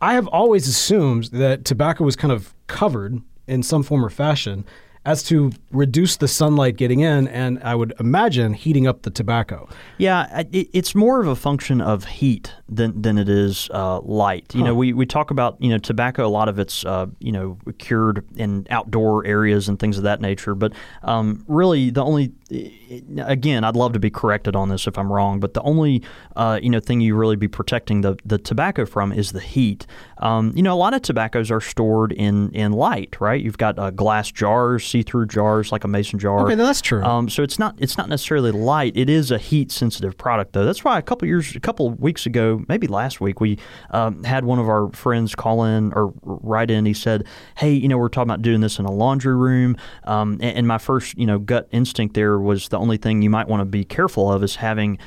I 0.00 0.14
have 0.14 0.28
always 0.28 0.68
assumed 0.68 1.24
that 1.32 1.64
tobacco 1.64 2.04
was 2.04 2.14
kind 2.14 2.30
of 2.30 2.54
covered 2.68 3.20
in 3.48 3.64
some 3.64 3.82
form 3.82 4.04
or 4.04 4.10
fashion 4.10 4.64
as 5.06 5.22
to 5.22 5.52
reduce 5.70 6.16
the 6.16 6.26
sunlight 6.26 6.76
getting 6.76 7.00
in, 7.00 7.28
and 7.28 7.62
I 7.62 7.76
would 7.76 7.94
imagine 8.00 8.52
heating 8.54 8.88
up 8.88 9.02
the 9.02 9.10
tobacco. 9.10 9.68
Yeah, 9.98 10.42
it, 10.52 10.68
it's 10.72 10.96
more 10.96 11.20
of 11.20 11.28
a 11.28 11.36
function 11.36 11.80
of 11.80 12.04
heat 12.04 12.52
than 12.68 13.00
than 13.00 13.16
it 13.16 13.28
is 13.28 13.70
uh, 13.72 14.00
light. 14.00 14.52
You 14.52 14.64
know, 14.64 14.74
we, 14.74 14.92
we 14.92 15.06
talk 15.06 15.30
about 15.30 15.56
you 15.60 15.70
know 15.70 15.78
tobacco. 15.78 16.26
A 16.26 16.28
lot 16.28 16.48
of 16.48 16.58
it's 16.58 16.84
uh, 16.84 17.06
you 17.20 17.30
know 17.30 17.56
cured 17.78 18.26
in 18.36 18.66
outdoor 18.68 19.24
areas 19.24 19.68
and 19.68 19.78
things 19.78 19.96
of 19.96 20.02
that 20.02 20.20
nature. 20.20 20.56
But 20.56 20.72
um, 21.04 21.44
really, 21.46 21.90
the 21.90 22.04
only 22.04 22.32
again, 23.18 23.64
I'd 23.64 23.76
love 23.76 23.92
to 23.92 23.98
be 24.00 24.10
corrected 24.10 24.56
on 24.56 24.68
this 24.68 24.86
if 24.86 24.98
I'm 24.98 25.12
wrong. 25.12 25.38
But 25.38 25.54
the 25.54 25.62
only 25.62 26.02
uh, 26.34 26.58
you 26.60 26.70
know 26.70 26.80
thing 26.80 27.00
you 27.00 27.14
really 27.14 27.36
be 27.36 27.48
protecting 27.48 28.00
the 28.00 28.16
the 28.24 28.38
tobacco 28.38 28.84
from 28.84 29.12
is 29.12 29.30
the 29.30 29.40
heat. 29.40 29.86
Um, 30.18 30.52
you 30.54 30.62
know, 30.62 30.72
a 30.72 30.76
lot 30.76 30.94
of 30.94 31.02
tobaccos 31.02 31.50
are 31.50 31.60
stored 31.60 32.12
in 32.12 32.50
in 32.50 32.72
light, 32.72 33.20
right? 33.20 33.42
You've 33.42 33.58
got 33.58 33.78
uh, 33.78 33.90
glass 33.90 34.30
jars, 34.30 34.86
see 34.86 35.02
through 35.02 35.26
jars 35.26 35.72
like 35.72 35.84
a 35.84 35.88
mason 35.88 36.18
jar. 36.18 36.44
Okay, 36.44 36.54
that's 36.54 36.80
true. 36.80 37.02
Um, 37.02 37.28
so 37.28 37.42
it's 37.42 37.58
not 37.58 37.74
it's 37.78 37.98
not 37.98 38.08
necessarily 38.08 38.50
light. 38.50 38.96
It 38.96 39.10
is 39.10 39.30
a 39.30 39.38
heat 39.38 39.70
sensitive 39.70 40.16
product 40.16 40.52
though. 40.52 40.64
That's 40.64 40.84
why 40.84 40.98
a 40.98 41.02
couple 41.02 41.28
years, 41.28 41.54
a 41.54 41.60
couple 41.60 41.90
weeks 41.90 42.26
ago, 42.26 42.64
maybe 42.68 42.86
last 42.86 43.20
week, 43.20 43.40
we 43.40 43.58
um, 43.90 44.24
had 44.24 44.44
one 44.44 44.58
of 44.58 44.68
our 44.68 44.90
friends 44.92 45.34
call 45.34 45.64
in 45.64 45.92
or 45.92 46.12
write 46.22 46.70
in. 46.70 46.86
He 46.86 46.94
said, 46.94 47.26
"Hey, 47.58 47.72
you 47.72 47.88
know, 47.88 47.98
we're 47.98 48.08
talking 48.08 48.30
about 48.30 48.42
doing 48.42 48.60
this 48.60 48.78
in 48.78 48.84
a 48.84 48.92
laundry 48.92 49.36
room." 49.36 49.76
Um, 50.04 50.34
and, 50.34 50.58
and 50.58 50.68
my 50.68 50.78
first, 50.78 51.18
you 51.18 51.26
know, 51.26 51.38
gut 51.38 51.68
instinct 51.72 52.14
there 52.14 52.38
was 52.38 52.68
the 52.68 52.78
only 52.78 52.96
thing 52.96 53.22
you 53.22 53.30
might 53.30 53.48
want 53.48 53.60
to 53.60 53.66
be 53.66 53.84
careful 53.84 54.32
of 54.32 54.42
is 54.42 54.56
having. 54.56 54.98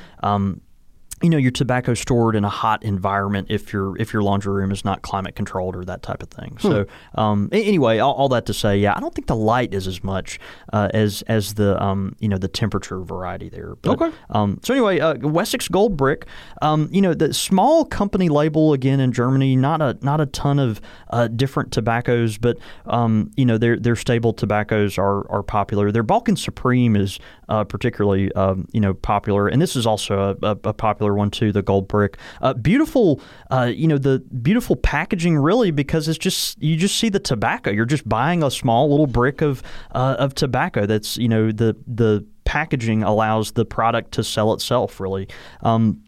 You 1.22 1.30
know 1.30 1.38
your 1.38 1.52
tobacco 1.52 1.94
stored 1.94 2.36
in 2.36 2.44
a 2.44 2.50
hot 2.50 2.84
environment 2.84 3.48
if 3.50 3.74
your 3.74 3.98
if 3.98 4.14
your 4.14 4.22
laundry 4.22 4.54
room 4.54 4.72
is 4.72 4.86
not 4.86 5.02
climate 5.02 5.36
controlled 5.36 5.76
or 5.76 5.84
that 5.86 6.02
type 6.02 6.24
of 6.24 6.30
thing. 6.30 6.58
So 6.60 6.86
um, 7.16 7.50
anyway, 7.52 8.00
all, 8.00 8.14
all 8.14 8.30
that 8.30 8.46
to 8.46 8.54
say, 8.54 8.78
yeah, 8.78 8.94
I 8.96 9.00
don't 9.00 9.14
think 9.14 9.28
the 9.28 9.36
light 9.36 9.74
is 9.74 9.88
as 9.88 10.04
much 10.04 10.40
uh, 10.72 10.90
as 10.94 11.22
as 11.24 11.56
the 11.56 11.82
um, 11.82 12.16
you 12.20 12.30
know 12.30 12.38
the 12.38 12.48
temperature 12.48 13.02
variety 13.02 13.50
there. 13.50 13.76
But, 13.76 14.00
Okay. 14.02 14.16
Um, 14.30 14.60
so 14.64 14.74
anyway, 14.74 15.00
uh, 15.00 15.16
Wessex 15.16 15.68
Gold 15.68 15.98
Brick, 15.98 16.26
um, 16.62 16.90
you 16.92 17.02
know 17.02 17.14
the 17.14 17.34
small 17.34 17.86
company 17.86 18.30
label 18.30 18.74
again 18.74 19.00
in 19.00 19.12
Germany, 19.12 19.56
not 19.56 19.82
a 19.82 19.98
not 20.02 20.22
a 20.22 20.26
ton 20.26 20.60
of 20.60 20.80
uh, 21.10 21.28
different 21.28 21.72
tobaccos, 21.72 22.38
but 22.38 22.58
um, 22.86 23.32
you 23.36 23.46
know 23.46 23.58
their 23.58 23.78
their 23.78 23.96
stable 23.96 24.34
tobaccos 24.34 24.98
are 24.98 25.30
are 25.30 25.44
popular. 25.44 25.92
Their 25.92 26.04
Balkan 26.04 26.36
Supreme 26.36 26.96
is 26.96 27.20
uh, 27.50 27.64
particularly 27.64 28.32
um, 28.34 28.68
you 28.72 28.80
know 28.80 28.94
popular, 28.94 29.48
and 29.48 29.62
this 29.62 29.76
is 29.76 29.86
also 29.86 30.38
a, 30.42 30.48
a, 30.48 30.58
a 30.66 30.74
popular 30.74 31.14
one 31.14 31.32
too. 31.32 31.52
The 31.52 31.62
Gold 31.62 31.88
Brick, 31.88 32.18
uh, 32.42 32.54
beautiful, 32.54 33.22
uh, 33.52 33.72
you 33.74 33.88
know 33.88 33.98
the 33.98 34.20
beautiful 34.42 34.76
packaging 34.76 35.38
really 35.38 35.72
because 35.72 36.08
it's 36.08 36.18
just 36.18 36.62
you 36.62 36.78
just 36.78 36.98
see 36.98 37.10
the 37.10 37.20
tobacco. 37.20 37.72
You're 37.72 37.86
just 37.86 38.08
buying 38.08 38.44
a 38.44 38.52
small 38.52 38.90
little 38.90 39.08
brick 39.08 39.42
of 39.42 39.62
uh, 39.92 40.16
of 40.20 40.36
tobacco. 40.36 40.86
That's 40.86 41.18
you 41.18 41.28
know 41.28 41.52
the 41.52 41.76
the 41.88 42.26
packaging 42.46 43.04
allows 43.04 43.52
the 43.52 43.66
product 43.66 44.12
to 44.14 44.24
sell 44.24 44.54
itself 44.54 45.00
really. 45.00 45.28
Um, 45.62 46.02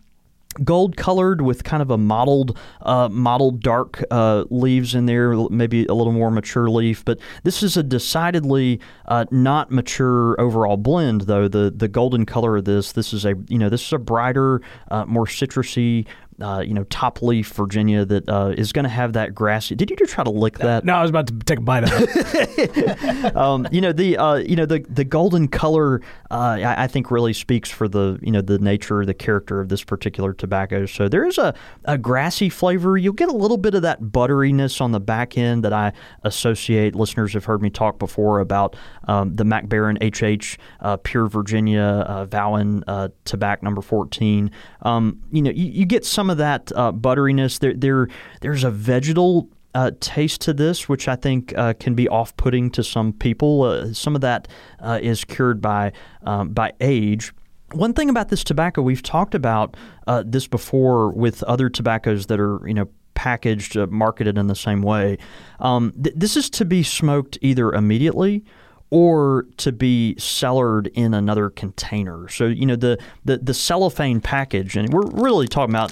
gold 0.63 0.97
colored 0.97 1.41
with 1.41 1.63
kind 1.63 1.81
of 1.81 1.89
a 1.91 1.97
mottled 1.97 2.57
uh, 2.81 3.09
mottled 3.09 3.61
dark 3.61 4.03
uh, 4.11 4.45
leaves 4.49 4.95
in 4.95 5.05
there 5.05 5.35
maybe 5.49 5.85
a 5.85 5.93
little 5.93 6.13
more 6.13 6.31
mature 6.31 6.69
leaf 6.69 7.03
but 7.05 7.19
this 7.43 7.63
is 7.63 7.77
a 7.77 7.83
decidedly 7.83 8.79
uh, 9.07 9.25
not 9.31 9.71
mature 9.71 10.39
overall 10.39 10.77
blend 10.77 11.21
though. 11.21 11.47
The 11.47 11.71
the 11.75 11.87
golden 11.87 12.25
color 12.25 12.57
of 12.57 12.65
this 12.65 12.91
this 12.91 13.13
is 13.13 13.25
a 13.25 13.35
you 13.47 13.57
know 13.57 13.69
this 13.69 13.85
is 13.85 13.93
a 13.93 13.99
brighter 13.99 14.61
uh, 14.89 15.05
more 15.05 15.25
citrusy 15.25 16.05
uh, 16.41 16.59
you 16.59 16.73
know, 16.73 16.83
top 16.85 17.21
leaf 17.21 17.49
Virginia 17.53 18.05
that 18.05 18.27
uh, 18.29 18.53
is 18.57 18.71
going 18.71 18.83
to 18.83 18.89
have 18.89 19.13
that 19.13 19.35
grassy. 19.35 19.75
Did 19.75 19.89
you 19.89 19.95
just 19.95 20.13
try 20.13 20.23
to 20.23 20.29
lick 20.29 20.57
that? 20.59 20.83
No, 20.83 20.95
I 20.95 21.01
was 21.01 21.09
about 21.09 21.27
to 21.27 21.37
take 21.39 21.59
a 21.59 21.61
bite 21.61 21.83
of 21.83 21.91
it. 21.93 23.35
um, 23.35 23.67
you 23.71 23.81
know 23.81 23.91
the 23.91 24.17
uh, 24.17 24.35
you 24.35 24.55
know 24.55 24.65
the 24.65 24.85
the 24.89 25.03
golden 25.03 25.47
color. 25.47 26.01
Uh, 26.29 26.59
I, 26.63 26.83
I, 26.83 26.87
think 26.87 27.11
really 27.11 27.33
speaks 27.33 27.69
for 27.69 27.87
the 27.87 28.17
you 28.21 28.31
know 28.31 28.41
the 28.41 28.57
nature, 28.57 29.05
the 29.05 29.13
character 29.13 29.59
of 29.59 29.69
this 29.69 29.83
particular 29.83 30.33
tobacco. 30.33 30.85
So 30.85 31.07
there 31.07 31.25
is 31.25 31.37
a, 31.37 31.53
a 31.85 31.97
grassy 31.97 32.49
flavor. 32.49 32.97
You'll 32.97 33.13
get 33.13 33.29
a 33.29 33.35
little 33.35 33.57
bit 33.57 33.75
of 33.75 33.81
that 33.81 34.01
butteriness 34.01 34.81
on 34.81 34.91
the 34.91 34.99
back 34.99 35.37
end 35.37 35.63
that 35.63 35.73
I 35.73 35.93
associate. 36.23 36.95
Listeners 36.95 37.33
have 37.33 37.45
heard 37.45 37.61
me 37.61 37.69
talk 37.69 37.99
before 37.99 38.39
about 38.39 38.75
um, 39.07 39.35
the 39.35 39.43
Mac 39.43 39.67
Baren 39.67 39.97
HH 40.01 40.57
uh, 40.79 40.97
Pure 40.97 41.27
Virginia 41.27 42.05
uh, 42.07 42.25
Vowen 42.25 43.11
tobacco 43.25 43.63
number 43.63 43.81
fourteen. 43.81 44.51
Um, 44.81 45.21
you 45.31 45.41
know 45.41 45.51
you, 45.51 45.65
you 45.65 45.85
get 45.85 46.05
some 46.05 46.29
of 46.31 46.37
that 46.37 46.71
uh, 46.75 46.91
butteriness. 46.91 47.59
There, 47.59 47.73
there, 47.73 48.07
there's 48.41 48.63
a 48.63 48.71
vegetal 48.71 49.49
uh, 49.73 49.91
taste 49.99 50.41
to 50.41 50.53
this, 50.53 50.89
which 50.89 51.07
I 51.07 51.15
think 51.15 51.53
uh, 51.57 51.73
can 51.79 51.93
be 51.95 52.09
off-putting 52.09 52.71
to 52.71 52.83
some 52.83 53.13
people. 53.13 53.63
Uh, 53.63 53.93
some 53.93 54.15
of 54.15 54.21
that 54.21 54.47
uh, 54.79 54.99
is 55.01 55.23
cured 55.23 55.61
by 55.61 55.93
um, 56.23 56.49
by 56.49 56.73
age. 56.81 57.33
One 57.73 57.93
thing 57.93 58.09
about 58.09 58.29
this 58.29 58.43
tobacco, 58.43 58.81
we've 58.81 59.03
talked 59.03 59.33
about 59.33 59.77
uh, 60.07 60.23
this 60.25 60.47
before 60.47 61.11
with 61.11 61.41
other 61.43 61.69
tobaccos 61.69 62.25
that 62.25 62.39
are, 62.39 62.59
you 62.67 62.73
know, 62.73 62.89
packaged, 63.13 63.77
marketed 63.89 64.37
in 64.37 64.47
the 64.47 64.55
same 64.55 64.81
way. 64.81 65.17
Um, 65.59 65.93
th- 66.03 66.15
this 66.17 66.35
is 66.35 66.49
to 66.49 66.65
be 66.65 66.83
smoked 66.83 67.37
either 67.41 67.71
immediately 67.71 68.43
or 68.89 69.45
to 69.55 69.71
be 69.71 70.15
cellared 70.17 70.87
in 70.87 71.13
another 71.13 71.49
container. 71.49 72.27
So 72.27 72.45
you 72.45 72.65
know 72.65 72.75
the 72.75 72.97
the, 73.23 73.37
the 73.37 73.53
cellophane 73.53 74.19
package, 74.19 74.75
and 74.75 74.93
we're 74.93 75.07
really 75.07 75.47
talking 75.47 75.73
about 75.73 75.91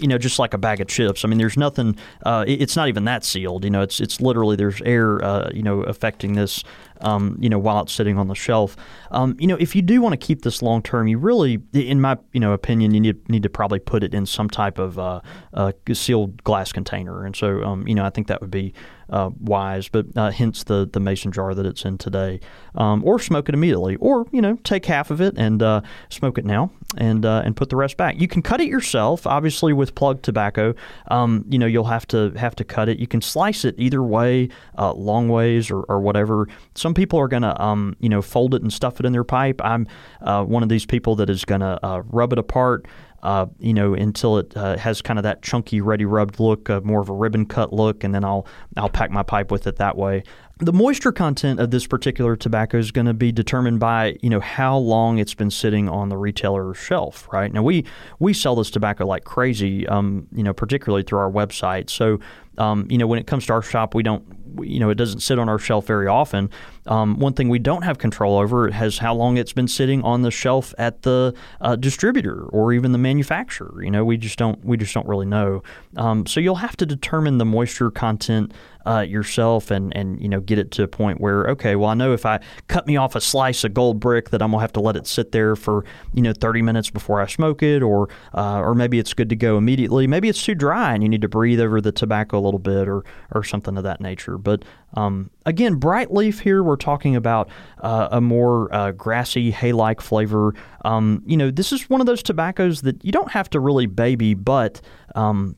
you 0.00 0.08
know, 0.08 0.18
just 0.18 0.38
like 0.38 0.54
a 0.54 0.58
bag 0.58 0.80
of 0.80 0.88
chips. 0.88 1.24
I 1.24 1.28
mean, 1.28 1.38
there's 1.38 1.56
nothing. 1.56 1.96
Uh, 2.24 2.44
it's 2.46 2.76
not 2.76 2.88
even 2.88 3.04
that 3.04 3.24
sealed. 3.24 3.64
You 3.64 3.70
know, 3.70 3.82
it's 3.82 4.00
it's 4.00 4.20
literally 4.20 4.56
there's 4.56 4.80
air, 4.82 5.24
uh, 5.24 5.50
you 5.52 5.62
know, 5.62 5.82
affecting 5.82 6.34
this 6.34 6.64
um, 7.00 7.36
you 7.40 7.48
know, 7.48 7.58
while 7.58 7.82
it's 7.82 7.92
sitting 7.92 8.18
on 8.18 8.28
the 8.28 8.34
shelf. 8.34 8.76
Um, 9.10 9.36
you 9.38 9.46
know, 9.46 9.56
if 9.56 9.74
you 9.74 9.82
do 9.82 10.00
want 10.00 10.12
to 10.12 10.16
keep 10.16 10.42
this 10.42 10.62
long 10.62 10.82
term, 10.82 11.08
you 11.08 11.18
really, 11.18 11.60
in 11.72 12.00
my 12.00 12.18
you 12.32 12.40
know 12.40 12.52
opinion, 12.52 12.94
you 12.94 13.00
need 13.00 13.28
need 13.28 13.42
to 13.42 13.50
probably 13.50 13.78
put 13.78 14.02
it 14.02 14.14
in 14.14 14.26
some 14.26 14.48
type 14.48 14.78
of 14.78 14.98
uh, 14.98 15.20
uh, 15.54 15.72
sealed 15.92 16.42
glass 16.44 16.72
container. 16.72 17.24
And 17.24 17.34
so, 17.34 17.62
um, 17.62 17.86
you 17.86 17.94
know, 17.94 18.04
I 18.04 18.10
think 18.10 18.26
that 18.28 18.40
would 18.40 18.50
be 18.50 18.74
uh, 19.10 19.30
wise. 19.40 19.88
But 19.88 20.06
uh, 20.16 20.30
hence 20.30 20.64
the 20.64 20.88
the 20.90 21.00
mason 21.00 21.32
jar 21.32 21.54
that 21.54 21.66
it's 21.66 21.84
in 21.84 21.98
today, 21.98 22.40
um, 22.74 23.02
or 23.04 23.18
smoke 23.18 23.48
it 23.48 23.54
immediately, 23.54 23.96
or 23.96 24.26
you 24.32 24.40
know, 24.40 24.56
take 24.64 24.86
half 24.86 25.10
of 25.10 25.20
it 25.20 25.34
and 25.36 25.62
uh, 25.62 25.80
smoke 26.08 26.38
it 26.38 26.44
now, 26.44 26.70
and 26.96 27.24
uh, 27.24 27.42
and 27.44 27.56
put 27.56 27.70
the 27.70 27.76
rest 27.76 27.96
back. 27.96 28.20
You 28.20 28.28
can 28.28 28.42
cut 28.42 28.60
it 28.60 28.68
yourself, 28.68 29.26
obviously 29.26 29.72
with 29.72 29.94
plug 29.94 30.22
tobacco. 30.22 30.74
Um, 31.08 31.44
you 31.48 31.58
know, 31.58 31.66
you'll 31.66 31.84
have 31.84 32.06
to 32.08 32.30
have 32.32 32.54
to 32.56 32.64
cut 32.64 32.88
it. 32.88 32.98
You 32.98 33.06
can 33.06 33.22
slice 33.22 33.64
it 33.64 33.74
either 33.78 34.02
way, 34.02 34.48
long 34.76 35.28
ways 35.28 35.70
or, 35.70 35.82
or 35.88 36.00
whatever. 36.00 36.48
Some 36.74 36.87
some 36.88 36.94
people 36.94 37.18
are 37.18 37.28
going 37.28 37.42
to, 37.42 37.62
um, 37.62 37.94
you 38.00 38.08
know, 38.08 38.22
fold 38.22 38.54
it 38.54 38.62
and 38.62 38.72
stuff 38.72 38.98
it 38.98 39.04
in 39.04 39.12
their 39.12 39.22
pipe. 39.22 39.60
I'm 39.62 39.86
uh, 40.22 40.42
one 40.42 40.62
of 40.62 40.70
these 40.70 40.86
people 40.86 41.16
that 41.16 41.28
is 41.28 41.44
going 41.44 41.60
to 41.60 41.78
uh, 41.84 42.00
rub 42.06 42.32
it 42.32 42.38
apart. 42.38 42.86
Uh, 43.20 43.46
you 43.58 43.74
know, 43.74 43.94
until 43.94 44.38
it 44.38 44.56
uh, 44.56 44.76
has 44.78 45.02
kind 45.02 45.18
of 45.18 45.24
that 45.24 45.42
chunky, 45.42 45.80
ready 45.80 46.04
rubbed 46.04 46.38
look, 46.38 46.70
uh, 46.70 46.80
more 46.84 47.00
of 47.00 47.08
a 47.08 47.12
ribbon 47.12 47.44
cut 47.44 47.72
look, 47.72 48.04
and 48.04 48.14
then 48.14 48.24
I'll 48.24 48.46
I'll 48.76 48.88
pack 48.88 49.10
my 49.10 49.24
pipe 49.24 49.50
with 49.50 49.66
it 49.66 49.74
that 49.76 49.96
way. 49.96 50.22
The 50.60 50.72
moisture 50.72 51.10
content 51.10 51.58
of 51.58 51.72
this 51.72 51.84
particular 51.84 52.36
tobacco 52.36 52.78
is 52.78 52.92
going 52.92 53.08
to 53.08 53.14
be 53.14 53.32
determined 53.32 53.80
by 53.80 54.16
you 54.22 54.30
know 54.30 54.38
how 54.38 54.78
long 54.78 55.18
it's 55.18 55.34
been 55.34 55.50
sitting 55.50 55.88
on 55.88 56.10
the 56.10 56.16
retailer 56.16 56.72
shelf. 56.74 57.28
Right 57.32 57.52
now, 57.52 57.64
we 57.64 57.84
we 58.20 58.32
sell 58.32 58.54
this 58.54 58.70
tobacco 58.70 59.04
like 59.04 59.24
crazy, 59.24 59.84
um, 59.88 60.28
you 60.32 60.44
know, 60.44 60.52
particularly 60.52 61.02
through 61.02 61.18
our 61.18 61.30
website. 61.30 61.90
So 61.90 62.20
um, 62.58 62.86
you 62.90 62.98
know, 62.98 63.06
when 63.06 63.18
it 63.18 63.26
comes 63.26 63.46
to 63.46 63.52
our 63.52 63.62
shop, 63.62 63.94
we 63.94 64.02
don't, 64.02 64.24
you 64.60 64.80
know, 64.80 64.90
it 64.90 64.96
doesn't 64.96 65.20
sit 65.20 65.38
on 65.38 65.48
our 65.48 65.58
shelf 65.58 65.86
very 65.86 66.08
often. 66.08 66.50
Um, 66.88 67.18
one 67.18 67.34
thing 67.34 67.48
we 67.48 67.58
don't 67.58 67.82
have 67.82 67.98
control 67.98 68.38
over 68.38 68.70
has 68.70 68.98
how 68.98 69.14
long 69.14 69.36
it's 69.36 69.52
been 69.52 69.68
sitting 69.68 70.02
on 70.02 70.22
the 70.22 70.30
shelf 70.30 70.74
at 70.78 71.02
the 71.02 71.34
uh, 71.60 71.76
distributor 71.76 72.44
or 72.44 72.72
even 72.72 72.92
the 72.92 72.98
manufacturer. 72.98 73.82
You 73.82 73.90
know, 73.90 74.04
we 74.04 74.16
just 74.16 74.38
don't, 74.38 74.64
we 74.64 74.76
just 74.76 74.94
don't 74.94 75.06
really 75.06 75.26
know. 75.26 75.62
Um, 75.96 76.26
so 76.26 76.40
you'll 76.40 76.56
have 76.56 76.76
to 76.78 76.86
determine 76.86 77.38
the 77.38 77.44
moisture 77.44 77.90
content 77.90 78.52
uh, 78.88 79.00
yourself 79.00 79.70
and 79.70 79.94
and 79.94 80.20
you 80.22 80.28
know 80.28 80.40
get 80.40 80.58
it 80.58 80.70
to 80.70 80.82
a 80.82 80.88
point 80.88 81.20
where 81.20 81.46
okay, 81.48 81.76
well 81.76 81.90
I 81.90 81.94
know 81.94 82.14
if 82.14 82.24
I 82.24 82.40
cut 82.68 82.86
me 82.86 82.96
off 82.96 83.14
a 83.14 83.20
slice 83.20 83.62
of 83.64 83.74
gold 83.74 84.00
brick 84.00 84.30
that 84.30 84.40
I'm 84.40 84.50
gonna 84.50 84.62
have 84.62 84.72
to 84.74 84.80
let 84.80 84.96
it 84.96 85.06
sit 85.06 85.32
there 85.32 85.56
for 85.56 85.84
you 86.14 86.22
know 86.22 86.32
30 86.32 86.62
minutes 86.62 86.88
before 86.88 87.20
I 87.20 87.26
smoke 87.26 87.62
it, 87.62 87.82
or 87.82 88.08
uh, 88.32 88.60
or 88.60 88.74
maybe 88.74 88.98
it's 88.98 89.12
good 89.12 89.28
to 89.28 89.36
go 89.36 89.58
immediately. 89.58 90.06
Maybe 90.06 90.30
it's 90.30 90.42
too 90.42 90.54
dry 90.54 90.94
and 90.94 91.02
you 91.02 91.08
need 91.08 91.20
to 91.20 91.28
breathe 91.28 91.60
over 91.60 91.82
the 91.82 91.92
tobacco 91.92 92.38
a 92.38 92.40
little 92.40 92.58
bit 92.58 92.88
or 92.88 93.04
or 93.32 93.44
something 93.44 93.76
of 93.76 93.84
that 93.84 94.00
nature. 94.00 94.38
But 94.38 94.64
um, 94.94 95.30
again, 95.44 95.74
bright 95.74 96.12
leaf 96.12 96.40
here, 96.40 96.62
we're 96.62 96.76
talking 96.76 97.16
about 97.16 97.50
uh, 97.80 98.08
a 98.10 98.20
more 98.20 98.74
uh, 98.74 98.92
grassy, 98.92 99.50
hay 99.50 99.72
like 99.72 100.00
flavor. 100.00 100.54
Um, 100.84 101.22
you 101.26 101.36
know, 101.36 101.50
this 101.50 101.72
is 101.72 101.90
one 101.90 102.00
of 102.00 102.06
those 102.06 102.22
tobaccos 102.22 102.82
that 102.82 103.04
you 103.04 103.12
don't 103.12 103.30
have 103.30 103.50
to 103.50 103.60
really 103.60 103.86
baby, 103.86 104.34
but 104.34 104.80
um, 105.14 105.56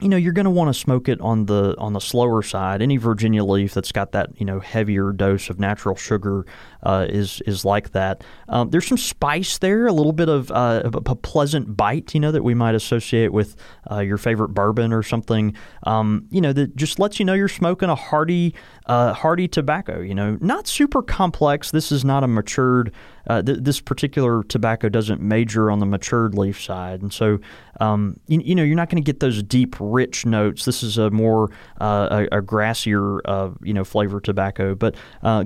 you 0.00 0.08
know 0.08 0.16
you're 0.16 0.32
going 0.32 0.44
to 0.44 0.50
want 0.50 0.68
to 0.68 0.78
smoke 0.78 1.08
it 1.08 1.20
on 1.20 1.46
the 1.46 1.74
on 1.78 1.92
the 1.92 2.00
slower 2.00 2.42
side. 2.42 2.82
Any 2.82 2.96
Virginia 2.96 3.44
leaf 3.44 3.74
that's 3.74 3.92
got 3.92 4.12
that 4.12 4.38
you 4.38 4.44
know 4.44 4.60
heavier 4.60 5.12
dose 5.12 5.48
of 5.50 5.58
natural 5.58 5.96
sugar 5.96 6.44
uh, 6.84 7.06
is 7.08 7.40
is 7.46 7.64
like 7.64 7.92
that. 7.92 8.22
Um, 8.48 8.70
there's 8.70 8.86
some 8.86 8.98
spice 8.98 9.58
there, 9.58 9.86
a 9.86 9.92
little 9.92 10.12
bit 10.12 10.28
of 10.28 10.50
uh, 10.50 10.82
a 10.84 11.14
pleasant 11.14 11.76
bite, 11.76 12.14
you 12.14 12.20
know, 12.20 12.30
that 12.30 12.44
we 12.44 12.54
might 12.54 12.74
associate 12.74 13.32
with 13.32 13.56
uh, 13.90 14.00
your 14.00 14.18
favorite 14.18 14.50
bourbon 14.50 14.92
or 14.92 15.02
something. 15.02 15.56
Um, 15.84 16.26
you 16.30 16.40
know, 16.40 16.52
that 16.52 16.76
just 16.76 16.98
lets 16.98 17.18
you 17.18 17.24
know 17.24 17.34
you're 17.34 17.48
smoking 17.48 17.88
a 17.88 17.94
hearty 17.94 18.54
uh, 18.86 19.14
hearty 19.14 19.48
tobacco. 19.48 20.00
You 20.00 20.14
know, 20.14 20.36
not 20.40 20.66
super 20.66 21.02
complex. 21.02 21.70
This 21.70 21.90
is 21.90 22.04
not 22.04 22.22
a 22.22 22.28
matured. 22.28 22.92
Uh, 23.26 23.40
th- 23.40 23.60
this 23.62 23.80
particular 23.80 24.44
tobacco 24.44 24.90
doesn't 24.90 25.22
major 25.22 25.70
on 25.70 25.78
the 25.78 25.86
matured 25.86 26.34
leaf 26.34 26.62
side, 26.62 27.00
and 27.00 27.10
so 27.10 27.38
um, 27.80 28.20
you, 28.26 28.38
you, 28.44 28.54
know 28.54 28.62
you're 28.62 28.76
not 28.76 28.90
going 28.90 29.02
to 29.02 29.06
get 29.06 29.20
those 29.20 29.42
deep, 29.42 29.76
rich 29.80 30.26
notes. 30.26 30.66
This 30.66 30.82
is 30.82 30.98
a 30.98 31.10
more 31.10 31.50
a, 31.78 32.28
a, 32.30 32.42
grassier, 32.42 33.56
you 33.62 33.72
know, 33.72 33.82
flavor 33.82 34.20
tobacco, 34.20 34.74
but 34.74 34.94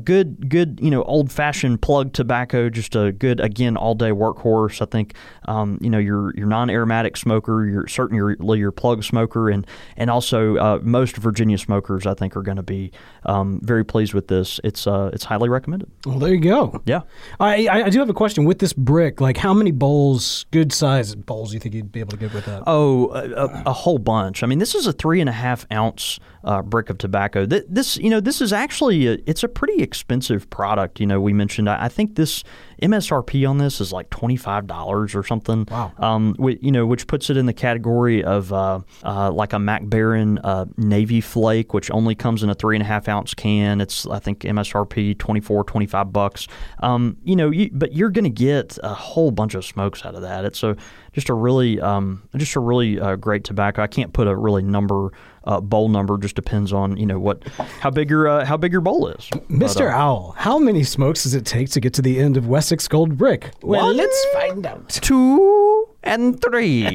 good, 0.04 0.48
good, 0.48 0.80
you 0.82 0.90
know, 0.90 1.04
old 1.04 1.27
fashioned 1.28 1.82
plug 1.82 2.12
tobacco. 2.12 2.68
Just 2.68 2.94
a 2.96 3.12
good, 3.12 3.40
again, 3.40 3.76
all 3.76 3.94
day 3.94 4.10
workhorse. 4.10 4.82
I 4.82 4.86
think 4.86 5.14
um, 5.46 5.78
you 5.80 5.90
know 5.90 5.98
your 5.98 6.34
your 6.36 6.46
non 6.46 6.70
aromatic 6.70 7.16
smoker, 7.16 7.66
your 7.66 7.86
certainly 7.86 8.58
your 8.58 8.72
plug 8.72 9.04
smoker, 9.04 9.48
and 9.50 9.66
and 9.96 10.10
also 10.10 10.56
uh, 10.56 10.78
most 10.82 11.16
Virginia 11.16 11.58
smokers 11.58 12.06
I 12.06 12.14
think 12.14 12.36
are 12.36 12.42
going 12.42 12.56
to 12.56 12.62
be 12.62 12.92
um, 13.26 13.60
very 13.62 13.84
pleased 13.84 14.14
with 14.14 14.28
this. 14.28 14.60
It's 14.64 14.86
uh, 14.86 15.10
it's 15.12 15.24
highly 15.24 15.48
recommended. 15.48 15.90
Well, 16.06 16.18
there 16.18 16.34
you 16.34 16.40
go. 16.40 16.82
Yeah, 16.86 17.02
I, 17.40 17.68
I 17.68 17.90
do 17.90 17.98
have 17.98 18.10
a 18.10 18.14
question 18.14 18.44
with 18.44 18.58
this 18.58 18.72
brick. 18.72 19.20
Like, 19.20 19.36
how 19.36 19.54
many 19.54 19.70
bowls, 19.70 20.46
good 20.50 20.72
size 20.72 21.14
bowls, 21.14 21.50
do 21.50 21.54
you 21.54 21.60
think 21.60 21.74
you'd 21.74 21.92
be 21.92 22.00
able 22.00 22.12
to 22.12 22.16
get 22.16 22.32
with 22.32 22.46
that? 22.46 22.64
Oh, 22.66 23.10
a, 23.12 23.62
a 23.66 23.72
whole 23.72 23.98
bunch. 23.98 24.42
I 24.42 24.46
mean, 24.46 24.58
this 24.58 24.74
is 24.74 24.86
a 24.86 24.92
three 24.92 25.20
and 25.20 25.28
a 25.28 25.32
half 25.32 25.66
ounce 25.72 26.18
uh, 26.44 26.62
brick 26.62 26.90
of 26.90 26.98
tobacco. 26.98 27.46
This, 27.46 27.96
you 27.96 28.10
know, 28.10 28.20
this 28.20 28.40
is 28.40 28.52
actually 28.52 29.06
a, 29.06 29.18
it's 29.26 29.42
a 29.42 29.48
pretty 29.48 29.82
expensive 29.82 30.48
product. 30.50 31.00
You 31.00 31.06
know, 31.06 31.20
we 31.20 31.32
mentioned. 31.32 31.68
I, 31.68 31.84
I 31.84 31.88
think 31.88 32.16
this 32.16 32.44
MSRP 32.82 33.48
on 33.48 33.58
this 33.58 33.80
is 33.80 33.92
like 33.92 34.10
twenty 34.10 34.36
five 34.36 34.66
dollars 34.66 35.14
or 35.14 35.22
something. 35.22 35.66
Wow. 35.70 35.92
Um, 35.98 36.36
you 36.38 36.70
know, 36.70 36.86
which 36.86 37.06
puts 37.06 37.30
it 37.30 37.36
in 37.36 37.46
the 37.46 37.52
category 37.52 38.22
of 38.22 38.52
uh, 38.52 38.80
uh, 39.04 39.30
like 39.32 39.52
a 39.52 39.58
Mac 39.58 39.84
Baren 39.84 40.38
uh, 40.44 40.66
Navy 40.76 41.20
Flake, 41.20 41.74
which 41.74 41.90
only 41.90 42.14
comes 42.14 42.42
in 42.42 42.50
a 42.50 42.54
three 42.54 42.76
and 42.76 42.82
a 42.82 42.86
half 42.86 43.08
ounce 43.08 43.34
can. 43.34 43.80
It's 43.80 44.06
I 44.06 44.18
think 44.18 44.40
MSRP 44.40 45.18
24, 45.18 45.64
25 45.64 46.12
bucks. 46.12 46.46
Um, 46.80 47.16
you 47.24 47.36
know, 47.36 47.50
you, 47.50 47.70
but 47.72 47.92
you're 47.92 48.10
going 48.10 48.24
to 48.24 48.30
get 48.30 48.78
a 48.82 48.94
whole 48.94 49.30
bunch 49.30 49.54
of 49.54 49.64
smokes 49.64 50.04
out 50.04 50.14
of 50.14 50.22
that. 50.22 50.44
It's 50.44 50.62
a 50.62 50.76
just 51.12 51.28
a 51.28 51.34
really 51.34 51.80
um, 51.80 52.22
just 52.36 52.54
a 52.54 52.60
really 52.60 53.00
uh, 53.00 53.16
great 53.16 53.44
tobacco. 53.44 53.82
I 53.82 53.86
can't 53.86 54.12
put 54.12 54.28
a 54.28 54.36
really 54.36 54.62
number 54.62 55.12
uh, 55.48 55.60
bowl 55.60 55.88
number. 55.88 56.16
Just 56.18 56.36
depends 56.36 56.72
on 56.72 56.96
you 56.96 57.06
know 57.06 57.18
what 57.18 57.44
how 57.80 57.90
big 57.90 58.10
your 58.10 58.28
uh, 58.28 58.44
how 58.44 58.56
big 58.56 58.70
your 58.70 58.82
bowl 58.82 59.08
is. 59.08 59.28
Mr. 59.48 59.78
But, 59.78 59.80
uh, 59.80 59.88
Owl, 59.88 60.34
how 60.36 60.58
many 60.58 60.84
smokes 60.84 61.24
does 61.24 61.34
it 61.34 61.44
take 61.44 61.70
to 61.70 61.80
get 61.80 61.94
to 61.94 62.02
the 62.02 62.20
end 62.20 62.36
of 62.36 62.46
Wessex 62.46 62.86
Gold 62.86 63.16
Brick? 63.16 63.50
Well, 63.62 63.86
One, 63.86 63.96
let's 63.96 64.26
find 64.34 64.64
out. 64.66 64.90
Two 64.90 65.88
and 66.04 66.40
three. 66.40 66.82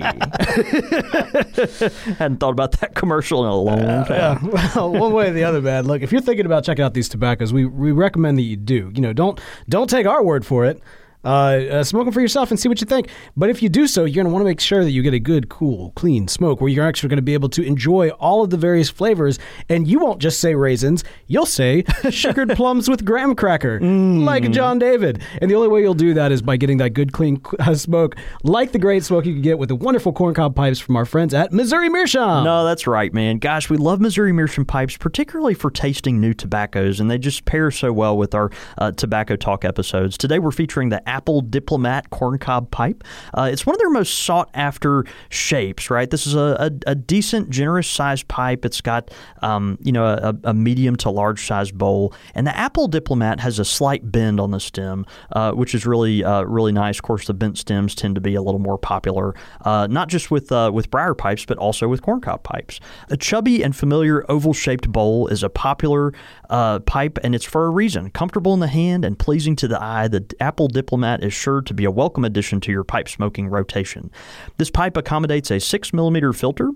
Hadn't 2.17 2.37
thought 2.39 2.51
about 2.51 2.73
that 2.79 2.93
commercial 2.95 3.43
in 3.43 3.49
a 3.49 3.55
long 3.55 3.81
uh, 3.81 4.05
time. 4.05 4.49
Yeah. 4.53 4.71
Well, 4.75 4.93
one 4.93 5.13
way 5.13 5.29
or 5.29 5.33
the 5.33 5.43
other, 5.43 5.61
man. 5.61 5.85
Look, 5.85 6.03
if 6.03 6.11
you're 6.11 6.21
thinking 6.21 6.45
about 6.45 6.63
checking 6.63 6.85
out 6.85 6.93
these 6.93 7.09
tobaccos, 7.09 7.51
we 7.51 7.65
we 7.65 7.91
recommend 7.91 8.37
that 8.37 8.43
you 8.43 8.55
do. 8.55 8.91
You 8.93 9.01
know, 9.01 9.13
don't 9.13 9.41
don't 9.67 9.89
take 9.89 10.05
our 10.05 10.23
word 10.23 10.45
for 10.45 10.63
it 10.65 10.79
Uh, 11.23 11.27
uh, 11.71 11.83
smoke 11.83 12.05
them 12.05 12.13
for 12.13 12.21
yourself 12.21 12.51
and 12.51 12.59
see 12.59 12.67
what 12.67 12.81
you 12.81 12.85
think. 12.85 13.09
But 13.37 13.49
if 13.49 13.63
you 13.63 13.69
do 13.69 13.87
so, 13.87 14.03
you're 14.05 14.23
going 14.23 14.25
to 14.25 14.31
want 14.31 14.41
to 14.41 14.47
make 14.47 14.59
sure 14.59 14.83
that 14.83 14.91
you 14.91 15.01
get 15.01 15.13
a 15.13 15.19
good, 15.19 15.49
cool, 15.49 15.91
clean 15.95 16.27
smoke 16.27 16.59
where 16.59 16.69
you're 16.69 16.85
actually 16.85 17.09
going 17.09 17.17
to 17.17 17.21
be 17.23 17.33
able 17.33 17.49
to 17.49 17.63
enjoy 17.63 18.09
all 18.09 18.43
of 18.43 18.49
the 18.49 18.57
various 18.57 18.89
flavors. 18.89 19.39
And 19.69 19.87
you 19.87 19.99
won't 19.99 20.19
just 20.19 20.39
say 20.39 20.55
raisins, 20.55 21.03
you'll 21.27 21.45
say 21.45 21.83
sugared 22.09 22.49
plums 22.51 22.89
with 22.89 23.05
graham 23.05 23.35
cracker, 23.35 23.79
like 23.79 24.51
John 24.51 24.79
David. 24.79 25.21
And 25.41 25.49
the 25.49 25.55
only 25.55 25.69
way 25.69 25.81
you'll 25.81 25.93
do 25.93 26.13
that 26.15 26.31
is 26.31 26.41
by 26.41 26.57
getting 26.57 26.77
that 26.77 26.89
good, 26.91 27.13
clean 27.13 27.41
uh, 27.59 27.75
smoke, 27.75 28.15
like 28.43 28.71
the 28.71 28.79
great 28.79 29.03
smoke 29.03 29.25
you 29.25 29.33
can 29.33 29.41
get 29.41 29.57
with 29.57 29.69
the 29.69 29.75
wonderful 29.75 30.13
corncob 30.13 30.55
pipes 30.55 30.79
from 30.79 30.95
our 30.95 31.05
friends 31.05 31.33
at 31.33 31.51
Missouri 31.53 31.89
Meerschaum. 31.89 32.43
No, 32.43 32.65
that's 32.65 32.85
right, 32.87 33.13
man. 33.13 33.37
Gosh, 33.37 33.69
we 33.69 33.77
love 33.77 34.01
Missouri 34.01 34.33
Meerschaum 34.33 34.65
pipes, 34.65 34.97
particularly 34.97 35.53
for 35.53 35.71
tasting 35.71 36.19
new 36.19 36.33
tobaccos, 36.33 36.99
and 36.99 37.09
they 37.09 37.17
just 37.17 37.45
pair 37.45 37.71
so 37.71 37.93
well 37.93 38.17
with 38.17 38.35
our 38.35 38.51
uh, 38.77 38.91
tobacco 38.91 39.35
talk 39.35 39.63
episodes. 39.63 40.17
Today, 40.17 40.39
we're 40.39 40.51
featuring 40.51 40.89
the 40.89 41.07
Apple 41.13 41.41
Diplomat 41.41 42.09
corncob 42.09 42.71
pipe. 42.71 43.03
Uh, 43.37 43.49
it's 43.51 43.65
one 43.67 43.75
of 43.75 43.79
their 43.79 43.91
most 43.91 44.13
sought 44.25 44.49
after 44.55 45.05
shapes, 45.29 45.89
right? 45.91 46.09
This 46.09 46.25
is 46.25 46.33
a, 46.33 46.71
a, 46.87 46.91
a 46.91 46.95
decent, 46.95 47.51
generous 47.51 47.87
sized 47.87 48.27
pipe. 48.27 48.65
It's 48.65 48.81
got, 48.81 49.11
um, 49.43 49.77
you 49.81 49.91
know, 49.91 50.05
a, 50.05 50.35
a 50.45 50.53
medium 50.53 50.95
to 50.97 51.11
large 51.11 51.45
sized 51.45 51.77
bowl, 51.77 52.13
and 52.33 52.47
the 52.47 52.57
Apple 52.57 52.87
Diplomat 52.87 53.39
has 53.41 53.59
a 53.59 53.65
slight 53.65 54.11
bend 54.11 54.39
on 54.39 54.49
the 54.49 54.59
stem, 54.59 55.05
uh, 55.33 55.51
which 55.51 55.75
is 55.75 55.85
really, 55.85 56.23
uh, 56.23 56.41
really 56.43 56.71
nice. 56.71 56.97
Of 56.97 57.03
course, 57.03 57.27
the 57.27 57.33
bent 57.33 57.57
stems 57.57 57.93
tend 57.93 58.15
to 58.15 58.21
be 58.21 58.33
a 58.33 58.41
little 58.41 58.59
more 58.59 58.79
popular, 58.79 59.35
uh, 59.61 59.87
not 59.89 60.09
just 60.09 60.31
with 60.31 60.51
uh, 60.51 60.71
with 60.73 60.89
briar 60.89 61.13
pipes, 61.13 61.45
but 61.45 61.57
also 61.59 61.87
with 61.87 62.01
corncob 62.01 62.41
pipes. 62.43 62.79
A 63.09 63.17
chubby 63.17 63.63
and 63.63 63.75
familiar 63.75 64.25
oval 64.31 64.53
shaped 64.53 64.91
bowl 64.91 65.27
is 65.27 65.43
a 65.43 65.49
popular 65.49 66.13
uh, 66.53 66.77
pipe, 66.81 67.17
and 67.23 67.33
it's 67.33 67.43
for 67.43 67.65
a 67.65 67.69
reason. 67.71 68.11
Comfortable 68.11 68.53
in 68.53 68.59
the 68.59 68.67
hand 68.67 69.03
and 69.03 69.17
pleasing 69.17 69.55
to 69.55 69.67
the 69.67 69.81
eye, 69.81 70.07
the 70.07 70.23
Apple 70.39 70.67
Diplomat 70.67 71.23
is 71.23 71.33
sure 71.33 71.63
to 71.63 71.73
be 71.73 71.83
a 71.83 71.89
welcome 71.89 72.23
addition 72.23 72.61
to 72.61 72.71
your 72.71 72.83
pipe 72.83 73.09
smoking 73.09 73.47
rotation. 73.47 74.11
This 74.57 74.69
pipe 74.69 74.95
accommodates 74.95 75.49
a 75.49 75.59
6 75.59 75.93
millimeter 75.93 76.31
filter 76.31 76.69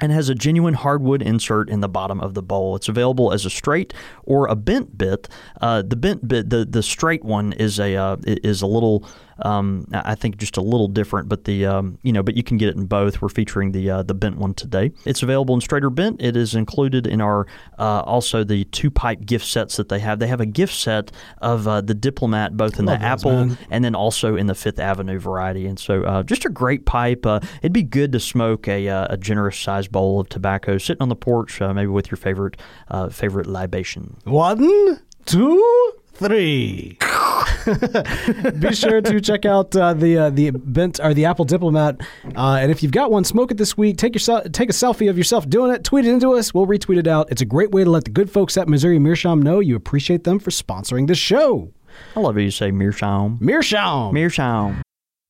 and 0.00 0.12
has 0.12 0.28
a 0.28 0.34
genuine 0.34 0.74
hardwood 0.74 1.22
insert 1.22 1.70
in 1.70 1.80
the 1.80 1.88
bottom 1.88 2.20
of 2.20 2.34
the 2.34 2.42
bowl. 2.42 2.76
It's 2.76 2.90
available 2.90 3.32
as 3.32 3.46
a 3.46 3.50
straight 3.50 3.94
or 4.24 4.46
a 4.46 4.54
bent 4.54 4.98
bit. 4.98 5.30
Uh, 5.62 5.80
the 5.80 5.96
bent 5.96 6.28
bit, 6.28 6.50
the 6.50 6.66
the 6.66 6.82
straight 6.82 7.24
one 7.24 7.54
is 7.54 7.80
a 7.80 7.96
uh, 7.96 8.16
is 8.26 8.60
a 8.60 8.66
little. 8.66 9.06
Um, 9.42 9.86
I 9.92 10.14
think 10.14 10.36
just 10.38 10.56
a 10.56 10.60
little 10.62 10.88
different, 10.88 11.28
but 11.28 11.44
the 11.44 11.66
um, 11.66 11.98
you 12.02 12.12
know, 12.12 12.22
but 12.22 12.36
you 12.36 12.42
can 12.42 12.56
get 12.56 12.68
it 12.68 12.76
in 12.76 12.86
both. 12.86 13.20
We're 13.20 13.28
featuring 13.28 13.72
the 13.72 13.90
uh, 13.90 14.02
the 14.02 14.14
bent 14.14 14.38
one 14.38 14.54
today. 14.54 14.92
It's 15.04 15.22
available 15.22 15.54
in 15.54 15.60
straighter 15.60 15.90
bent. 15.90 16.20
It 16.20 16.36
is 16.36 16.54
included 16.54 17.06
in 17.06 17.20
our 17.20 17.46
uh, 17.78 18.00
also 18.00 18.44
the 18.44 18.64
two 18.64 18.90
pipe 18.90 19.24
gift 19.24 19.46
sets 19.46 19.76
that 19.76 19.88
they 19.88 19.98
have. 19.98 20.18
They 20.18 20.26
have 20.26 20.40
a 20.40 20.46
gift 20.46 20.74
set 20.74 21.12
of 21.38 21.66
uh, 21.66 21.80
the 21.80 21.94
Diplomat, 21.94 22.56
both 22.56 22.78
in 22.78 22.84
the 22.84 22.92
those, 22.92 23.02
Apple 23.02 23.46
man. 23.46 23.58
and 23.70 23.84
then 23.84 23.94
also 23.94 24.36
in 24.36 24.46
the 24.46 24.54
Fifth 24.54 24.78
Avenue 24.78 25.18
variety. 25.18 25.66
And 25.66 25.78
so, 25.78 26.02
uh, 26.04 26.22
just 26.22 26.44
a 26.44 26.50
great 26.50 26.86
pipe. 26.86 27.26
Uh, 27.26 27.40
it'd 27.62 27.72
be 27.72 27.82
good 27.82 28.12
to 28.12 28.20
smoke 28.20 28.68
a, 28.68 28.88
uh, 28.88 29.06
a 29.10 29.16
generous 29.16 29.58
sized 29.58 29.92
bowl 29.92 30.20
of 30.20 30.28
tobacco 30.28 30.78
sitting 30.78 31.02
on 31.02 31.08
the 31.08 31.16
porch, 31.16 31.60
uh, 31.60 31.72
maybe 31.72 31.88
with 31.88 32.10
your 32.10 32.18
favorite 32.18 32.56
uh, 32.88 33.08
favorite 33.08 33.46
libation. 33.46 34.16
One, 34.24 35.00
two, 35.26 35.92
three. 36.20 36.96
Be 38.58 38.74
sure 38.74 39.00
to 39.00 39.20
check 39.20 39.44
out 39.44 39.74
uh, 39.74 39.94
the 39.94 40.18
uh, 40.18 40.30
the 40.30 40.50
bent 40.50 41.00
or 41.02 41.14
the 41.14 41.24
Apple 41.24 41.44
Diplomat, 41.44 42.00
uh, 42.36 42.58
and 42.60 42.70
if 42.70 42.82
you've 42.82 42.92
got 42.92 43.10
one, 43.10 43.24
smoke 43.24 43.50
it 43.50 43.56
this 43.56 43.76
week. 43.76 43.96
Take 43.96 44.14
yourself 44.14 44.44
take 44.52 44.70
a 44.70 44.72
selfie 44.72 45.10
of 45.10 45.18
yourself 45.18 45.48
doing 45.48 45.72
it. 45.72 45.84
Tweet 45.84 46.04
it 46.06 46.12
into 46.12 46.32
us. 46.34 46.54
We'll 46.54 46.66
retweet 46.66 46.98
it 46.98 47.06
out. 47.06 47.30
It's 47.30 47.42
a 47.42 47.46
great 47.46 47.70
way 47.70 47.84
to 47.84 47.90
let 47.90 48.04
the 48.04 48.10
good 48.10 48.30
folks 48.30 48.56
at 48.56 48.68
Missouri 48.68 48.98
Meerschaum 48.98 49.42
know 49.42 49.60
you 49.60 49.76
appreciate 49.76 50.24
them 50.24 50.38
for 50.38 50.50
sponsoring 50.50 51.06
the 51.06 51.14
show. 51.14 51.72
I 52.14 52.20
love 52.20 52.36
it. 52.38 52.42
You 52.42 52.50
say 52.50 52.70
Meerschaum. 52.70 53.38
Meerschaum. 53.40 54.14
Meerschaum. 54.14 54.82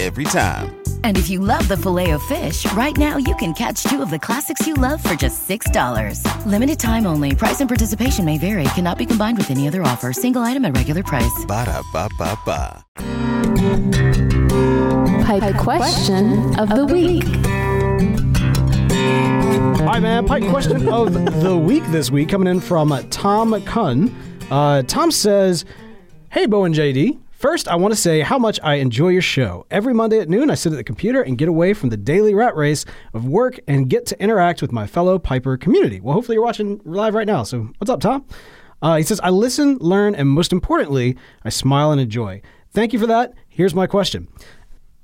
Every 0.00 0.24
time. 0.24 0.74
And 1.04 1.16
if 1.16 1.30
you 1.30 1.38
love 1.38 1.68
the 1.68 1.76
filet 1.76 2.10
of 2.10 2.22
fish, 2.24 2.70
right 2.72 2.96
now 2.96 3.16
you 3.16 3.34
can 3.36 3.52
catch 3.54 3.84
two 3.84 4.02
of 4.02 4.10
the 4.10 4.18
classics 4.18 4.66
you 4.66 4.74
love 4.74 5.02
for 5.02 5.14
just 5.14 5.48
$6. 5.48 6.46
Limited 6.46 6.80
time 6.80 7.06
only. 7.06 7.34
Price 7.34 7.60
and 7.60 7.68
participation 7.68 8.24
may 8.24 8.38
vary. 8.38 8.64
Cannot 8.74 8.98
be 8.98 9.06
combined 9.06 9.38
with 9.38 9.50
any 9.50 9.68
other 9.68 9.82
offer. 9.82 10.12
Single 10.12 10.42
item 10.42 10.64
at 10.64 10.76
regular 10.76 11.02
price. 11.02 11.44
Ba-da-ba-ba-ba. 11.46 12.84
Pipe 15.24 15.56
question 15.56 16.58
of 16.58 16.68
the 16.70 16.86
week. 16.86 17.24
All 19.80 19.86
right, 19.86 20.00
man. 20.00 20.26
Pipe 20.26 20.44
question 20.50 20.88
of 20.88 21.12
the 21.42 21.56
week 21.56 21.84
this 21.86 22.10
week 22.10 22.30
coming 22.30 22.48
in 22.48 22.60
from 22.60 22.90
uh, 22.92 23.02
Tom 23.10 23.60
Kunn. 23.64 24.14
Uh, 24.50 24.82
Tom 24.82 25.10
says, 25.10 25.64
Hey, 26.30 26.46
Bo 26.46 26.64
and 26.64 26.74
JD. 26.74 27.20
First, 27.44 27.68
I 27.68 27.74
want 27.74 27.92
to 27.92 28.00
say 28.00 28.20
how 28.20 28.38
much 28.38 28.58
I 28.62 28.76
enjoy 28.76 29.08
your 29.08 29.20
show. 29.20 29.66
Every 29.70 29.92
Monday 29.92 30.18
at 30.18 30.30
noon, 30.30 30.48
I 30.48 30.54
sit 30.54 30.72
at 30.72 30.76
the 30.76 30.82
computer 30.82 31.20
and 31.20 31.36
get 31.36 31.46
away 31.46 31.74
from 31.74 31.90
the 31.90 31.96
daily 31.98 32.32
rat 32.32 32.56
race 32.56 32.86
of 33.12 33.28
work 33.28 33.60
and 33.68 33.90
get 33.90 34.06
to 34.06 34.18
interact 34.18 34.62
with 34.62 34.72
my 34.72 34.86
fellow 34.86 35.18
Piper 35.18 35.58
community. 35.58 36.00
Well, 36.00 36.14
hopefully, 36.14 36.36
you're 36.36 36.42
watching 36.42 36.80
live 36.86 37.12
right 37.12 37.26
now. 37.26 37.42
So, 37.42 37.68
what's 37.76 37.90
up, 37.90 38.00
Tom? 38.00 38.24
Uh, 38.80 38.96
he 38.96 39.02
says, 39.02 39.20
I 39.22 39.28
listen, 39.28 39.76
learn, 39.76 40.14
and 40.14 40.26
most 40.26 40.54
importantly, 40.54 41.18
I 41.44 41.50
smile 41.50 41.92
and 41.92 42.00
enjoy. 42.00 42.40
Thank 42.70 42.94
you 42.94 42.98
for 42.98 43.06
that. 43.08 43.34
Here's 43.46 43.74
my 43.74 43.86
question. 43.86 44.28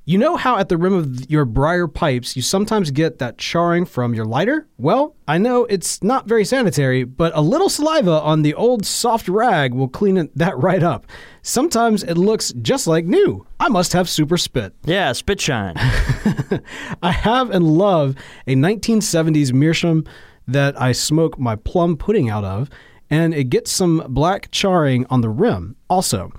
You 0.07 0.16
know 0.16 0.36
how 0.36 0.57
at 0.57 0.70
the 0.70 0.78
rim 0.78 0.94
of 0.94 1.30
your 1.30 1.44
briar 1.44 1.86
pipes 1.86 2.34
you 2.34 2.40
sometimes 2.42 2.90
get 2.90 3.18
that 3.18 3.36
charring 3.36 3.84
from 3.84 4.14
your 4.14 4.24
lighter? 4.24 4.66
Well, 4.78 5.14
I 5.28 5.36
know 5.36 5.66
it's 5.66 6.03
not 6.03 6.26
very 6.26 6.44
sanitary, 6.44 7.05
but 7.05 7.36
a 7.36 7.42
little 7.42 7.68
saliva 7.68 8.20
on 8.22 8.40
the 8.40 8.55
old 8.55 8.86
soft 8.86 9.28
rag 9.28 9.74
will 9.74 9.88
clean 9.88 10.16
it, 10.16 10.36
that 10.36 10.59
right 10.59 10.82
up. 10.82 11.07
Sometimes 11.42 12.03
it 12.03 12.16
looks 12.16 12.53
just 12.62 12.86
like 12.86 13.05
new. 13.05 13.46
I 13.61 13.68
must 13.68 13.92
have 13.92 14.09
super 14.09 14.38
spit. 14.38 14.72
Yeah, 14.84 15.12
spit 15.12 15.40
shine. 15.40 15.74
I 17.03 17.12
have 17.12 17.51
and 17.51 17.64
love 17.64 18.16
a 18.46 18.57
1970s 18.57 19.53
meerschaum 19.53 20.05
that 20.48 20.80
I 20.80 20.92
smoke 20.92 21.38
my 21.38 21.57
plum 21.57 21.96
pudding 21.96 22.30
out 22.30 22.44
of, 22.44 22.70
and 23.11 23.34
it 23.34 23.44
gets 23.44 23.70
some 23.70 24.05
black 24.09 24.51
charring 24.51 25.05
on 25.11 25.20
the 25.20 25.28
rim 25.28 25.76
also. 25.88 26.32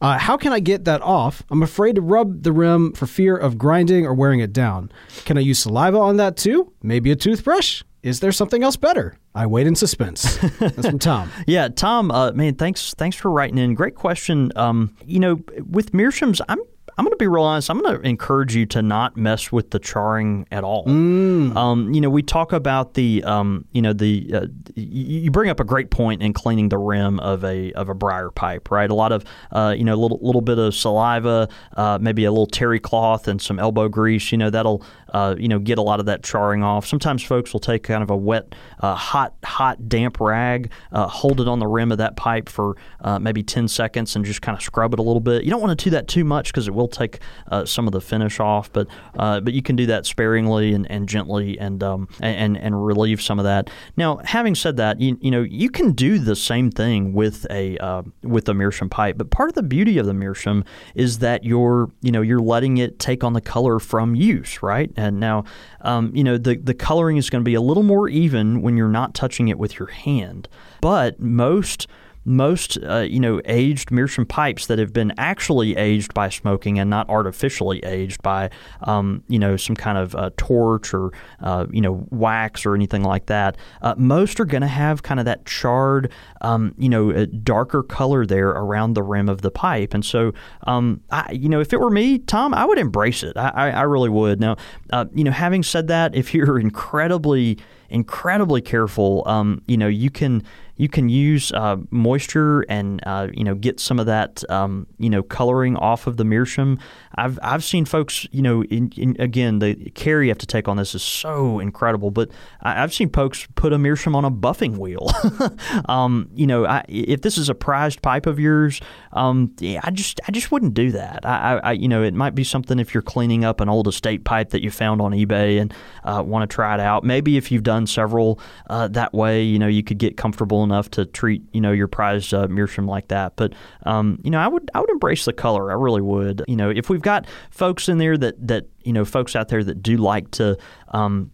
Uh, 0.00 0.18
how 0.18 0.36
can 0.36 0.52
I 0.52 0.60
get 0.60 0.84
that 0.84 1.02
off? 1.02 1.42
I'm 1.50 1.62
afraid 1.62 1.96
to 1.96 2.00
rub 2.00 2.42
the 2.42 2.52
rim 2.52 2.92
for 2.92 3.06
fear 3.06 3.36
of 3.36 3.58
grinding 3.58 4.06
or 4.06 4.14
wearing 4.14 4.40
it 4.40 4.52
down. 4.52 4.90
Can 5.24 5.36
I 5.36 5.40
use 5.40 5.58
saliva 5.58 5.98
on 5.98 6.16
that 6.18 6.36
too? 6.36 6.72
Maybe 6.82 7.10
a 7.10 7.16
toothbrush? 7.16 7.82
Is 8.02 8.20
there 8.20 8.30
something 8.30 8.62
else 8.62 8.76
better? 8.76 9.16
I 9.34 9.46
wait 9.46 9.66
in 9.66 9.74
suspense. 9.74 10.36
That's 10.58 10.86
from 10.86 10.98
Tom. 11.00 11.30
Yeah, 11.46 11.68
Tom, 11.68 12.10
uh, 12.10 12.32
man, 12.32 12.54
thanks 12.54 12.94
thanks 12.96 13.16
for 13.16 13.30
writing 13.30 13.58
in. 13.58 13.74
Great 13.74 13.96
question. 13.96 14.52
Um, 14.54 14.94
you 15.04 15.18
know, 15.18 15.40
with 15.68 15.92
meerschaums, 15.92 16.40
I'm 16.48 16.60
I'm 16.96 17.04
going 17.04 17.12
to 17.12 17.16
be 17.16 17.26
real 17.26 17.44
honest. 17.44 17.70
I'm 17.70 17.80
going 17.80 18.00
to 18.00 18.08
encourage 18.08 18.54
you 18.54 18.66
to 18.66 18.82
not 18.82 19.16
mess 19.16 19.52
with 19.52 19.70
the 19.70 19.78
charring 19.78 20.46
at 20.50 20.64
all. 20.64 20.84
Mm. 20.86 21.54
Um, 21.56 21.92
you 21.92 22.00
know, 22.00 22.10
we 22.10 22.22
talk 22.22 22.52
about 22.52 22.94
the, 22.94 23.22
um, 23.24 23.64
you 23.72 23.82
know, 23.82 23.92
the 23.92 24.30
uh, 24.34 24.46
you, 24.74 25.20
you 25.20 25.30
bring 25.30 25.50
up 25.50 25.60
a 25.60 25.64
great 25.64 25.90
point 25.90 26.22
in 26.22 26.32
cleaning 26.32 26.68
the 26.68 26.78
rim 26.78 27.20
of 27.20 27.44
a 27.44 27.72
of 27.72 27.88
a 27.88 27.94
briar 27.94 28.30
pipe, 28.30 28.70
right? 28.70 28.90
A 28.90 28.94
lot 28.94 29.12
of, 29.12 29.24
uh, 29.52 29.74
you 29.76 29.84
know, 29.84 29.94
a 29.94 30.00
little 30.00 30.18
little 30.22 30.40
bit 30.40 30.58
of 30.58 30.74
saliva, 30.74 31.48
uh, 31.76 31.98
maybe 32.00 32.24
a 32.24 32.30
little 32.30 32.46
terry 32.46 32.80
cloth 32.80 33.28
and 33.28 33.40
some 33.40 33.58
elbow 33.58 33.88
grease. 33.88 34.32
You 34.32 34.38
know, 34.38 34.50
that'll 34.50 34.82
uh, 35.12 35.34
you 35.38 35.48
know 35.48 35.58
get 35.58 35.78
a 35.78 35.82
lot 35.82 36.00
of 36.00 36.06
that 36.06 36.22
charring 36.22 36.62
off. 36.62 36.86
Sometimes 36.86 37.22
folks 37.22 37.52
will 37.52 37.60
take 37.60 37.82
kind 37.82 38.02
of 38.02 38.10
a 38.10 38.16
wet, 38.16 38.54
uh, 38.80 38.94
hot, 38.94 39.34
hot, 39.44 39.88
damp 39.88 40.20
rag, 40.20 40.70
uh, 40.92 41.06
hold 41.06 41.40
it 41.40 41.48
on 41.48 41.58
the 41.58 41.66
rim 41.66 41.92
of 41.92 41.98
that 41.98 42.16
pipe 42.16 42.48
for 42.48 42.76
uh, 43.00 43.18
maybe 43.18 43.42
10 43.42 43.68
seconds, 43.68 44.14
and 44.16 44.24
just 44.24 44.42
kind 44.42 44.56
of 44.56 44.62
scrub 44.62 44.92
it 44.92 44.98
a 44.98 45.02
little 45.02 45.20
bit. 45.20 45.44
You 45.44 45.50
don't 45.50 45.60
want 45.60 45.78
to 45.78 45.84
do 45.84 45.90
that 45.90 46.08
too 46.08 46.24
much 46.24 46.52
because 46.52 46.68
it 46.68 46.74
will 46.74 46.88
take 46.88 47.20
uh, 47.50 47.64
some 47.64 47.86
of 47.86 47.92
the 47.92 48.00
finish 48.00 48.40
off, 48.40 48.72
but 48.72 48.88
but 49.14 49.52
you 49.52 49.62
can 49.62 49.76
do 49.76 49.86
that 49.86 50.06
sparingly 50.06 50.74
and, 50.74 50.90
and 50.90 51.08
gently 51.08 51.58
and 51.58 51.82
um, 51.82 52.08
and 52.20 52.56
and 52.56 52.84
relieve 52.84 53.22
some 53.22 53.38
of 53.38 53.44
that. 53.44 53.70
Now, 53.96 54.18
having 54.24 54.54
said 54.54 54.76
that, 54.76 55.00
you, 55.00 55.16
you 55.20 55.30
know 55.30 55.42
you 55.42 55.70
can 55.70 55.92
do 55.92 56.18
the 56.18 56.36
same 56.36 56.70
thing 56.70 57.12
with 57.12 57.46
a 57.50 58.02
with 58.22 58.48
a 58.48 58.54
meerschaum 58.54 58.88
pipe, 58.88 59.16
but 59.18 59.30
part 59.30 59.48
of 59.48 59.54
the 59.54 59.62
beauty 59.62 59.98
of 59.98 60.06
the 60.06 60.14
meerschaum 60.14 60.64
is 60.94 61.18
that 61.20 61.44
you're 61.44 61.90
you 62.02 62.12
know 62.12 62.22
you're 62.22 62.40
letting 62.40 62.78
it 62.78 62.98
take 62.98 63.24
on 63.24 63.32
the 63.32 63.40
color 63.40 63.78
from 63.78 64.14
use, 64.14 64.62
right? 64.62 64.90
And 64.98 65.20
now, 65.20 65.44
um, 65.82 66.10
you 66.12 66.24
know 66.24 66.36
the 66.36 66.56
the 66.56 66.74
coloring 66.74 67.18
is 67.18 67.30
going 67.30 67.42
to 67.42 67.48
be 67.48 67.54
a 67.54 67.60
little 67.60 67.84
more 67.84 68.08
even 68.08 68.62
when 68.62 68.76
you're 68.76 68.88
not 68.88 69.14
touching 69.14 69.46
it 69.46 69.56
with 69.56 69.78
your 69.78 69.88
hand, 69.88 70.48
but 70.80 71.20
most 71.20 71.86
most 72.28 72.78
uh, 72.84 72.98
you 72.98 73.18
know 73.18 73.40
aged 73.46 73.90
meerschaum 73.90 74.26
pipes 74.26 74.66
that 74.66 74.78
have 74.78 74.92
been 74.92 75.12
actually 75.16 75.76
aged 75.76 76.12
by 76.12 76.28
smoking 76.28 76.78
and 76.78 76.90
not 76.90 77.08
artificially 77.08 77.82
aged 77.84 78.22
by 78.22 78.50
um, 78.82 79.24
you 79.28 79.38
know 79.38 79.56
some 79.56 79.74
kind 79.74 79.96
of 79.96 80.14
uh, 80.14 80.30
torch 80.36 80.92
or 80.92 81.10
uh, 81.40 81.66
you 81.70 81.80
know 81.80 82.06
wax 82.10 82.66
or 82.66 82.74
anything 82.74 83.02
like 83.02 83.26
that. 83.26 83.56
Uh, 83.82 83.94
most 83.96 84.38
are 84.38 84.44
going 84.44 84.60
to 84.60 84.68
have 84.68 85.02
kind 85.02 85.18
of 85.18 85.26
that 85.26 85.46
charred 85.46 86.12
um, 86.42 86.74
you 86.78 86.88
know 86.88 87.10
uh, 87.10 87.26
darker 87.42 87.82
color 87.82 88.26
there 88.26 88.50
around 88.50 88.92
the 88.92 89.02
rim 89.02 89.28
of 89.28 89.40
the 89.42 89.50
pipe, 89.50 89.94
and 89.94 90.04
so 90.04 90.32
um, 90.66 91.00
I, 91.10 91.32
you 91.32 91.48
know 91.48 91.60
if 91.60 91.72
it 91.72 91.80
were 91.80 91.90
me, 91.90 92.18
Tom, 92.18 92.52
I 92.52 92.64
would 92.66 92.78
embrace 92.78 93.22
it. 93.22 93.36
I, 93.36 93.48
I, 93.48 93.70
I 93.70 93.82
really 93.82 94.10
would. 94.10 94.38
Now 94.38 94.56
uh, 94.90 95.06
you 95.14 95.24
know 95.24 95.32
having 95.32 95.62
said 95.62 95.88
that, 95.88 96.14
if 96.14 96.34
you're 96.34 96.58
incredibly 96.68 97.58
incredibly 97.90 98.60
careful, 98.60 99.22
um, 99.26 99.62
you 99.66 99.76
know 99.76 99.88
you 99.88 100.10
can 100.10 100.42
you 100.78 100.88
can 100.88 101.08
use 101.08 101.52
uh, 101.52 101.76
moisture 101.90 102.62
and 102.62 103.02
uh, 103.04 103.28
you 103.34 103.44
know 103.44 103.54
get 103.54 103.80
some 103.80 103.98
of 103.98 104.06
that 104.06 104.48
um, 104.48 104.86
you 104.98 105.10
know 105.10 105.22
coloring 105.22 105.76
off 105.76 106.06
of 106.06 106.16
the 106.16 106.24
meerschaum. 106.24 106.78
I've 107.16 107.38
I've 107.42 107.64
seen 107.64 107.84
folks 107.84 108.26
you 108.30 108.40
know 108.40 108.62
in, 108.64 108.92
in, 108.96 109.16
again 109.18 109.58
the 109.58 109.74
care 109.90 110.22
you 110.22 110.30
have 110.30 110.38
to 110.38 110.46
take 110.46 110.68
on 110.68 110.76
this 110.76 110.94
is 110.94 111.02
so 111.02 111.58
incredible, 111.58 112.10
but 112.10 112.30
I, 112.62 112.74
have 112.74 112.94
seen 112.94 113.10
folks 113.10 113.46
put 113.56 113.72
a 113.72 113.78
meerschaum 113.78 114.14
on 114.14 114.24
a 114.24 114.30
buffing 114.30 114.78
wheel. 114.78 115.10
um, 115.88 116.30
you 116.32 116.46
know 116.46 116.64
I, 116.64 116.84
if 116.88 117.22
this 117.22 117.36
is 117.36 117.48
a 117.48 117.54
prized 117.54 118.00
pipe 118.00 118.26
of 118.26 118.38
yours, 118.38 118.80
um, 119.12 119.52
yeah, 119.58 119.80
I 119.82 119.90
just 119.90 120.20
I 120.28 120.32
just 120.32 120.52
wouldn't 120.52 120.74
do 120.74 120.92
that. 120.92 121.26
I, 121.26 121.58
I, 121.58 121.72
you 121.72 121.88
know 121.88 122.04
it 122.04 122.14
might 122.14 122.36
be 122.36 122.44
something 122.44 122.78
if 122.78 122.94
you're 122.94 123.02
cleaning 123.02 123.44
up 123.44 123.60
an 123.60 123.68
old 123.68 123.88
estate 123.88 124.24
pipe 124.24 124.50
that 124.50 124.62
you 124.62 124.70
found 124.70 125.02
on 125.02 125.10
eBay 125.10 125.60
and 125.60 125.74
uh, 126.04 126.22
want 126.24 126.48
to 126.48 126.54
try 126.54 126.74
it 126.74 126.80
out. 126.80 127.02
Maybe 127.02 127.36
if 127.36 127.50
you've 127.50 127.64
done 127.64 127.88
several 127.88 128.38
uh, 128.70 128.86
that 128.88 129.12
way, 129.12 129.42
you 129.42 129.58
know 129.58 129.66
you 129.66 129.82
could 129.82 129.98
get 129.98 130.16
comfortable 130.16 130.67
enough 130.70 130.90
to 130.92 131.06
treat 131.06 131.42
you 131.52 131.60
know 131.60 131.72
your 131.72 131.88
prized 131.88 132.32
uh, 132.34 132.48
meerschaum 132.48 132.86
like 132.86 133.08
that. 133.08 133.36
But 133.36 133.54
um, 133.84 134.20
you 134.22 134.30
know, 134.30 134.38
I 134.38 134.48
would 134.48 134.70
I 134.74 134.80
would 134.80 134.90
embrace 134.90 135.24
the 135.24 135.32
color. 135.32 135.70
I 135.70 135.74
really 135.74 136.02
would. 136.02 136.42
You 136.46 136.56
know, 136.56 136.70
if 136.70 136.90
we've 136.90 137.02
got 137.02 137.26
folks 137.50 137.88
in 137.88 137.98
there 137.98 138.16
that 138.18 138.46
that 138.46 138.66
you 138.82 138.92
know 138.92 139.04
folks 139.04 139.34
out 139.34 139.48
there 139.48 139.64
that 139.64 139.82
do 139.82 139.96
like 139.96 140.30
to. 140.32 140.56
Um, 140.88 141.32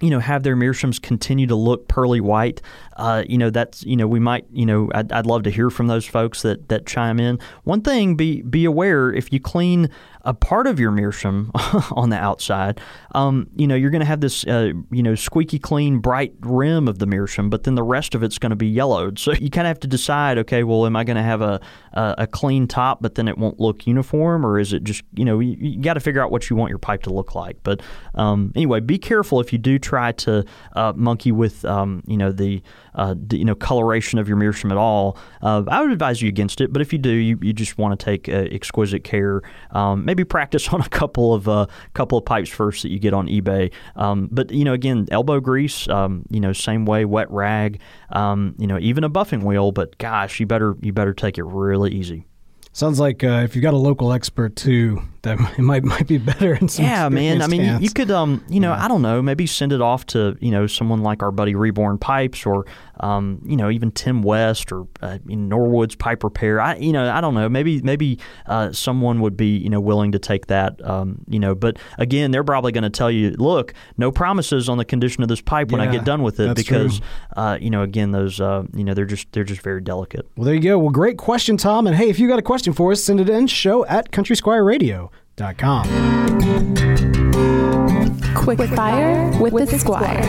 you 0.00 0.10
know, 0.10 0.18
have 0.18 0.42
their 0.42 0.56
meerschaums 0.56 1.00
continue 1.00 1.46
to 1.46 1.54
look 1.54 1.86
pearly 1.86 2.20
white. 2.20 2.60
Uh, 2.96 3.24
you 3.28 3.38
know, 3.38 3.50
that's 3.50 3.84
you 3.84 3.96
know, 3.96 4.06
we 4.06 4.20
might 4.20 4.46
you 4.52 4.66
know, 4.66 4.90
I'd, 4.94 5.12
I'd 5.12 5.26
love 5.26 5.42
to 5.44 5.50
hear 5.50 5.70
from 5.70 5.86
those 5.86 6.06
folks 6.06 6.42
that 6.42 6.68
that 6.68 6.86
chime 6.86 7.20
in. 7.20 7.38
One 7.64 7.80
thing, 7.80 8.16
be 8.16 8.42
be 8.42 8.64
aware 8.64 9.12
if 9.12 9.32
you 9.32 9.40
clean 9.40 9.90
a 10.24 10.32
part 10.32 10.66
of 10.66 10.80
your 10.80 10.90
meerschaum 10.90 11.50
on 11.92 12.10
the 12.10 12.16
outside, 12.16 12.80
um, 13.14 13.48
you 13.56 13.66
know, 13.66 13.74
you're 13.74 13.90
going 13.90 14.00
to 14.00 14.06
have 14.06 14.20
this, 14.20 14.44
uh, 14.46 14.72
you 14.90 15.02
know, 15.02 15.14
squeaky 15.14 15.58
clean, 15.58 15.98
bright 15.98 16.32
rim 16.40 16.88
of 16.88 16.98
the 16.98 17.06
meerschaum, 17.06 17.50
but 17.50 17.64
then 17.64 17.74
the 17.74 17.82
rest 17.82 18.14
of 18.14 18.22
it's 18.22 18.38
going 18.38 18.50
to 18.50 18.56
be 18.56 18.66
yellowed. 18.66 19.18
So 19.18 19.32
you 19.40 19.50
kind 19.50 19.66
of 19.66 19.70
have 19.70 19.80
to 19.80 19.86
decide, 19.86 20.38
okay, 20.38 20.64
well, 20.64 20.86
am 20.86 20.96
I 20.96 21.04
going 21.04 21.16
to 21.16 21.22
have 21.22 21.42
a, 21.42 21.60
a, 21.92 22.14
a 22.18 22.26
clean 22.26 22.66
top, 22.66 23.02
but 23.02 23.14
then 23.14 23.28
it 23.28 23.36
won't 23.36 23.60
look 23.60 23.86
uniform, 23.86 24.44
or 24.44 24.58
is 24.58 24.72
it 24.72 24.84
just, 24.84 25.02
you 25.14 25.24
know, 25.24 25.40
you, 25.40 25.56
you 25.58 25.82
got 25.82 25.94
to 25.94 26.00
figure 26.00 26.22
out 26.22 26.30
what 26.30 26.48
you 26.48 26.56
want 26.56 26.70
your 26.70 26.78
pipe 26.78 27.02
to 27.02 27.12
look 27.12 27.34
like. 27.34 27.58
But 27.62 27.82
um, 28.14 28.52
anyway, 28.56 28.80
be 28.80 28.98
careful 28.98 29.40
if 29.40 29.52
you 29.52 29.58
do 29.58 29.78
try 29.78 30.12
to 30.12 30.44
uh, 30.74 30.92
monkey 30.96 31.32
with, 31.32 31.64
um, 31.64 32.02
you 32.06 32.16
know, 32.16 32.32
the 32.32 32.62
uh, 32.94 33.14
you 33.30 33.44
know 33.44 33.54
coloration 33.54 34.18
of 34.18 34.28
your 34.28 34.36
meerschaum 34.36 34.70
at 34.70 34.78
all, 34.78 35.16
uh, 35.42 35.62
I 35.68 35.82
would 35.82 35.90
advise 35.90 36.22
you 36.22 36.28
against 36.28 36.60
it. 36.60 36.72
But 36.72 36.82
if 36.82 36.92
you 36.92 36.98
do, 36.98 37.10
you, 37.10 37.38
you 37.42 37.52
just 37.52 37.78
want 37.78 37.98
to 37.98 38.04
take 38.04 38.28
uh, 38.28 38.48
exquisite 38.50 39.04
care. 39.04 39.42
Um, 39.70 40.04
maybe 40.04 40.24
practice 40.24 40.68
on 40.72 40.80
a 40.80 40.88
couple 40.88 41.34
of 41.34 41.48
uh, 41.48 41.66
couple 41.94 42.18
of 42.18 42.24
pipes 42.24 42.50
first 42.50 42.82
that 42.82 42.90
you 42.90 42.98
get 42.98 43.14
on 43.14 43.26
eBay. 43.26 43.72
Um, 43.96 44.28
but 44.30 44.50
you 44.50 44.64
know, 44.64 44.72
again, 44.72 45.06
elbow 45.10 45.40
grease, 45.40 45.88
um, 45.88 46.24
you 46.30 46.40
know, 46.40 46.52
same 46.52 46.86
way, 46.86 47.04
wet 47.04 47.30
rag, 47.30 47.80
um, 48.10 48.54
you 48.58 48.66
know, 48.66 48.78
even 48.78 49.04
a 49.04 49.10
buffing 49.10 49.42
wheel. 49.42 49.72
But 49.72 49.98
gosh, 49.98 50.40
you 50.40 50.46
better 50.46 50.76
you 50.80 50.92
better 50.92 51.14
take 51.14 51.38
it 51.38 51.44
really 51.44 51.92
easy. 51.92 52.26
Sounds 52.72 52.98
like 52.98 53.22
uh, 53.22 53.42
if 53.44 53.54
you 53.54 53.62
got 53.62 53.74
a 53.74 53.78
local 53.78 54.12
expert 54.12 54.56
too, 54.56 55.02
that 55.24 55.38
it 55.58 55.62
might 55.62 55.84
might 55.84 56.06
be 56.06 56.18
better 56.18 56.54
in 56.54 56.68
some. 56.68 56.84
Yeah, 56.84 57.08
man. 57.08 57.42
I 57.42 57.46
mean, 57.46 57.60
you, 57.60 57.66
hands. 57.66 57.82
you 57.82 57.90
could, 57.90 58.10
um, 58.10 58.44
you 58.48 58.60
know, 58.60 58.72
I 58.72 58.88
don't 58.88 59.02
know, 59.02 59.20
maybe 59.20 59.46
send 59.46 59.72
it 59.72 59.80
off 59.80 60.06
to 60.06 60.36
you 60.40 60.50
know 60.50 60.66
someone 60.66 61.02
like 61.02 61.22
our 61.22 61.30
buddy 61.30 61.54
Reborn 61.54 61.98
Pipes, 61.98 62.46
or 62.46 62.66
um, 63.00 63.40
you 63.44 63.56
know, 63.56 63.70
even 63.70 63.90
Tim 63.90 64.22
West 64.22 64.70
or 64.70 64.86
uh, 65.02 65.18
Norwood's 65.24 65.96
Pipe 65.96 66.22
Repair. 66.22 66.60
I, 66.60 66.76
you 66.76 66.92
know, 66.92 67.10
I 67.10 67.20
don't 67.20 67.34
know. 67.34 67.48
Maybe 67.48 67.82
maybe 67.82 68.18
uh, 68.46 68.72
someone 68.72 69.20
would 69.20 69.36
be 69.36 69.56
you 69.56 69.68
know 69.68 69.80
willing 69.80 70.12
to 70.12 70.18
take 70.18 70.46
that. 70.46 70.82
Um, 70.84 71.24
you 71.28 71.40
know, 71.40 71.54
but 71.54 71.78
again, 71.98 72.30
they're 72.30 72.44
probably 72.44 72.72
going 72.72 72.84
to 72.84 72.90
tell 72.90 73.10
you, 73.10 73.30
look, 73.32 73.74
no 73.96 74.12
promises 74.12 74.68
on 74.68 74.78
the 74.78 74.84
condition 74.84 75.22
of 75.22 75.28
this 75.28 75.40
pipe 75.40 75.72
when 75.72 75.80
I 75.80 75.90
get 75.90 76.04
done 76.04 76.22
with 76.22 76.40
it, 76.40 76.54
because 76.54 77.00
uh, 77.36 77.58
you 77.60 77.70
know, 77.70 77.82
again, 77.82 78.12
those 78.12 78.40
uh, 78.40 78.64
you 78.74 78.84
know, 78.84 78.94
they're 78.94 79.04
just 79.04 79.32
they're 79.32 79.44
just 79.44 79.62
very 79.62 79.80
delicate. 79.80 80.28
Well, 80.36 80.44
there 80.44 80.54
you 80.54 80.60
go. 80.60 80.78
Well, 80.78 80.90
great 80.90 81.18
question, 81.18 81.56
Tom. 81.56 81.86
And 81.86 81.96
hey, 81.96 82.08
if 82.08 82.18
you 82.18 82.28
got 82.28 82.38
a 82.38 82.42
question 82.42 82.72
for 82.72 82.92
us, 82.92 83.02
send 83.02 83.20
it 83.20 83.28
in 83.28 83.46
show 83.46 83.84
at 83.86 84.12
countrysquireradio.com. 85.36 88.34
Quick 88.34 88.58
fire 88.70 89.30
with, 89.40 89.70
the 89.70 89.78
squire. 89.78 90.22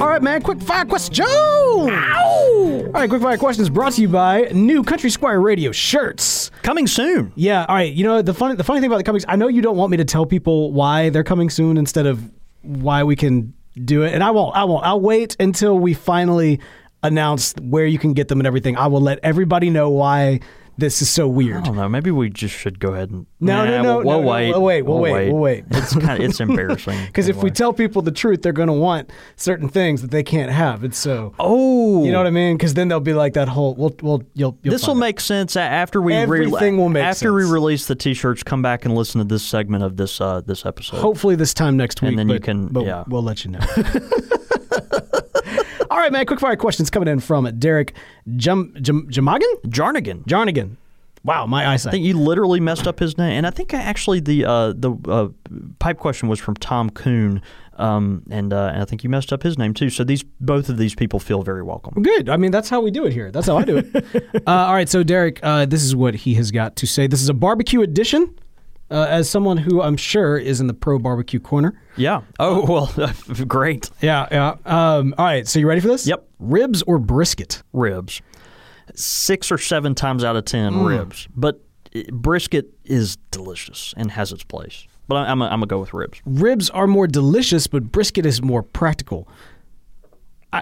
All 0.00 0.08
right, 0.08 0.22
man. 0.22 0.42
Quick 0.42 0.60
fire 0.60 0.84
question. 0.84 1.24
Ow! 1.28 2.82
All 2.86 2.92
right, 2.92 3.08
quick 3.08 3.22
fire 3.22 3.38
questions 3.38 3.68
brought 3.68 3.94
to 3.94 4.02
you 4.02 4.08
by 4.08 4.42
new 4.52 4.82
Country 4.82 5.10
Squire 5.10 5.40
Radio 5.40 5.72
shirts. 5.72 6.50
Coming 6.62 6.86
soon. 6.86 7.32
Yeah. 7.34 7.64
All 7.68 7.74
right. 7.74 7.92
You 7.92 8.04
know 8.04 8.22
the 8.22 8.34
funny 8.34 8.54
the 8.54 8.64
funny 8.64 8.80
thing 8.80 8.88
about 8.88 8.98
the 8.98 9.04
coming. 9.04 9.22
I 9.28 9.36
know 9.36 9.48
you 9.48 9.62
don't 9.62 9.76
want 9.76 9.90
me 9.90 9.96
to 9.98 10.04
tell 10.04 10.26
people 10.26 10.72
why 10.72 11.10
they're 11.10 11.24
coming 11.24 11.50
soon 11.50 11.76
instead 11.76 12.06
of 12.06 12.30
why 12.62 13.04
we 13.04 13.16
can 13.16 13.54
do 13.84 14.02
it, 14.02 14.14
and 14.14 14.22
I 14.22 14.30
won't. 14.30 14.56
I 14.56 14.64
won't. 14.64 14.84
I'll 14.84 15.00
wait 15.00 15.36
until 15.38 15.78
we 15.78 15.94
finally 15.94 16.60
announce 17.02 17.54
where 17.60 17.86
you 17.86 17.98
can 17.98 18.14
get 18.14 18.28
them 18.28 18.40
and 18.40 18.46
everything. 18.46 18.76
I 18.76 18.86
will 18.86 19.02
let 19.02 19.18
everybody 19.22 19.70
know 19.70 19.90
why 19.90 20.40
this 20.78 21.00
is 21.02 21.08
so 21.08 21.26
weird. 21.26 21.56
I 21.58 21.60
don't 21.66 21.76
know. 21.76 21.88
Maybe 21.88 22.10
we 22.10 22.28
just 22.30 22.54
should 22.54 22.78
go 22.78 22.92
ahead 22.94 23.10
and 23.10 23.26
No, 23.40 23.64
no, 23.64 23.70
Nah, 23.76 23.82
no, 23.82 23.82
We'll, 23.82 24.02
no, 24.02 24.06
we'll 24.08 24.20
no, 24.22 24.28
wait. 24.28 24.50
we'll 24.50 24.62
wait, 24.62 24.82
we'll 24.82 24.98
wait, 25.00 25.32
we'll 25.32 25.40
wait. 25.40 25.64
It's 25.70 25.94
kind 25.94 26.22
of 26.22 26.28
it's 26.28 26.40
embarrassing. 26.46 27.06
Because 27.06 27.28
if 27.28 27.36
we 27.42 27.50
tell 27.50 27.72
people 27.72 28.02
the 28.02 28.10
truth, 28.12 28.42
they're 28.42 28.52
going 28.52 28.68
to 28.68 28.72
want 28.72 29.10
certain 29.36 29.68
things 29.68 30.02
that 30.02 30.10
they 30.10 30.22
can't 30.22 30.50
have. 30.52 30.84
And 30.84 30.94
so, 30.94 31.34
oh, 31.38 32.04
you 32.04 32.12
know 32.12 32.18
what 32.18 32.26
I 32.26 32.30
mean? 32.30 32.56
Because 32.56 32.74
then 32.74 32.88
they'll 32.88 33.00
be 33.00 33.14
like 33.14 33.34
that 33.34 33.48
whole. 33.48 33.74
Well, 33.74 33.94
well, 34.02 34.22
you'll. 34.34 34.58
you'll 34.62 34.72
This 34.72 34.86
will 34.86 34.94
make 34.94 35.20
sense 35.20 35.56
after 35.56 36.00
we 36.02 36.14
Everything 36.14 36.76
will 36.76 36.88
make 36.88 37.04
after 37.04 37.32
we 37.32 37.44
release 37.44 37.86
the 37.86 37.94
t-shirts. 37.94 38.42
Come 38.42 38.62
back 38.62 38.84
and 38.84 38.94
listen 38.94 39.18
to 39.20 39.24
this 39.24 39.42
segment 39.44 39.84
of 39.84 39.96
this 39.96 40.20
uh, 40.20 40.40
this 40.40 40.66
episode. 40.66 40.98
Hopefully 40.98 41.36
this 41.36 41.54
time 41.54 41.76
next 41.76 42.02
week. 42.02 42.10
And 42.10 42.18
then 42.18 42.28
you 42.28 42.40
can- 42.40 42.68
but 42.68 42.84
yeah. 42.84 43.04
we'll 43.06 43.22
let 43.22 43.44
you 43.44 43.52
know. 43.52 43.60
All 45.96 46.02
right, 46.02 46.12
man. 46.12 46.26
Quick 46.26 46.40
fire 46.40 46.56
questions 46.56 46.90
coming 46.90 47.08
in 47.08 47.20
from 47.20 47.50
Derek 47.58 47.94
Jum, 48.36 48.74
Jum, 48.82 49.08
Jamagan? 49.08 49.50
Jarnigan. 49.62 50.24
Jarnigan. 50.26 50.76
Wow, 51.24 51.46
my 51.46 51.66
eyesight. 51.66 51.88
I 51.88 51.92
think 51.92 52.04
you 52.04 52.18
literally 52.18 52.60
messed 52.60 52.86
up 52.86 52.98
his 52.98 53.16
name, 53.16 53.32
and 53.32 53.46
I 53.46 53.50
think 53.50 53.72
I 53.72 53.78
actually 53.80 54.20
the 54.20 54.44
uh, 54.44 54.74
the 54.76 54.92
uh, 55.08 55.28
pipe 55.78 55.98
question 55.98 56.28
was 56.28 56.38
from 56.38 56.54
Tom 56.56 56.90
Kuhn, 56.90 57.40
um, 57.78 58.22
and, 58.28 58.52
uh, 58.52 58.72
and 58.74 58.82
I 58.82 58.84
think 58.84 59.04
you 59.04 59.10
messed 59.10 59.32
up 59.32 59.42
his 59.42 59.56
name 59.56 59.72
too. 59.72 59.88
So 59.88 60.04
these 60.04 60.22
both 60.22 60.68
of 60.68 60.76
these 60.76 60.94
people 60.94 61.18
feel 61.18 61.42
very 61.42 61.62
welcome. 61.62 62.02
Good. 62.02 62.28
I 62.28 62.36
mean, 62.36 62.50
that's 62.50 62.68
how 62.68 62.82
we 62.82 62.90
do 62.90 63.06
it 63.06 63.14
here. 63.14 63.30
That's 63.30 63.46
how 63.46 63.56
I 63.56 63.64
do 63.64 63.78
it. 63.78 63.96
uh, 64.46 64.50
all 64.50 64.74
right. 64.74 64.90
So, 64.90 65.02
Derek, 65.02 65.40
uh, 65.42 65.64
this 65.64 65.82
is 65.82 65.96
what 65.96 66.14
he 66.14 66.34
has 66.34 66.50
got 66.50 66.76
to 66.76 66.86
say. 66.86 67.06
This 67.06 67.22
is 67.22 67.30
a 67.30 67.34
barbecue 67.34 67.80
edition. 67.80 68.38
Uh, 68.90 69.06
as 69.08 69.28
someone 69.28 69.56
who 69.56 69.82
I'm 69.82 69.96
sure 69.96 70.38
is 70.38 70.60
in 70.60 70.68
the 70.68 70.74
pro 70.74 70.98
barbecue 70.98 71.40
corner. 71.40 71.80
Yeah. 71.96 72.20
Oh 72.38 72.64
well, 72.96 73.10
great. 73.48 73.90
Yeah. 74.00 74.28
Yeah. 74.30 74.54
Um, 74.64 75.14
all 75.18 75.24
right. 75.24 75.46
So, 75.48 75.58
you 75.58 75.66
ready 75.68 75.80
for 75.80 75.88
this? 75.88 76.06
Yep. 76.06 76.24
Ribs 76.38 76.82
or 76.82 76.98
brisket? 76.98 77.62
Ribs, 77.72 78.22
six 78.94 79.50
or 79.50 79.58
seven 79.58 79.94
times 79.94 80.22
out 80.24 80.36
of 80.36 80.44
ten 80.44 80.72
Mm. 80.74 80.86
ribs, 80.86 81.28
but 81.34 81.60
brisket 82.12 82.72
is 82.84 83.16
delicious 83.30 83.92
and 83.96 84.10
has 84.12 84.30
its 84.32 84.44
place. 84.44 84.86
But 85.08 85.16
I, 85.16 85.30
I'm 85.30 85.38
going 85.38 85.60
to 85.60 85.66
go 85.66 85.78
with 85.80 85.94
ribs. 85.94 86.20
Ribs 86.26 86.68
are 86.70 86.86
more 86.86 87.06
delicious, 87.06 87.66
but 87.66 87.90
brisket 87.92 88.26
is 88.26 88.42
more 88.42 88.62
practical. 88.62 89.28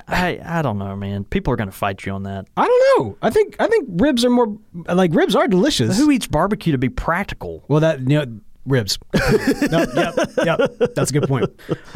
I, 0.09 0.39
I, 0.43 0.59
I 0.59 0.63
don't 0.63 0.79
know, 0.79 0.95
man. 0.97 1.25
People 1.25 1.53
are 1.53 1.57
going 1.57 1.71
to 1.71 1.77
fight 1.77 2.05
you 2.05 2.13
on 2.13 2.23
that. 2.25 2.47
I 2.57 2.67
don't 2.67 2.99
know. 3.07 3.19
I 3.23 3.31
think 3.31 3.57
I 3.61 3.67
think 3.67 3.89
ribs 3.93 4.25
are 4.25 4.31
more 4.31 4.57
like 4.93 5.15
ribs 5.15 5.35
are 5.37 5.47
delicious. 5.49 5.97
Who 5.99 6.11
eats 6.11 6.27
barbecue 6.27 6.73
to 6.73 6.79
be 6.79 6.89
practical? 6.89 7.65
Well, 7.69 7.81
that 7.81 8.01
you 8.01 8.19
know, 8.19 8.41
ribs. 8.67 8.99
no, 9.71 9.85
yep, 9.95 10.15
yep. 10.45 10.59
That's 10.95 11.11
a 11.11 11.13
good 11.13 11.29
point. 11.29 11.51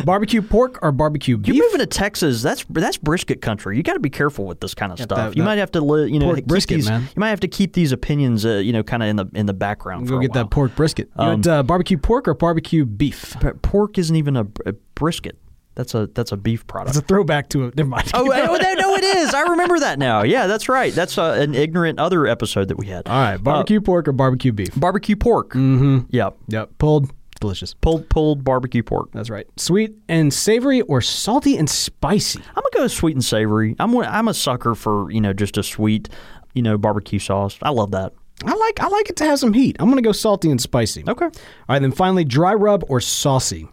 Barbecue 0.05 0.43
pork 0.43 0.79
or 0.83 0.93
barbecue 0.93 1.37
beef? 1.39 1.55
You're 1.55 1.65
moving 1.67 1.81
to 1.81 1.87
Texas. 1.87 2.43
That's 2.43 2.65
that's 2.69 2.97
brisket 2.99 3.41
country. 3.41 3.77
You 3.77 3.83
got 3.83 3.95
to 3.95 4.01
be 4.01 4.11
careful 4.11 4.45
with 4.47 4.61
this 4.61 4.75
kind 4.75 4.93
of 4.93 4.99
stuff. 5.01 5.17
that- 5.17 5.37
you 5.37 5.43
that 5.43 5.47
might 5.47 5.59
have 5.59 5.71
to, 5.73 5.81
li- 5.81 6.11
you 6.13 6.19
know, 6.19 6.27
pork 6.27 6.45
brisket, 6.45 6.77
these, 6.77 6.89
man. 6.89 7.03
You 7.03 7.21
might 7.21 7.31
have 7.31 7.41
to 7.41 7.49
keep 7.49 7.73
these 7.73 7.93
opinions, 7.93 8.45
uh, 8.45 8.57
you 8.57 8.73
know, 8.73 8.83
kind 8.83 9.03
of 9.03 9.09
in 9.09 9.17
the 9.17 9.27
in 9.35 9.47
the 9.47 9.55
background. 9.55 10.09
Go 10.09 10.19
get 10.19 10.33
that 10.35 10.51
pork 10.51 10.77
brisket. 10.77 11.09
You 11.19 11.25
want 11.25 11.47
uh, 11.47 11.63
barbecue 11.63 11.99
pork 11.99 12.29
or 12.29 12.35
barbecue 12.35 12.85
beef? 12.85 13.35
Pork 13.63 13.99
isn't 13.99 14.15
even 14.17 14.37
a, 14.37 14.47
a 14.67 14.73
brisket. 14.95 15.39
That's 15.79 15.95
a 15.95 16.09
that's 16.09 16.33
a 16.33 16.37
beef 16.37 16.67
product. 16.67 16.97
It's 16.97 16.99
a 16.99 17.07
throwback 17.07 17.51
to 17.51 17.67
it. 17.67 17.77
Never 17.77 17.89
mind. 17.89 18.11
Oh, 18.13 18.23
oh, 18.33 18.57
no, 18.57 18.75
no, 18.75 18.95
it 18.97 19.05
is. 19.05 19.33
I 19.33 19.43
remember 19.43 19.79
that 19.79 19.97
now. 20.01 20.25
Yeah, 20.25 20.49
that's 20.49 20.69
right. 20.69 20.93
That's 20.93 21.17
uh, 21.17 21.37
an 21.39 21.55
ignorant 21.55 22.01
other 22.01 22.27
episode 22.27 22.67
that 22.67 22.77
we 22.77 22.87
had. 22.87 23.07
All 23.07 23.17
right, 23.17 23.37
barbecue 23.37 23.81
pork 23.81 24.09
or 24.09 24.13
barbecue 24.13 24.51
beef? 24.51 24.75
Barbecue 24.75 25.15
pork. 25.15 25.51
Mm-hmm. 25.51 26.07
Yep. 26.11 26.37
Yep, 26.49 26.71
pulled, 26.79 27.13
delicious. 27.41 27.75
Pulled 27.75 28.09
pulled 28.09 28.43
barbecue 28.43 28.83
pork. 28.83 29.11
That's 29.13 29.31
right. 29.31 29.47
Sweet 29.57 29.95
and 30.09 30.35
savory 30.35 30.81
or 30.81 31.01
salty 31.01 31.57
and 31.57 31.71
spicy? 31.71 32.41
I'm 32.41 32.55
gonna 32.73 32.83
go 32.83 32.89
sweet 32.89 33.15
and 33.15 33.25
savory. 33.25 33.77
I'm 33.79 33.97
I'm 33.99 34.27
a 34.27 34.35
sucker 34.35 34.75
for 34.75 35.13
you 35.13 35.21
know 35.21 35.33
just 35.33 35.57
a 35.59 35.63
sweet, 35.63 36.09
you 36.55 36.63
know, 36.63 36.77
barbecue 36.77 37.21
sauce. 37.21 37.57
I 37.63 37.71
love 37.71 37.93
that. 37.93 38.15
I 38.45 38.53
like 38.53 38.81
I 38.81 38.89
like 38.89 39.11
it 39.11 39.17
to 39.19 39.25
have 39.27 39.39
some 39.39 39.53
heat. 39.53 39.77
I'm 39.79 39.89
gonna 39.89 40.03
go 40.03 40.11
salty 40.11 40.51
and 40.51 40.61
spicy. 40.61 41.05
Okay. 41.07 41.27
All 41.27 41.31
right, 41.69 41.79
then 41.79 41.93
finally, 41.93 42.25
dry 42.25 42.55
rub 42.55 42.85
or 42.89 43.01
saucy? 43.01 43.69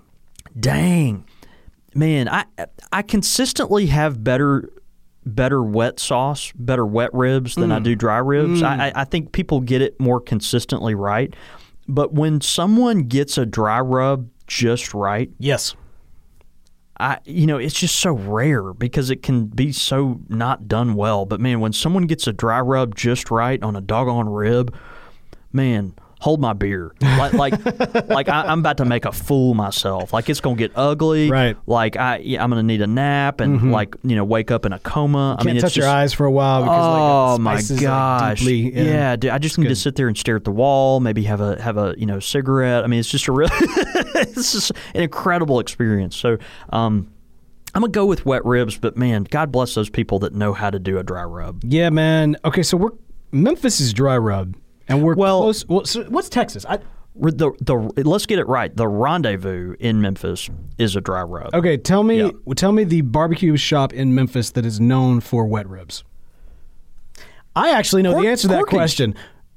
Dang, 0.57 1.25
man, 1.95 2.27
I 2.29 2.45
I 2.91 3.01
consistently 3.01 3.87
have 3.87 4.23
better 4.23 4.69
better 5.25 5.63
wet 5.63 5.99
sauce, 5.99 6.51
better 6.55 6.85
wet 6.85 7.11
ribs 7.13 7.55
than 7.55 7.71
I 7.71 7.79
mm. 7.79 7.83
do 7.83 7.95
dry 7.95 8.17
ribs. 8.17 8.61
I, 8.61 8.77
mm. 8.77 8.79
I 8.79 9.01
I 9.01 9.03
think 9.05 9.31
people 9.31 9.61
get 9.61 9.81
it 9.81 9.99
more 9.99 10.19
consistently 10.19 10.93
right, 10.93 11.33
but 11.87 12.13
when 12.13 12.41
someone 12.41 13.03
gets 13.03 13.37
a 13.37 13.45
dry 13.45 13.79
rub 13.79 14.29
just 14.47 14.93
right, 14.93 15.31
Yes. 15.39 15.75
I 16.97 17.19
you 17.25 17.45
know 17.45 17.57
it's 17.57 17.77
just 17.77 17.97
so 17.97 18.13
rare 18.13 18.73
because 18.73 19.09
it 19.09 19.21
can 19.21 19.47
be 19.47 19.71
so 19.71 20.21
not 20.29 20.67
done 20.67 20.93
well. 20.93 21.25
But 21.25 21.41
man, 21.41 21.59
when 21.59 21.73
someone 21.73 22.07
gets 22.07 22.27
a 22.27 22.33
dry 22.33 22.61
rub 22.61 22.95
just 22.95 23.31
right 23.31 23.61
on 23.61 23.75
a 23.75 23.81
doggone 23.81 24.29
rib, 24.29 24.73
man, 25.51 25.93
hold 26.19 26.39
my 26.39 26.53
beer. 26.53 26.93
Like 27.01 27.33
like 27.33 27.65
like 28.09 28.29
I, 28.29 28.43
I'm 28.43 28.59
about 28.59 28.77
to 28.77 28.85
make 28.85 29.05
a 29.05 29.11
fool 29.11 29.53
myself. 29.53 30.13
Like 30.13 30.29
it's 30.29 30.39
gonna 30.39 30.55
get 30.55 30.71
ugly. 30.75 31.29
Right. 31.29 31.55
Mm-hmm. 31.55 31.71
Like 31.71 31.97
I 31.97 32.17
yeah, 32.17 32.43
I'm 32.43 32.49
gonna 32.49 32.63
need 32.63 32.81
a 32.81 32.87
nap 32.87 33.41
and 33.41 33.71
like 33.71 33.95
you 34.03 34.15
know 34.15 34.23
wake 34.23 34.51
up 34.51 34.65
in 34.65 34.73
a 34.73 34.79
coma. 34.79 35.33
I 35.33 35.35
Can't 35.37 35.45
mean, 35.45 35.55
it's 35.57 35.63
touch 35.63 35.77
your 35.77 35.87
eyes 35.87 36.13
for 36.13 36.25
a 36.25 36.31
while 36.31 36.61
because 36.63 36.85
Oh 36.85 37.31
like, 37.33 37.39
my 37.41 37.81
gosh! 37.81 38.39
deeply 38.39 38.73
in. 38.73 38.85
yeah, 38.85 39.15
dude, 39.15 39.31
I 39.31 39.37
just 39.37 39.57
need 39.57 39.67
to 39.69 39.75
sit 39.75 39.95
there 39.95 40.07
and 40.07 40.17
stare 40.17 40.35
at 40.37 40.43
the 40.43 40.51
wall. 40.51 40.99
Maybe 40.99 41.23
have 41.23 41.41
a 41.41 41.61
have 41.61 41.77
a 41.77 41.95
you 41.97 42.05
know 42.05 42.19
cigarette. 42.19 42.83
I 42.83 42.87
mean, 42.87 42.99
it's 42.99 43.09
just 43.09 43.27
a 43.27 43.31
real, 43.31 43.49
it's 43.51 44.53
just 44.53 44.71
an 44.93 45.01
incredible 45.03 45.59
experience. 45.59 46.15
So, 46.15 46.37
um, 46.71 47.11
I'm 47.73 47.81
gonna 47.81 47.91
go 47.91 48.05
with 48.05 48.25
wet 48.25 48.45
ribs, 48.45 48.77
but 48.77 48.95
man, 48.97 49.23
God 49.25 49.51
bless 49.51 49.75
those 49.75 49.89
people 49.89 50.19
that 50.19 50.33
know 50.33 50.53
how 50.53 50.69
to 50.69 50.79
do 50.79 50.97
a 50.97 51.03
dry 51.03 51.23
rub. 51.23 51.61
Yeah, 51.63 51.89
man. 51.89 52.37
Okay, 52.45 52.63
so 52.63 52.77
we're 52.77 52.91
Memphis 53.31 53.81
is 53.81 53.91
dry 53.93 54.17
rub, 54.17 54.55
and 54.87 55.03
we're 55.03 55.15
Well- 55.15 55.41
close. 55.41 55.65
Well, 55.67 55.85
so 55.85 56.03
what's 56.05 56.29
Texas? 56.29 56.65
I, 56.67 56.79
The 57.17 57.51
the 57.61 57.75
let's 58.03 58.25
get 58.25 58.39
it 58.39 58.47
right. 58.47 58.75
The 58.75 58.87
rendezvous 58.89 59.75
in 59.79 60.01
Memphis 60.01 60.49
is 60.77 60.95
a 60.97 61.01
dry 61.01 61.21
rub. 61.23 61.53
okay, 61.55 61.77
tell 61.77 62.03
me, 62.03 62.17
Yeah. 62.23 62.29
tell 62.55 62.73
me 62.73 62.83
the 62.83 63.01
barbecue 63.01 63.55
shop 63.55 63.93
in 63.93 64.13
Memphis 64.13 64.51
that 64.51 64.65
is 64.65 64.79
known 64.81 65.21
for 65.21 65.45
wet 65.45 65.67
ribs. 65.69 66.03
I 67.55 67.71
actually 67.71 68.01
know 68.01 68.19
the 68.21 68.27
answer 68.27 68.47
to 68.49 68.55
that 68.55 68.65
question. 68.65 69.15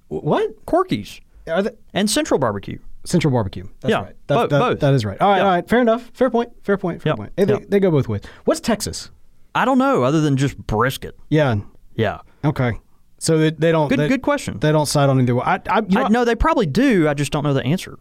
What 0.08 0.64
Corky's 0.66 1.20
are 1.48 1.62
the 1.62 1.76
and 1.92 2.08
Central 2.08 2.38
Barbecue. 2.38 2.78
Central 3.04 3.32
Barbecue? 3.32 3.66
That's 3.80 3.90
Yeah, 3.90 4.02
right. 4.02 4.16
That, 4.28 4.34
bo- 4.36 4.46
that- 4.46 4.58
both. 4.58 4.80
that 4.80 4.94
is 4.94 5.04
right. 5.04 5.20
All 5.20 5.28
right, 5.30 5.38
Yeah. 5.38 5.44
all 5.44 5.50
right. 5.50 5.68
Fair 5.68 5.80
enough. 5.80 6.10
Fair 6.14 6.30
point. 6.30 6.50
Fair 6.62 6.76
point. 6.76 7.02
Fair 7.02 7.10
Yep. 7.10 7.16
point. 7.16 7.32
They, 7.36 7.44
they- 7.44 7.52
Yep. 7.54 7.62
they 7.70 7.80
go 7.80 7.90
both 7.90 8.06
ways. 8.08 8.20
What's 8.44 8.60
Texas? 8.60 9.10
I 9.54 9.64
don't 9.64 9.78
know, 9.78 10.04
other 10.04 10.20
than 10.20 10.36
just 10.36 10.56
brisket. 10.66 11.16
Yeah. 11.28 11.56
Yeah, 11.96 12.18
Okay. 12.44 12.78
So 13.18 13.38
they, 13.38 13.50
they 13.50 13.72
don't. 13.72 13.88
good 13.88 13.98
they, 13.98 14.08
good 14.08 14.22
question. 14.22 14.58
They 14.60 14.72
don't 14.72 14.86
side 14.86 15.08
on 15.08 15.20
either 15.20 15.34
way. 15.34 15.42
I, 15.44 15.60
I, 15.68 15.80
you 15.80 15.96
know, 15.96 16.04
I, 16.04 16.08
no, 16.08 16.24
they 16.24 16.36
probably 16.36 16.66
do. 16.66 17.08
I 17.08 17.14
just 17.14 17.32
don't 17.32 17.44
know 17.44 17.52
the 17.52 17.64
answer. 17.64 17.98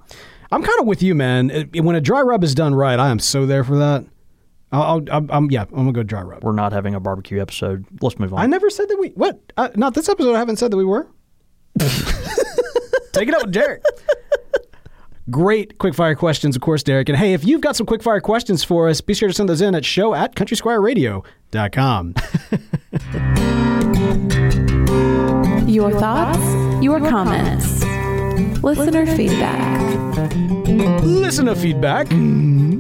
I'm 0.51 0.63
kind 0.63 0.80
of 0.80 0.86
with 0.86 1.03
you, 1.03 1.15
man. 1.15 1.49
It- 1.49 1.84
when 1.84 1.95
a 1.95 2.01
dry 2.01 2.22
rub 2.22 2.43
is 2.43 2.55
done 2.55 2.76
right, 2.76 2.99
I 2.99 3.09
am 3.09 3.20
so 3.20 3.45
there 3.45 3.63
for 3.63 3.78
that. 3.78 4.05
I'll, 4.72 4.84
I'll, 4.84 5.01
I'm, 5.11 5.32
I'm, 5.32 5.51
yeah, 5.51 5.63
I'm 5.63 5.76
gonna 5.76 5.91
go 5.93 6.03
dry 6.03 6.22
rub. 6.22 6.43
We're 6.43 6.51
not 6.51 6.74
having 6.74 6.93
a 6.93 6.99
barbecue 6.99 7.41
episode. 7.41 7.86
Let's 8.01 8.20
move 8.20 8.34
on. 8.34 8.39
I 8.39 8.47
never 8.47 8.70
said 8.70 8.89
that 8.89 8.99
we. 8.99 9.09
What? 9.09 9.39
Uh, 9.55 9.70
not 9.76 9.93
this 9.93 10.09
episode. 10.09 10.36
I 10.36 10.39
haven't 10.39 10.57
said 10.57 10.72
that 10.72 10.78
we 10.78 10.86
were. 10.86 11.07
Take 11.80 13.30
it 13.30 13.34
up 13.34 13.43
with 13.43 13.53
Derek. 13.53 13.84
Great 15.30 15.78
quickfire 15.78 16.15
questions, 16.15 16.55
of 16.55 16.61
course, 16.61 16.84
Derek. 16.84 17.09
And 17.09 17.18
hey, 17.18 17.34
if 17.34 17.43
you've 17.43 17.61
got 17.61 17.76
some 17.76 17.86
quickfire 17.86 18.22
questions 18.22 18.63
for 18.63 18.88
us, 18.88 19.01
be 19.01 19.13
sure 19.13 19.28
to 19.28 19.34
send 19.34 19.49
those 19.49 19.61
in 19.61 19.76
at 19.76 19.84
show 19.84 20.13
at 20.13 20.36
countrysquireradio.com. 20.36 22.13
Your 25.68 25.92
thoughts, 25.92 26.84
your 26.84 27.00
comments, 27.00 27.84
listener 28.64 29.06
feedback. 29.06 29.82
Listener 31.04 31.56
feedback. 31.56 32.08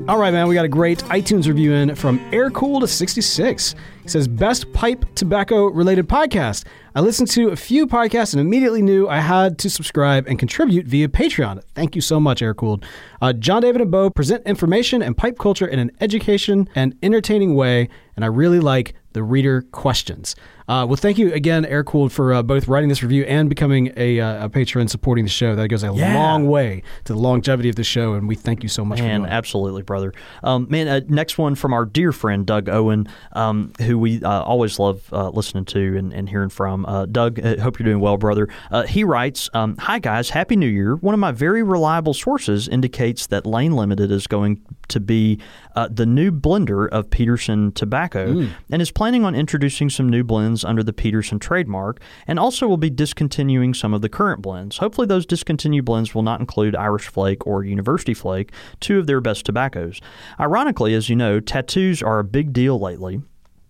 All 0.09 0.17
right, 0.17 0.31
man, 0.31 0.47
we 0.47 0.55
got 0.55 0.63
a 0.63 0.69
great 0.69 0.99
iTunes 1.05 1.47
review 1.47 1.73
in 1.73 1.93
from 1.95 2.19
Aircooled66. 2.31 3.75
He 4.03 4.07
says, 4.07 4.25
Best 4.25 4.71
pipe 4.71 5.03
tobacco 5.15 5.65
related 5.65 6.07
podcast. 6.07 6.63
I 6.95 7.01
listened 7.01 7.29
to 7.31 7.49
a 7.49 7.57
few 7.57 7.85
podcasts 7.85 8.33
and 8.33 8.39
immediately 8.39 8.81
knew 8.81 9.09
I 9.09 9.19
had 9.19 9.59
to 9.59 9.69
subscribe 9.69 10.25
and 10.27 10.39
contribute 10.39 10.87
via 10.87 11.09
Patreon. 11.09 11.61
Thank 11.75 11.93
you 11.93 12.01
so 12.01 12.21
much, 12.21 12.39
Aircooled. 12.39 12.85
Uh, 13.21 13.33
John 13.33 13.61
David 13.61 13.81
and 13.81 13.91
Bo 13.91 14.09
present 14.09 14.47
information 14.47 15.01
and 15.01 15.17
pipe 15.17 15.37
culture 15.37 15.67
in 15.67 15.77
an 15.77 15.91
education 15.99 16.69
and 16.73 16.95
entertaining 17.03 17.53
way, 17.55 17.89
and 18.15 18.23
I 18.23 18.29
really 18.29 18.61
like 18.61 18.93
the 19.11 19.23
reader 19.23 19.63
questions. 19.63 20.37
Uh, 20.67 20.85
well, 20.85 20.97
thank 20.97 21.17
you 21.17 21.31
again, 21.33 21.63
Aircooled, 21.63 22.11
for 22.11 22.33
uh, 22.33 22.43
both 22.43 22.67
writing 22.67 22.89
this 22.89 23.01
review 23.01 23.23
and 23.23 23.47
becoming 23.47 23.93
a, 23.95 24.19
uh, 24.19 24.45
a 24.45 24.49
patron 24.49 24.89
supporting 24.89 25.23
the 25.23 25.29
show. 25.31 25.55
That 25.55 25.69
goes 25.69 25.81
a 25.81 25.93
Yeah. 25.93 26.13
long 26.13 26.45
way 26.49 26.83
to 27.05 27.13
the 27.13 27.19
longevity 27.19 27.69
of 27.69 27.77
the 27.77 27.85
show, 27.85 28.15
and 28.15 28.27
we 28.27 28.35
thank 28.35 28.63
you 28.63 28.69
so 28.69 28.83
much 28.83 28.99
Man, 28.99 29.25
absolutely, 29.25 29.81
brother. 29.83 30.13
Um, 30.43 30.67
man, 30.69 30.89
uh, 30.89 30.99
next 31.07 31.37
one 31.37 31.55
from 31.55 31.71
our 31.73 31.85
dear 31.85 32.11
friend 32.11 32.45
Doug 32.45 32.67
Owen, 32.67 33.07
um, 33.31 33.71
who 33.81 33.97
we 33.97 34.21
uh, 34.21 34.41
always 34.41 34.77
love 34.77 35.03
uh, 35.13 35.29
listening 35.29 35.63
to 35.65 35.97
and, 35.97 36.11
and 36.11 36.27
hearing 36.27 36.49
from. 36.49 36.85
Uh, 36.85 37.05
Doug, 37.05 37.39
uh, 37.39 37.61
hope 37.61 37.79
you're 37.79 37.85
doing 37.85 38.01
well, 38.01 38.17
brother. 38.17 38.49
Uh, 38.69 38.83
he 38.83 39.05
writes, 39.05 39.49
um, 39.53 39.77
"Hi 39.79 39.99
guys, 39.99 40.31
happy 40.31 40.57
New 40.57 40.67
Year. 40.67 40.95
One 40.97 41.13
of 41.13 41.19
my 41.21 41.31
very 41.31 41.63
reliable 41.63 42.13
sources 42.13 42.67
indicates 42.67 43.27
that 43.27 43.45
Lane 43.45 43.71
Limited 43.71 44.11
is 44.11 44.27
going 44.27 44.61
to 44.89 44.99
be 44.99 45.39
uh, 45.77 45.87
the 45.91 46.05
new 46.05 46.31
blender 46.31 46.89
of 46.89 47.09
Peterson 47.09 47.71
Tobacco, 47.71 48.47
and 48.69 48.81
is 48.81 48.91
planning 48.91 49.23
on 49.23 49.33
introducing 49.35 49.89
some 49.89 50.09
new 50.09 50.23
blends 50.25 50.56
under 50.63 50.83
the 50.83 50.93
Peterson 50.93 51.39
trademark, 51.39 51.99
and 52.27 52.39
also 52.39 52.67
will 52.67 52.77
be 52.77 52.89
discontinuing 52.89 53.73
some 53.73 53.93
of 53.93 54.01
the 54.01 54.09
current 54.09 54.41
blends. 54.41 54.77
Hopefully, 54.77 55.07
those 55.07 55.25
discontinued 55.25 55.85
blends 55.85 56.13
will 56.13 56.23
not 56.23 56.39
include 56.39 56.75
Irish 56.75 57.07
Flake 57.07 57.45
or 57.45 57.63
University 57.63 58.13
Flake, 58.13 58.51
two 58.79 58.99
of 58.99 59.07
their 59.07 59.21
best 59.21 59.45
tobaccos. 59.45 60.01
Ironically, 60.39 60.93
as 60.93 61.09
you 61.09 61.15
know, 61.15 61.39
tattoos 61.39 62.01
are 62.01 62.19
a 62.19 62.23
big 62.23 62.53
deal 62.53 62.79
lately. 62.79 63.21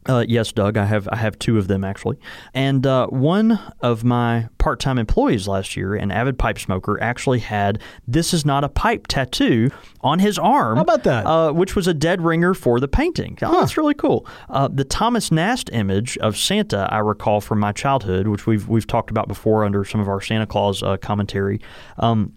Uh, 0.07 0.25
yes, 0.27 0.51
Doug, 0.51 0.77
I 0.77 0.85
have 0.85 1.07
I 1.11 1.17
have 1.17 1.37
two 1.39 1.57
of 1.57 1.67
them 1.67 1.83
actually, 1.83 2.17
and 2.53 2.85
uh, 2.85 3.07
one 3.07 3.59
of 3.81 4.03
my 4.03 4.47
part-time 4.57 4.97
employees 4.97 5.47
last 5.47 5.75
year, 5.75 5.95
an 5.95 6.11
avid 6.11 6.39
pipe 6.39 6.59
smoker, 6.59 7.01
actually 7.01 7.39
had 7.39 7.81
"This 8.07 8.33
is 8.33 8.45
not 8.45 8.63
a 8.63 8.69
pipe" 8.69 9.07
tattoo 9.07 9.69
on 10.01 10.19
his 10.19 10.37
arm. 10.39 10.77
How 10.77 10.83
about 10.83 11.03
that? 11.03 11.25
Uh, 11.25 11.51
which 11.51 11.75
was 11.75 11.87
a 11.87 11.93
dead 11.93 12.21
ringer 12.21 12.53
for 12.53 12.79
the 12.79 12.87
painting. 12.87 13.37
Oh, 13.41 13.59
That's 13.59 13.77
really 13.77 13.93
cool. 13.93 14.25
Uh, 14.49 14.67
the 14.71 14.85
Thomas 14.85 15.31
Nast 15.31 15.69
image 15.73 16.17
of 16.19 16.37
Santa 16.37 16.87
I 16.91 16.99
recall 16.99 17.41
from 17.41 17.59
my 17.59 17.71
childhood, 17.71 18.27
which 18.27 18.45
we've 18.47 18.67
we've 18.67 18.87
talked 18.87 19.09
about 19.09 19.27
before 19.27 19.65
under 19.65 19.83
some 19.83 19.99
of 19.99 20.07
our 20.07 20.21
Santa 20.21 20.47
Claus 20.47 20.81
uh, 20.83 20.97
commentary. 20.97 21.59
Um, 21.97 22.33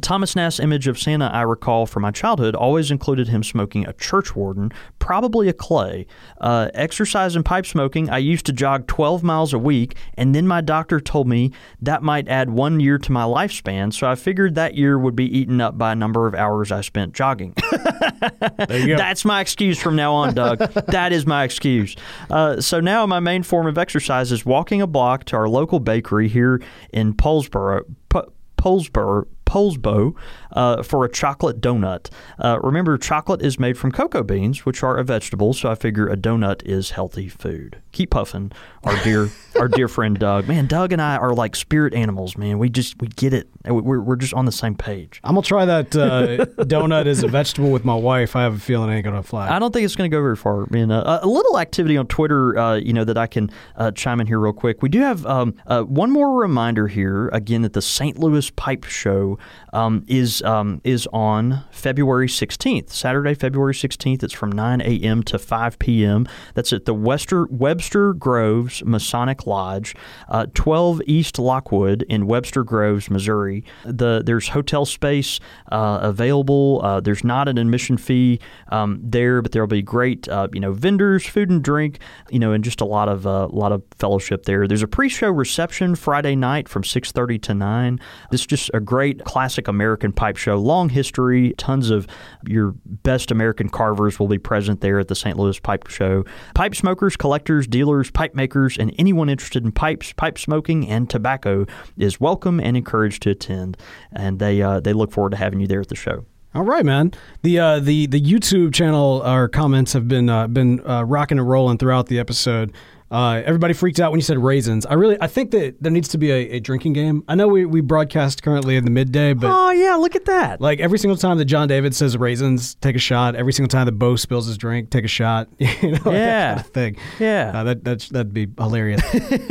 Thomas 0.00 0.34
Nast 0.34 0.60
image 0.60 0.86
of 0.86 0.98
Santa 0.98 1.26
I 1.26 1.42
recall 1.42 1.86
from 1.86 2.02
my 2.02 2.10
childhood 2.10 2.54
always 2.54 2.90
included 2.90 3.28
him 3.28 3.42
smoking 3.42 3.86
a 3.86 3.92
church 3.92 4.34
warden, 4.34 4.72
probably 4.98 5.48
a 5.48 5.52
clay. 5.52 6.06
Uh, 6.40 6.68
exercise 6.74 7.36
and 7.36 7.44
pipe 7.44 7.66
smoking, 7.66 8.10
I 8.10 8.18
used 8.18 8.46
to 8.46 8.52
jog 8.52 8.86
12 8.86 9.22
miles 9.22 9.52
a 9.52 9.58
week, 9.58 9.96
and 10.16 10.34
then 10.34 10.46
my 10.46 10.60
doctor 10.60 11.00
told 11.00 11.28
me 11.28 11.52
that 11.80 12.02
might 12.02 12.28
add 12.28 12.50
one 12.50 12.80
year 12.80 12.98
to 12.98 13.12
my 13.12 13.22
lifespan, 13.22 13.92
so 13.92 14.08
I 14.08 14.14
figured 14.14 14.54
that 14.54 14.74
year 14.74 14.98
would 14.98 15.16
be 15.16 15.26
eaten 15.26 15.60
up 15.60 15.78
by 15.78 15.92
a 15.92 15.96
number 15.96 16.26
of 16.26 16.34
hours 16.34 16.72
I 16.72 16.80
spent 16.80 17.14
jogging. 17.14 17.54
That's 18.68 19.24
my 19.24 19.40
excuse 19.40 19.80
from 19.80 19.96
now 19.96 20.12
on, 20.14 20.34
Doug. 20.34 20.58
that 20.88 21.12
is 21.12 21.26
my 21.26 21.44
excuse. 21.44 21.94
Uh, 22.30 22.60
so 22.60 22.80
now 22.80 23.06
my 23.06 23.20
main 23.20 23.42
form 23.42 23.66
of 23.66 23.78
exercise 23.78 24.32
is 24.32 24.44
walking 24.44 24.82
a 24.82 24.86
block 24.86 25.24
to 25.26 25.36
our 25.36 25.48
local 25.48 25.80
bakery 25.80 26.28
here 26.28 26.62
in 26.92 27.14
Paulsboro. 27.14 27.82
P- 28.08 28.20
Polesboro, 28.56 29.26
Polesbo 29.44 30.14
uh, 30.54 30.82
for 30.82 31.04
a 31.04 31.10
chocolate 31.10 31.60
donut. 31.60 32.10
Uh, 32.38 32.58
remember, 32.62 32.96
chocolate 32.98 33.42
is 33.42 33.58
made 33.58 33.78
from 33.78 33.92
cocoa 33.92 34.22
beans, 34.22 34.64
which 34.64 34.82
are 34.82 34.96
a 34.96 35.04
vegetable, 35.04 35.52
so 35.52 35.70
I 35.70 35.74
figure 35.74 36.08
a 36.08 36.16
donut 36.16 36.62
is 36.64 36.90
healthy 36.90 37.28
food. 37.28 37.80
Keep 37.92 38.10
puffing, 38.10 38.52
our 38.84 38.96
dear, 39.04 39.30
our 39.58 39.68
dear 39.68 39.88
friend 39.88 40.18
Doug. 40.18 40.48
Man, 40.48 40.66
Doug 40.66 40.92
and 40.92 41.00
I 41.00 41.16
are 41.16 41.34
like 41.34 41.56
spirit 41.56 41.94
animals. 41.94 42.36
Man, 42.36 42.58
we 42.58 42.68
just 42.68 43.00
we 43.00 43.08
get 43.08 43.32
it. 43.32 43.48
We're 43.64 44.00
we're 44.00 44.16
just 44.16 44.34
on 44.34 44.44
the 44.44 44.52
same 44.52 44.74
page. 44.74 45.20
I'm 45.24 45.34
gonna 45.34 45.42
try 45.42 45.64
that 45.64 45.96
uh, 45.96 46.44
donut 46.64 47.06
as 47.06 47.22
a 47.22 47.28
vegetable 47.28 47.70
with 47.70 47.84
my 47.84 47.94
wife. 47.94 48.36
I 48.36 48.42
have 48.42 48.56
a 48.56 48.58
feeling 48.58 48.90
it 48.90 48.96
ain't 48.96 49.04
gonna 49.04 49.22
fly. 49.22 49.54
I 49.54 49.58
don't 49.58 49.72
think 49.72 49.84
it's 49.84 49.96
going 49.96 50.10
to 50.10 50.14
go 50.14 50.20
very 50.20 50.36
far. 50.36 50.62
I 50.62 50.66
mean, 50.70 50.90
uh, 50.90 51.20
a 51.22 51.26
little 51.26 51.58
activity 51.58 51.96
on 51.96 52.06
Twitter, 52.06 52.58
uh, 52.58 52.74
you 52.76 52.92
know, 52.92 53.04
that 53.04 53.18
I 53.18 53.26
can 53.26 53.50
uh, 53.76 53.90
chime 53.90 54.20
in 54.20 54.26
here 54.26 54.38
real 54.38 54.52
quick. 54.52 54.82
We 54.82 54.88
do 54.88 55.00
have 55.00 55.24
um, 55.26 55.54
uh, 55.66 55.82
one 55.82 56.10
more 56.10 56.40
reminder 56.40 56.88
here. 56.88 57.28
Again, 57.28 57.62
that 57.62 57.72
the 57.72 57.82
St. 57.82 58.18
Louis 58.18 58.50
Pipe 58.50 58.84
Show 58.84 59.38
um, 59.72 60.04
is 60.06 60.42
um, 60.44 60.80
is 60.84 61.08
on 61.12 61.64
February 61.70 62.28
16th, 62.28 62.90
Saturday, 62.90 63.34
February 63.34 63.74
16th. 63.74 64.22
It's 64.22 64.32
from 64.32 64.52
9 64.52 64.80
a.m. 64.80 65.22
to 65.24 65.38
5 65.38 65.78
p.m. 65.78 66.26
That's 66.54 66.72
at 66.72 66.84
the 66.84 66.94
Wester 66.94 67.46
Webster 67.50 68.12
Groves 68.14 68.84
Masonic 68.84 69.46
Lodge, 69.46 69.94
uh, 70.28 70.46
12 70.54 71.02
East 71.06 71.38
Lockwood 71.38 72.02
in 72.02 72.26
Webster 72.26 72.64
Groves, 72.64 73.10
Missouri. 73.10 73.64
The 73.84 74.22
there's 74.24 74.48
hotel 74.48 74.84
space 74.84 75.40
uh, 75.72 76.00
available. 76.02 76.80
Uh, 76.82 77.00
there's 77.00 77.24
not 77.24 77.48
an 77.48 77.58
admission 77.58 77.96
fee 77.96 78.40
um, 78.68 79.00
there, 79.02 79.42
but 79.42 79.52
there'll 79.52 79.66
be 79.66 79.82
great, 79.82 80.28
uh, 80.28 80.48
you 80.52 80.60
know, 80.60 80.72
vendors, 80.72 81.26
food 81.26 81.50
and 81.50 81.62
drink, 81.62 81.98
you 82.30 82.38
know, 82.38 82.52
and 82.52 82.62
just 82.62 82.80
a 82.80 82.84
lot 82.84 83.08
of 83.08 83.26
a 83.26 83.46
lot 83.46 83.72
of 83.72 83.82
fellowship 83.98 84.44
there. 84.44 84.68
There's 84.68 84.82
a 84.82 84.88
pre-show 84.88 85.30
reception 85.30 85.94
Friday 85.94 86.36
night 86.36 86.68
from 86.68 86.82
6:30 86.82 87.38
to 87.42 87.54
9. 87.54 88.00
This 88.30 88.42
is 88.42 88.46
just 88.46 88.70
a 88.74 88.80
great 88.80 89.24
classic 89.24 89.68
American 89.68 90.12
pipe 90.12 90.33
show, 90.36 90.56
long 90.56 90.88
history. 90.88 91.54
Tons 91.58 91.90
of 91.90 92.06
your 92.46 92.74
best 92.84 93.30
American 93.30 93.68
carvers 93.68 94.18
will 94.18 94.28
be 94.28 94.38
present 94.38 94.80
there 94.80 94.98
at 94.98 95.08
the 95.08 95.14
St. 95.14 95.38
Louis 95.38 95.58
Pipe 95.60 95.88
Show. 95.88 96.24
Pipe 96.54 96.74
smokers, 96.74 97.16
collectors, 97.16 97.66
dealers, 97.66 98.10
pipe 98.10 98.34
makers, 98.34 98.78
and 98.78 98.94
anyone 98.98 99.28
interested 99.28 99.64
in 99.64 99.72
pipes, 99.72 100.12
pipe 100.12 100.38
smoking, 100.38 100.88
and 100.88 101.08
tobacco 101.08 101.66
is 101.96 102.20
welcome 102.20 102.60
and 102.60 102.76
encouraged 102.76 103.22
to 103.22 103.30
attend. 103.30 103.76
And 104.12 104.38
they 104.38 104.62
uh, 104.62 104.80
they 104.80 104.92
look 104.92 105.12
forward 105.12 105.30
to 105.30 105.36
having 105.36 105.60
you 105.60 105.66
there 105.66 105.80
at 105.80 105.88
the 105.88 105.96
show. 105.96 106.24
All 106.54 106.62
right, 106.62 106.84
man. 106.84 107.12
The 107.42 107.58
uh, 107.58 107.80
the 107.80 108.06
the 108.06 108.20
YouTube 108.20 108.72
channel, 108.72 109.22
our 109.22 109.48
comments 109.48 109.92
have 109.92 110.06
been 110.06 110.28
uh, 110.28 110.46
been 110.46 110.86
uh, 110.86 111.02
rocking 111.02 111.38
and 111.38 111.48
rolling 111.48 111.78
throughout 111.78 112.06
the 112.06 112.20
episode. 112.20 112.72
Uh, 113.14 113.42
everybody 113.46 113.72
freaked 113.74 114.00
out 114.00 114.10
when 114.10 114.18
you 114.18 114.24
said 114.24 114.38
raisins. 114.38 114.84
I 114.86 114.94
really, 114.94 115.16
I 115.20 115.28
think 115.28 115.52
that 115.52 115.76
there 115.80 115.92
needs 115.92 116.08
to 116.08 116.18
be 116.18 116.30
a, 116.32 116.56
a 116.56 116.60
drinking 116.60 116.94
game. 116.94 117.22
I 117.28 117.36
know 117.36 117.46
we, 117.46 117.64
we 117.64 117.80
broadcast 117.80 118.42
currently 118.42 118.74
in 118.76 118.84
the 118.84 118.90
midday, 118.90 119.32
but 119.34 119.50
Oh 119.54 119.70
yeah, 119.70 119.94
look 119.94 120.16
at 120.16 120.24
that. 120.24 120.60
like 120.60 120.80
every 120.80 120.98
single 120.98 121.16
time 121.16 121.38
that 121.38 121.44
John 121.44 121.68
David 121.68 121.94
says 121.94 122.16
raisins, 122.18 122.74
take 122.76 122.96
a 122.96 122.98
shot. 122.98 123.36
Every 123.36 123.52
single 123.52 123.68
time 123.68 123.86
that 123.86 123.92
Bo 123.92 124.16
spills 124.16 124.46
his 124.48 124.58
drink, 124.58 124.90
take 124.90 125.04
a 125.04 125.08
shot. 125.08 125.48
you 125.58 125.92
know, 125.92 125.98
that 125.98 126.12
Yeah. 126.12 126.48
kind 126.54 126.60
of 126.60 126.66
thing. 126.72 126.96
Yeah. 127.20 127.52
Uh, 127.54 127.64
that 127.64 127.84
that's, 127.84 128.08
that'd 128.08 128.34
be 128.34 128.48
hilarious. 128.58 129.00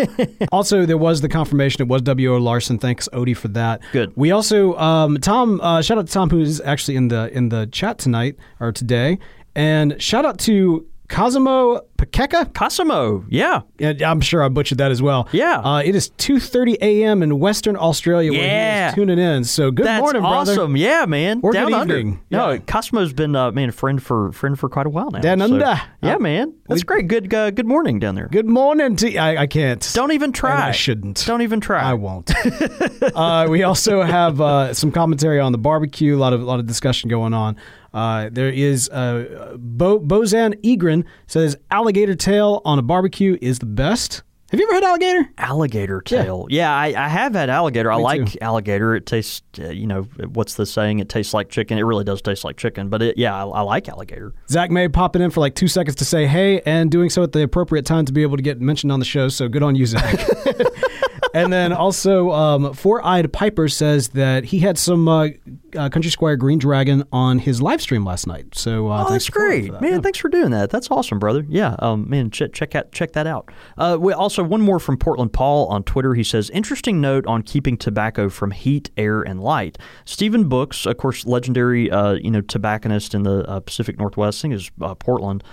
also, 0.51 0.85
there 0.85 0.97
was 0.97 1.21
the 1.21 1.29
confirmation. 1.29 1.81
It 1.81 1.87
was 1.87 2.01
W. 2.03 2.33
O. 2.35 2.37
Larsen. 2.37 2.77
Thanks, 2.79 3.07
Odie, 3.13 3.35
for 3.37 3.47
that. 3.49 3.81
Good. 3.93 4.11
We 4.15 4.31
also, 4.31 4.75
um, 4.77 5.17
Tom. 5.17 5.61
Uh, 5.61 5.81
shout 5.81 5.97
out 5.97 6.07
to 6.07 6.13
Tom, 6.13 6.29
who 6.29 6.41
is 6.41 6.61
actually 6.65 6.97
in 6.97 7.07
the 7.07 7.29
in 7.35 7.49
the 7.49 7.67
chat 7.67 7.97
tonight 7.97 8.35
or 8.59 8.71
today, 8.71 9.19
and 9.55 10.01
shout 10.01 10.25
out 10.25 10.37
to 10.39 10.85
Cosimo 11.09 11.81
Pakeka. 11.97 12.53
Cosimo, 12.53 13.25
yeah. 13.29 13.61
Yeah, 13.77 13.93
I'm 14.09 14.19
sure 14.21 14.41
I 14.43 14.49
butchered 14.49 14.77
that 14.79 14.89
as 14.91 15.01
well. 15.01 15.27
Yeah. 15.31 15.59
Uh, 15.59 15.81
it 15.83 15.95
is 15.95 16.09
2:30 16.17 16.77
a.m. 16.81 17.21
in 17.21 17.39
Western 17.39 17.75
Australia 17.77 18.31
where 18.31 18.41
he 18.41 18.45
Yeah. 18.47 18.89
is 18.89 18.95
tuning 18.95 19.19
in. 19.19 19.43
So 19.43 19.69
good 19.69 19.85
That's 19.85 20.01
morning, 20.01 20.21
brother. 20.21 20.51
awesome. 20.53 20.75
Yeah, 20.77 21.05
man. 21.05 21.39
Or 21.43 21.51
Down 21.51 21.73
under. 21.73 21.97
evening. 21.97 22.21
No, 22.31 22.51
Yeah. 22.51 22.57
Cosmo's 22.59 23.13
been 23.13 23.35
uh, 23.35 23.51
man 23.51 23.69
a 23.69 23.71
friend 23.71 24.01
for 24.01 24.31
friend 24.31 24.57
for 24.57 24.69
quite 24.69 24.85
a 24.85 24.89
while 24.89 25.11
now. 25.11 25.19
Down 25.19 25.39
So- 25.39 25.45
under. 25.45 25.79
Yeah, 26.01 26.15
Uh, 26.15 26.19
man. 26.19 26.53
That's 26.67 26.81
we- 26.81 26.85
great. 26.85 27.07
Good 27.07 27.33
uh, 27.33 27.51
good 27.51 27.67
morning 27.67 27.99
down 27.99 28.15
there. 28.15 28.27
Good 28.31 28.47
morning 28.47 28.95
to 28.97 29.17
I, 29.17 29.43
I 29.43 29.47
can't. 29.47 29.87
Don't 29.93 30.13
even 30.13 30.31
try. 30.31 30.51
And 30.55 30.63
I 30.63 30.71
shouldn't. 30.71 31.23
Don't 31.27 31.41
even 31.41 31.59
try. 31.59 31.81
I 31.81 31.93
won't. 31.93 32.31
uh, 33.15 33.47
we 33.49 33.63
also 33.63 34.01
have 34.01 34.39
uh, 34.41 34.73
some 34.73 34.91
commentary 34.91 35.39
on 35.39 35.51
the 35.51 35.57
barbecue. 35.57 36.15
A 36.15 36.19
lot 36.19 36.33
of 36.33 36.41
a 36.41 36.45
lot 36.45 36.59
of 36.59 36.65
discussion 36.65 37.09
going 37.09 37.33
on. 37.33 37.55
Uh, 37.93 38.29
there 38.31 38.49
is 38.49 38.89
uh, 38.89 39.55
Bo, 39.57 39.99
Bozan 39.99 40.59
Egrin 40.63 41.05
says 41.27 41.55
alligator 41.69 42.15
tail 42.15 42.61
on 42.65 42.79
a 42.79 42.81
barbecue 42.81 43.37
is 43.41 43.59
the 43.59 43.65
best. 43.65 44.23
Have 44.53 44.59
you 44.59 44.67
ever 44.67 44.75
had 44.75 44.83
alligator? 44.83 45.29
Alligator 45.39 45.99
tail. 46.01 46.45
Yeah, 46.47 46.71
I, 46.71 46.93
I 46.95 47.07
have 47.07 47.33
had 47.33 47.49
alligator. 47.49 47.91
I 47.91 47.95
like 47.95 48.33
too. 48.33 48.37
alligator. 48.39 48.93
It 48.93 49.07
tastes, 49.07 49.41
uh, 49.57 49.69
you 49.69 49.87
know, 49.87 50.03
what's 50.03 50.53
the 50.53 50.67
saying? 50.67 50.99
It 50.99 51.09
tastes 51.09 51.33
like 51.33 51.49
chicken. 51.49 51.79
It 51.79 51.81
really 51.81 52.03
does 52.03 52.21
taste 52.21 52.43
like 52.43 52.57
chicken. 52.57 52.87
But 52.87 53.01
it, 53.01 53.17
yeah, 53.17 53.33
I, 53.33 53.47
I 53.47 53.61
like 53.61 53.89
alligator. 53.89 54.35
Zach 54.49 54.69
May 54.69 54.87
popping 54.89 55.23
in 55.23 55.31
for 55.31 55.39
like 55.39 55.55
two 55.55 55.67
seconds 55.67 55.95
to 55.95 56.05
say 56.05 56.27
hey, 56.27 56.61
and 56.67 56.91
doing 56.91 57.09
so 57.09 57.23
at 57.23 57.31
the 57.31 57.41
appropriate 57.41 57.87
time 57.87 58.05
to 58.05 58.13
be 58.13 58.21
able 58.21 58.37
to 58.37 58.43
get 58.43 58.61
mentioned 58.61 58.91
on 58.91 58.99
the 58.99 59.05
show. 59.05 59.27
So 59.27 59.47
good 59.49 59.63
on 59.63 59.73
you, 59.73 59.87
Zach. 59.87 60.19
and 61.33 61.51
then 61.51 61.73
also, 61.73 62.31
um, 62.31 62.73
Four 62.73 63.05
Eyed 63.05 63.31
Piper 63.33 63.67
says 63.67 64.09
that 64.09 64.45
he 64.45 64.59
had 64.59 64.77
some 64.77 65.07
uh, 65.07 65.29
uh, 65.75 65.89
Country 65.89 66.11
Squire 66.11 66.35
Green 66.35 66.59
Dragon 66.59 67.03
on 67.11 67.39
his 67.39 67.61
live 67.61 67.81
stream 67.81 68.05
last 68.05 68.27
night. 68.27 68.55
So 68.55 68.89
uh, 68.91 69.03
Oh, 69.03 69.09
thanks 69.09 69.11
that's 69.11 69.25
to 69.25 69.31
Four 69.31 69.45
Eyed 69.45 69.49
great, 69.61 69.71
that. 69.71 69.81
man! 69.81 69.91
Yeah. 69.93 69.99
Thanks 70.01 70.19
for 70.19 70.29
doing 70.29 70.51
that. 70.51 70.69
That's 70.69 70.89
awesome, 70.91 71.19
brother. 71.19 71.45
Yeah, 71.49 71.75
um, 71.79 72.09
man, 72.09 72.29
check 72.31 72.53
check 72.53 72.75
out 72.75 72.91
check 72.91 73.13
that 73.13 73.27
out. 73.27 73.49
Uh, 73.77 73.97
we 73.99 74.13
also 74.13 74.43
one 74.43 74.61
more 74.61 74.79
from 74.79 74.97
Portland 74.97 75.33
Paul 75.33 75.67
on 75.67 75.83
Twitter. 75.83 76.13
He 76.13 76.23
says, 76.23 76.49
"Interesting 76.51 77.01
note 77.01 77.25
on 77.25 77.41
keeping 77.41 77.77
tobacco 77.77 78.29
from 78.29 78.51
heat, 78.51 78.91
air, 78.97 79.21
and 79.21 79.41
light." 79.41 79.77
Stephen 80.05 80.47
Books, 80.47 80.85
of 80.85 80.97
course, 80.97 81.25
legendary 81.25 81.89
uh, 81.89 82.13
you 82.13 82.29
know 82.31 82.41
tobacconist 82.41 83.13
in 83.15 83.23
the 83.23 83.47
uh, 83.49 83.59
Pacific 83.59 83.97
Northwest. 83.97 84.39
I 84.39 84.41
think 84.43 84.53
is 84.55 84.71
uh, 84.81 84.95
Portland. 84.95 85.43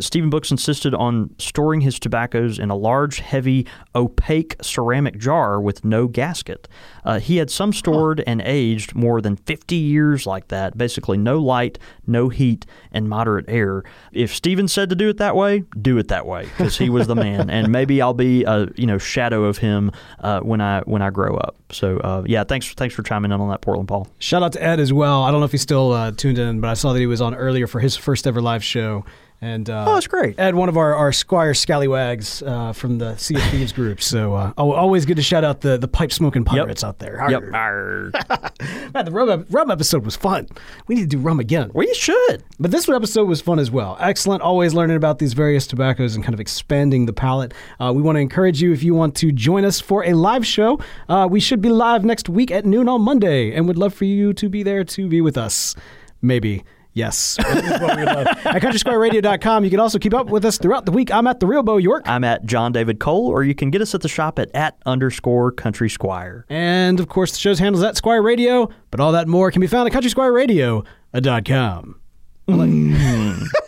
Stephen 0.00 0.28
Books 0.28 0.50
insisted 0.50 0.94
on 0.94 1.30
storing 1.38 1.80
his 1.80 1.98
tobaccos 1.98 2.58
in 2.58 2.68
a 2.68 2.76
large, 2.76 3.20
heavy, 3.20 3.66
opaque 3.94 4.54
ceramic 4.60 5.16
jar 5.28 5.60
with 5.60 5.84
no 5.84 6.08
gasket. 6.08 6.66
Uh, 7.08 7.18
he 7.18 7.38
had 7.38 7.50
some 7.50 7.72
stored 7.72 8.22
and 8.26 8.42
aged 8.42 8.94
more 8.94 9.22
than 9.22 9.34
50 9.34 9.74
years 9.74 10.26
like 10.26 10.48
that. 10.48 10.76
Basically, 10.76 11.16
no 11.16 11.38
light, 11.38 11.78
no 12.06 12.28
heat, 12.28 12.66
and 12.92 13.08
moderate 13.08 13.46
air. 13.48 13.82
If 14.12 14.34
Steven 14.34 14.68
said 14.68 14.90
to 14.90 14.94
do 14.94 15.08
it 15.08 15.16
that 15.16 15.34
way, 15.34 15.64
do 15.80 15.96
it 15.96 16.08
that 16.08 16.26
way 16.26 16.42
because 16.58 16.76
he 16.76 16.90
was 16.90 17.06
the 17.06 17.14
man. 17.14 17.48
and 17.48 17.72
maybe 17.72 18.02
I'll 18.02 18.12
be 18.12 18.44
a 18.44 18.68
you 18.76 18.86
know 18.86 18.98
shadow 18.98 19.44
of 19.44 19.56
him 19.56 19.90
uh, 20.20 20.40
when 20.40 20.60
I 20.60 20.82
when 20.82 21.00
I 21.00 21.08
grow 21.08 21.34
up. 21.36 21.56
So 21.72 21.96
uh, 21.96 22.24
yeah, 22.26 22.44
thanks 22.44 22.72
thanks 22.74 22.94
for 22.94 23.02
chiming 23.02 23.32
in 23.32 23.40
on 23.40 23.48
that, 23.48 23.62
Portland 23.62 23.88
Paul. 23.88 24.06
Shout 24.18 24.42
out 24.42 24.52
to 24.52 24.62
Ed 24.62 24.78
as 24.78 24.92
well. 24.92 25.22
I 25.22 25.30
don't 25.30 25.40
know 25.40 25.46
if 25.46 25.52
he's 25.52 25.62
still 25.62 25.92
uh, 25.92 26.12
tuned 26.12 26.38
in, 26.38 26.60
but 26.60 26.68
I 26.68 26.74
saw 26.74 26.92
that 26.92 26.98
he 27.00 27.06
was 27.06 27.22
on 27.22 27.34
earlier 27.34 27.66
for 27.66 27.80
his 27.80 27.96
first 27.96 28.26
ever 28.26 28.42
live 28.42 28.62
show. 28.62 29.04
And 29.40 29.70
uh, 29.70 29.84
Oh, 29.86 29.94
that's 29.94 30.08
great. 30.08 30.36
Ed, 30.36 30.56
one 30.56 30.68
of 30.68 30.76
our, 30.76 30.96
our 30.96 31.12
Squire 31.12 31.54
Scallywags 31.54 32.42
uh, 32.42 32.72
from 32.72 32.98
the 32.98 33.16
Sea 33.16 33.36
of 33.36 33.42
Thieves 33.44 33.72
group. 33.72 34.02
So 34.02 34.34
uh, 34.34 34.52
always 34.56 35.06
good 35.06 35.16
to 35.18 35.22
shout 35.22 35.44
out 35.44 35.60
the, 35.60 35.78
the 35.78 35.86
pipe 35.86 36.10
smoking 36.10 36.44
pirates 36.44 36.82
out 36.82 36.97
there. 36.98 37.24
Yep. 37.28 37.42
Arr. 37.52 38.10
Arr. 38.14 38.50
Man, 38.94 39.04
the 39.04 39.10
rum, 39.10 39.46
rum 39.50 39.70
episode 39.70 40.04
was 40.04 40.16
fun. 40.16 40.48
We 40.86 40.94
need 40.94 41.02
to 41.02 41.06
do 41.08 41.18
rum 41.18 41.40
again. 41.40 41.70
well, 41.74 41.86
you 41.86 41.94
should. 41.94 42.42
But 42.58 42.70
this 42.70 42.88
episode 42.88 43.24
was 43.28 43.40
fun 43.40 43.58
as 43.58 43.70
well. 43.70 43.96
Excellent. 44.00 44.42
Always 44.42 44.74
learning 44.74 44.96
about 44.96 45.18
these 45.18 45.32
various 45.34 45.66
tobaccos 45.66 46.14
and 46.14 46.24
kind 46.24 46.34
of 46.34 46.40
expanding 46.40 47.06
the 47.06 47.12
palate. 47.12 47.52
Uh, 47.78 47.92
we 47.94 48.02
want 48.02 48.16
to 48.16 48.20
encourage 48.20 48.60
you 48.62 48.72
if 48.72 48.82
you 48.82 48.94
want 48.94 49.14
to 49.16 49.32
join 49.32 49.64
us 49.64 49.80
for 49.80 50.04
a 50.04 50.14
live 50.14 50.46
show. 50.46 50.80
Uh, 51.08 51.28
we 51.30 51.40
should 51.40 51.60
be 51.60 51.68
live 51.68 52.04
next 52.04 52.28
week 52.28 52.50
at 52.50 52.64
noon 52.64 52.88
on 52.88 53.02
Monday, 53.02 53.52
and 53.54 53.66
would 53.68 53.78
love 53.78 53.94
for 53.94 54.04
you 54.04 54.32
to 54.34 54.48
be 54.48 54.62
there 54.62 54.84
to 54.84 55.08
be 55.08 55.20
with 55.20 55.36
us. 55.36 55.74
Maybe. 56.20 56.64
Yes. 56.98 57.36
That 57.36 57.64
is 57.64 57.70
what 57.80 57.96
we 57.96 58.02
would 58.02 58.26
at 58.26 58.60
countrysquireradio.com. 58.60 59.62
You 59.62 59.70
can 59.70 59.78
also 59.78 60.00
keep 60.00 60.14
up 60.14 60.26
with 60.26 60.44
us 60.44 60.58
throughout 60.58 60.84
the 60.84 60.90
week. 60.90 61.12
I'm 61.12 61.28
at 61.28 61.38
the 61.38 61.46
Real 61.46 61.62
Bo 61.62 61.76
York. 61.76 62.08
I'm 62.08 62.24
at 62.24 62.44
John 62.44 62.72
David 62.72 62.98
Cole, 62.98 63.28
or 63.28 63.44
you 63.44 63.54
can 63.54 63.70
get 63.70 63.80
us 63.80 63.94
at 63.94 64.00
the 64.00 64.08
shop 64.08 64.40
at 64.40 64.50
at 64.52 64.76
underscore 64.84 65.52
Country 65.52 65.88
Squire. 65.88 66.44
And 66.48 66.98
of 66.98 67.08
course, 67.08 67.30
the 67.30 67.38
show's 67.38 67.60
handles 67.60 67.84
at 67.84 67.96
Squire 67.96 68.20
Radio, 68.20 68.68
but 68.90 68.98
all 68.98 69.12
that 69.12 69.28
more 69.28 69.52
can 69.52 69.60
be 69.60 69.68
found 69.68 69.86
at 69.86 69.92
countrysquireradio.com. 69.94 72.00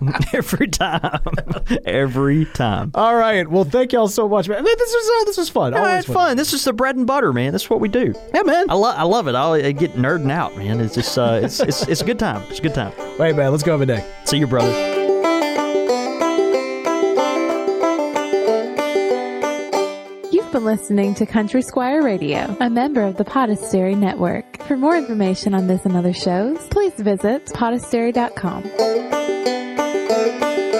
Every 0.32 0.66
time, 0.68 1.20
every 1.84 2.46
time. 2.46 2.90
All 2.94 3.14
right. 3.14 3.46
Well, 3.48 3.64
thank 3.64 3.92
y'all 3.92 4.08
so 4.08 4.28
much, 4.28 4.48
man. 4.48 4.64
This 4.64 4.78
was 4.78 5.10
uh, 5.20 5.24
this 5.26 5.36
was 5.36 5.48
fun. 5.50 5.74
I 5.74 5.78
Always 5.78 6.06
had 6.06 6.14
fun. 6.14 6.36
This 6.38 6.52
is 6.54 6.64
the 6.64 6.72
bread 6.72 6.96
and 6.96 7.06
butter, 7.06 7.32
man. 7.32 7.52
This 7.52 7.62
is 7.64 7.70
what 7.70 7.80
we 7.80 7.88
do. 7.88 8.14
Yeah, 8.34 8.42
man. 8.42 8.70
I, 8.70 8.74
lo- 8.74 8.94
I 8.96 9.02
love 9.02 9.28
it. 9.28 9.34
I, 9.34 9.66
I 9.66 9.72
get 9.72 9.92
nerding 9.92 10.30
out, 10.30 10.56
man. 10.56 10.80
It's 10.80 10.94
just, 10.94 11.18
uh, 11.18 11.40
it's, 11.42 11.60
it's, 11.60 11.86
it's 11.86 12.00
a 12.00 12.04
good 12.04 12.18
time. 12.18 12.42
It's 12.48 12.60
a 12.60 12.62
good 12.62 12.74
time. 12.74 12.92
Wait, 13.18 13.36
man. 13.36 13.50
Let's 13.50 13.62
go 13.62 13.72
have 13.72 13.82
a 13.82 13.86
day. 13.86 14.04
See 14.24 14.38
you, 14.38 14.46
brother. 14.46 14.70
You've 20.32 20.52
been 20.52 20.64
listening 20.64 21.14
to 21.16 21.26
Country 21.26 21.60
Squire 21.62 22.02
Radio, 22.02 22.56
a 22.60 22.70
member 22.70 23.02
of 23.02 23.16
the 23.16 23.24
Podastery 23.24 23.96
Network. 23.96 24.62
For 24.62 24.76
more 24.76 24.96
information 24.96 25.54
on 25.54 25.66
this 25.66 25.84
and 25.84 25.96
other 25.96 26.12
shows, 26.12 26.58
please 26.70 26.94
visit 26.94 27.46
podastery.com. 27.46 28.62
Música 30.10 30.79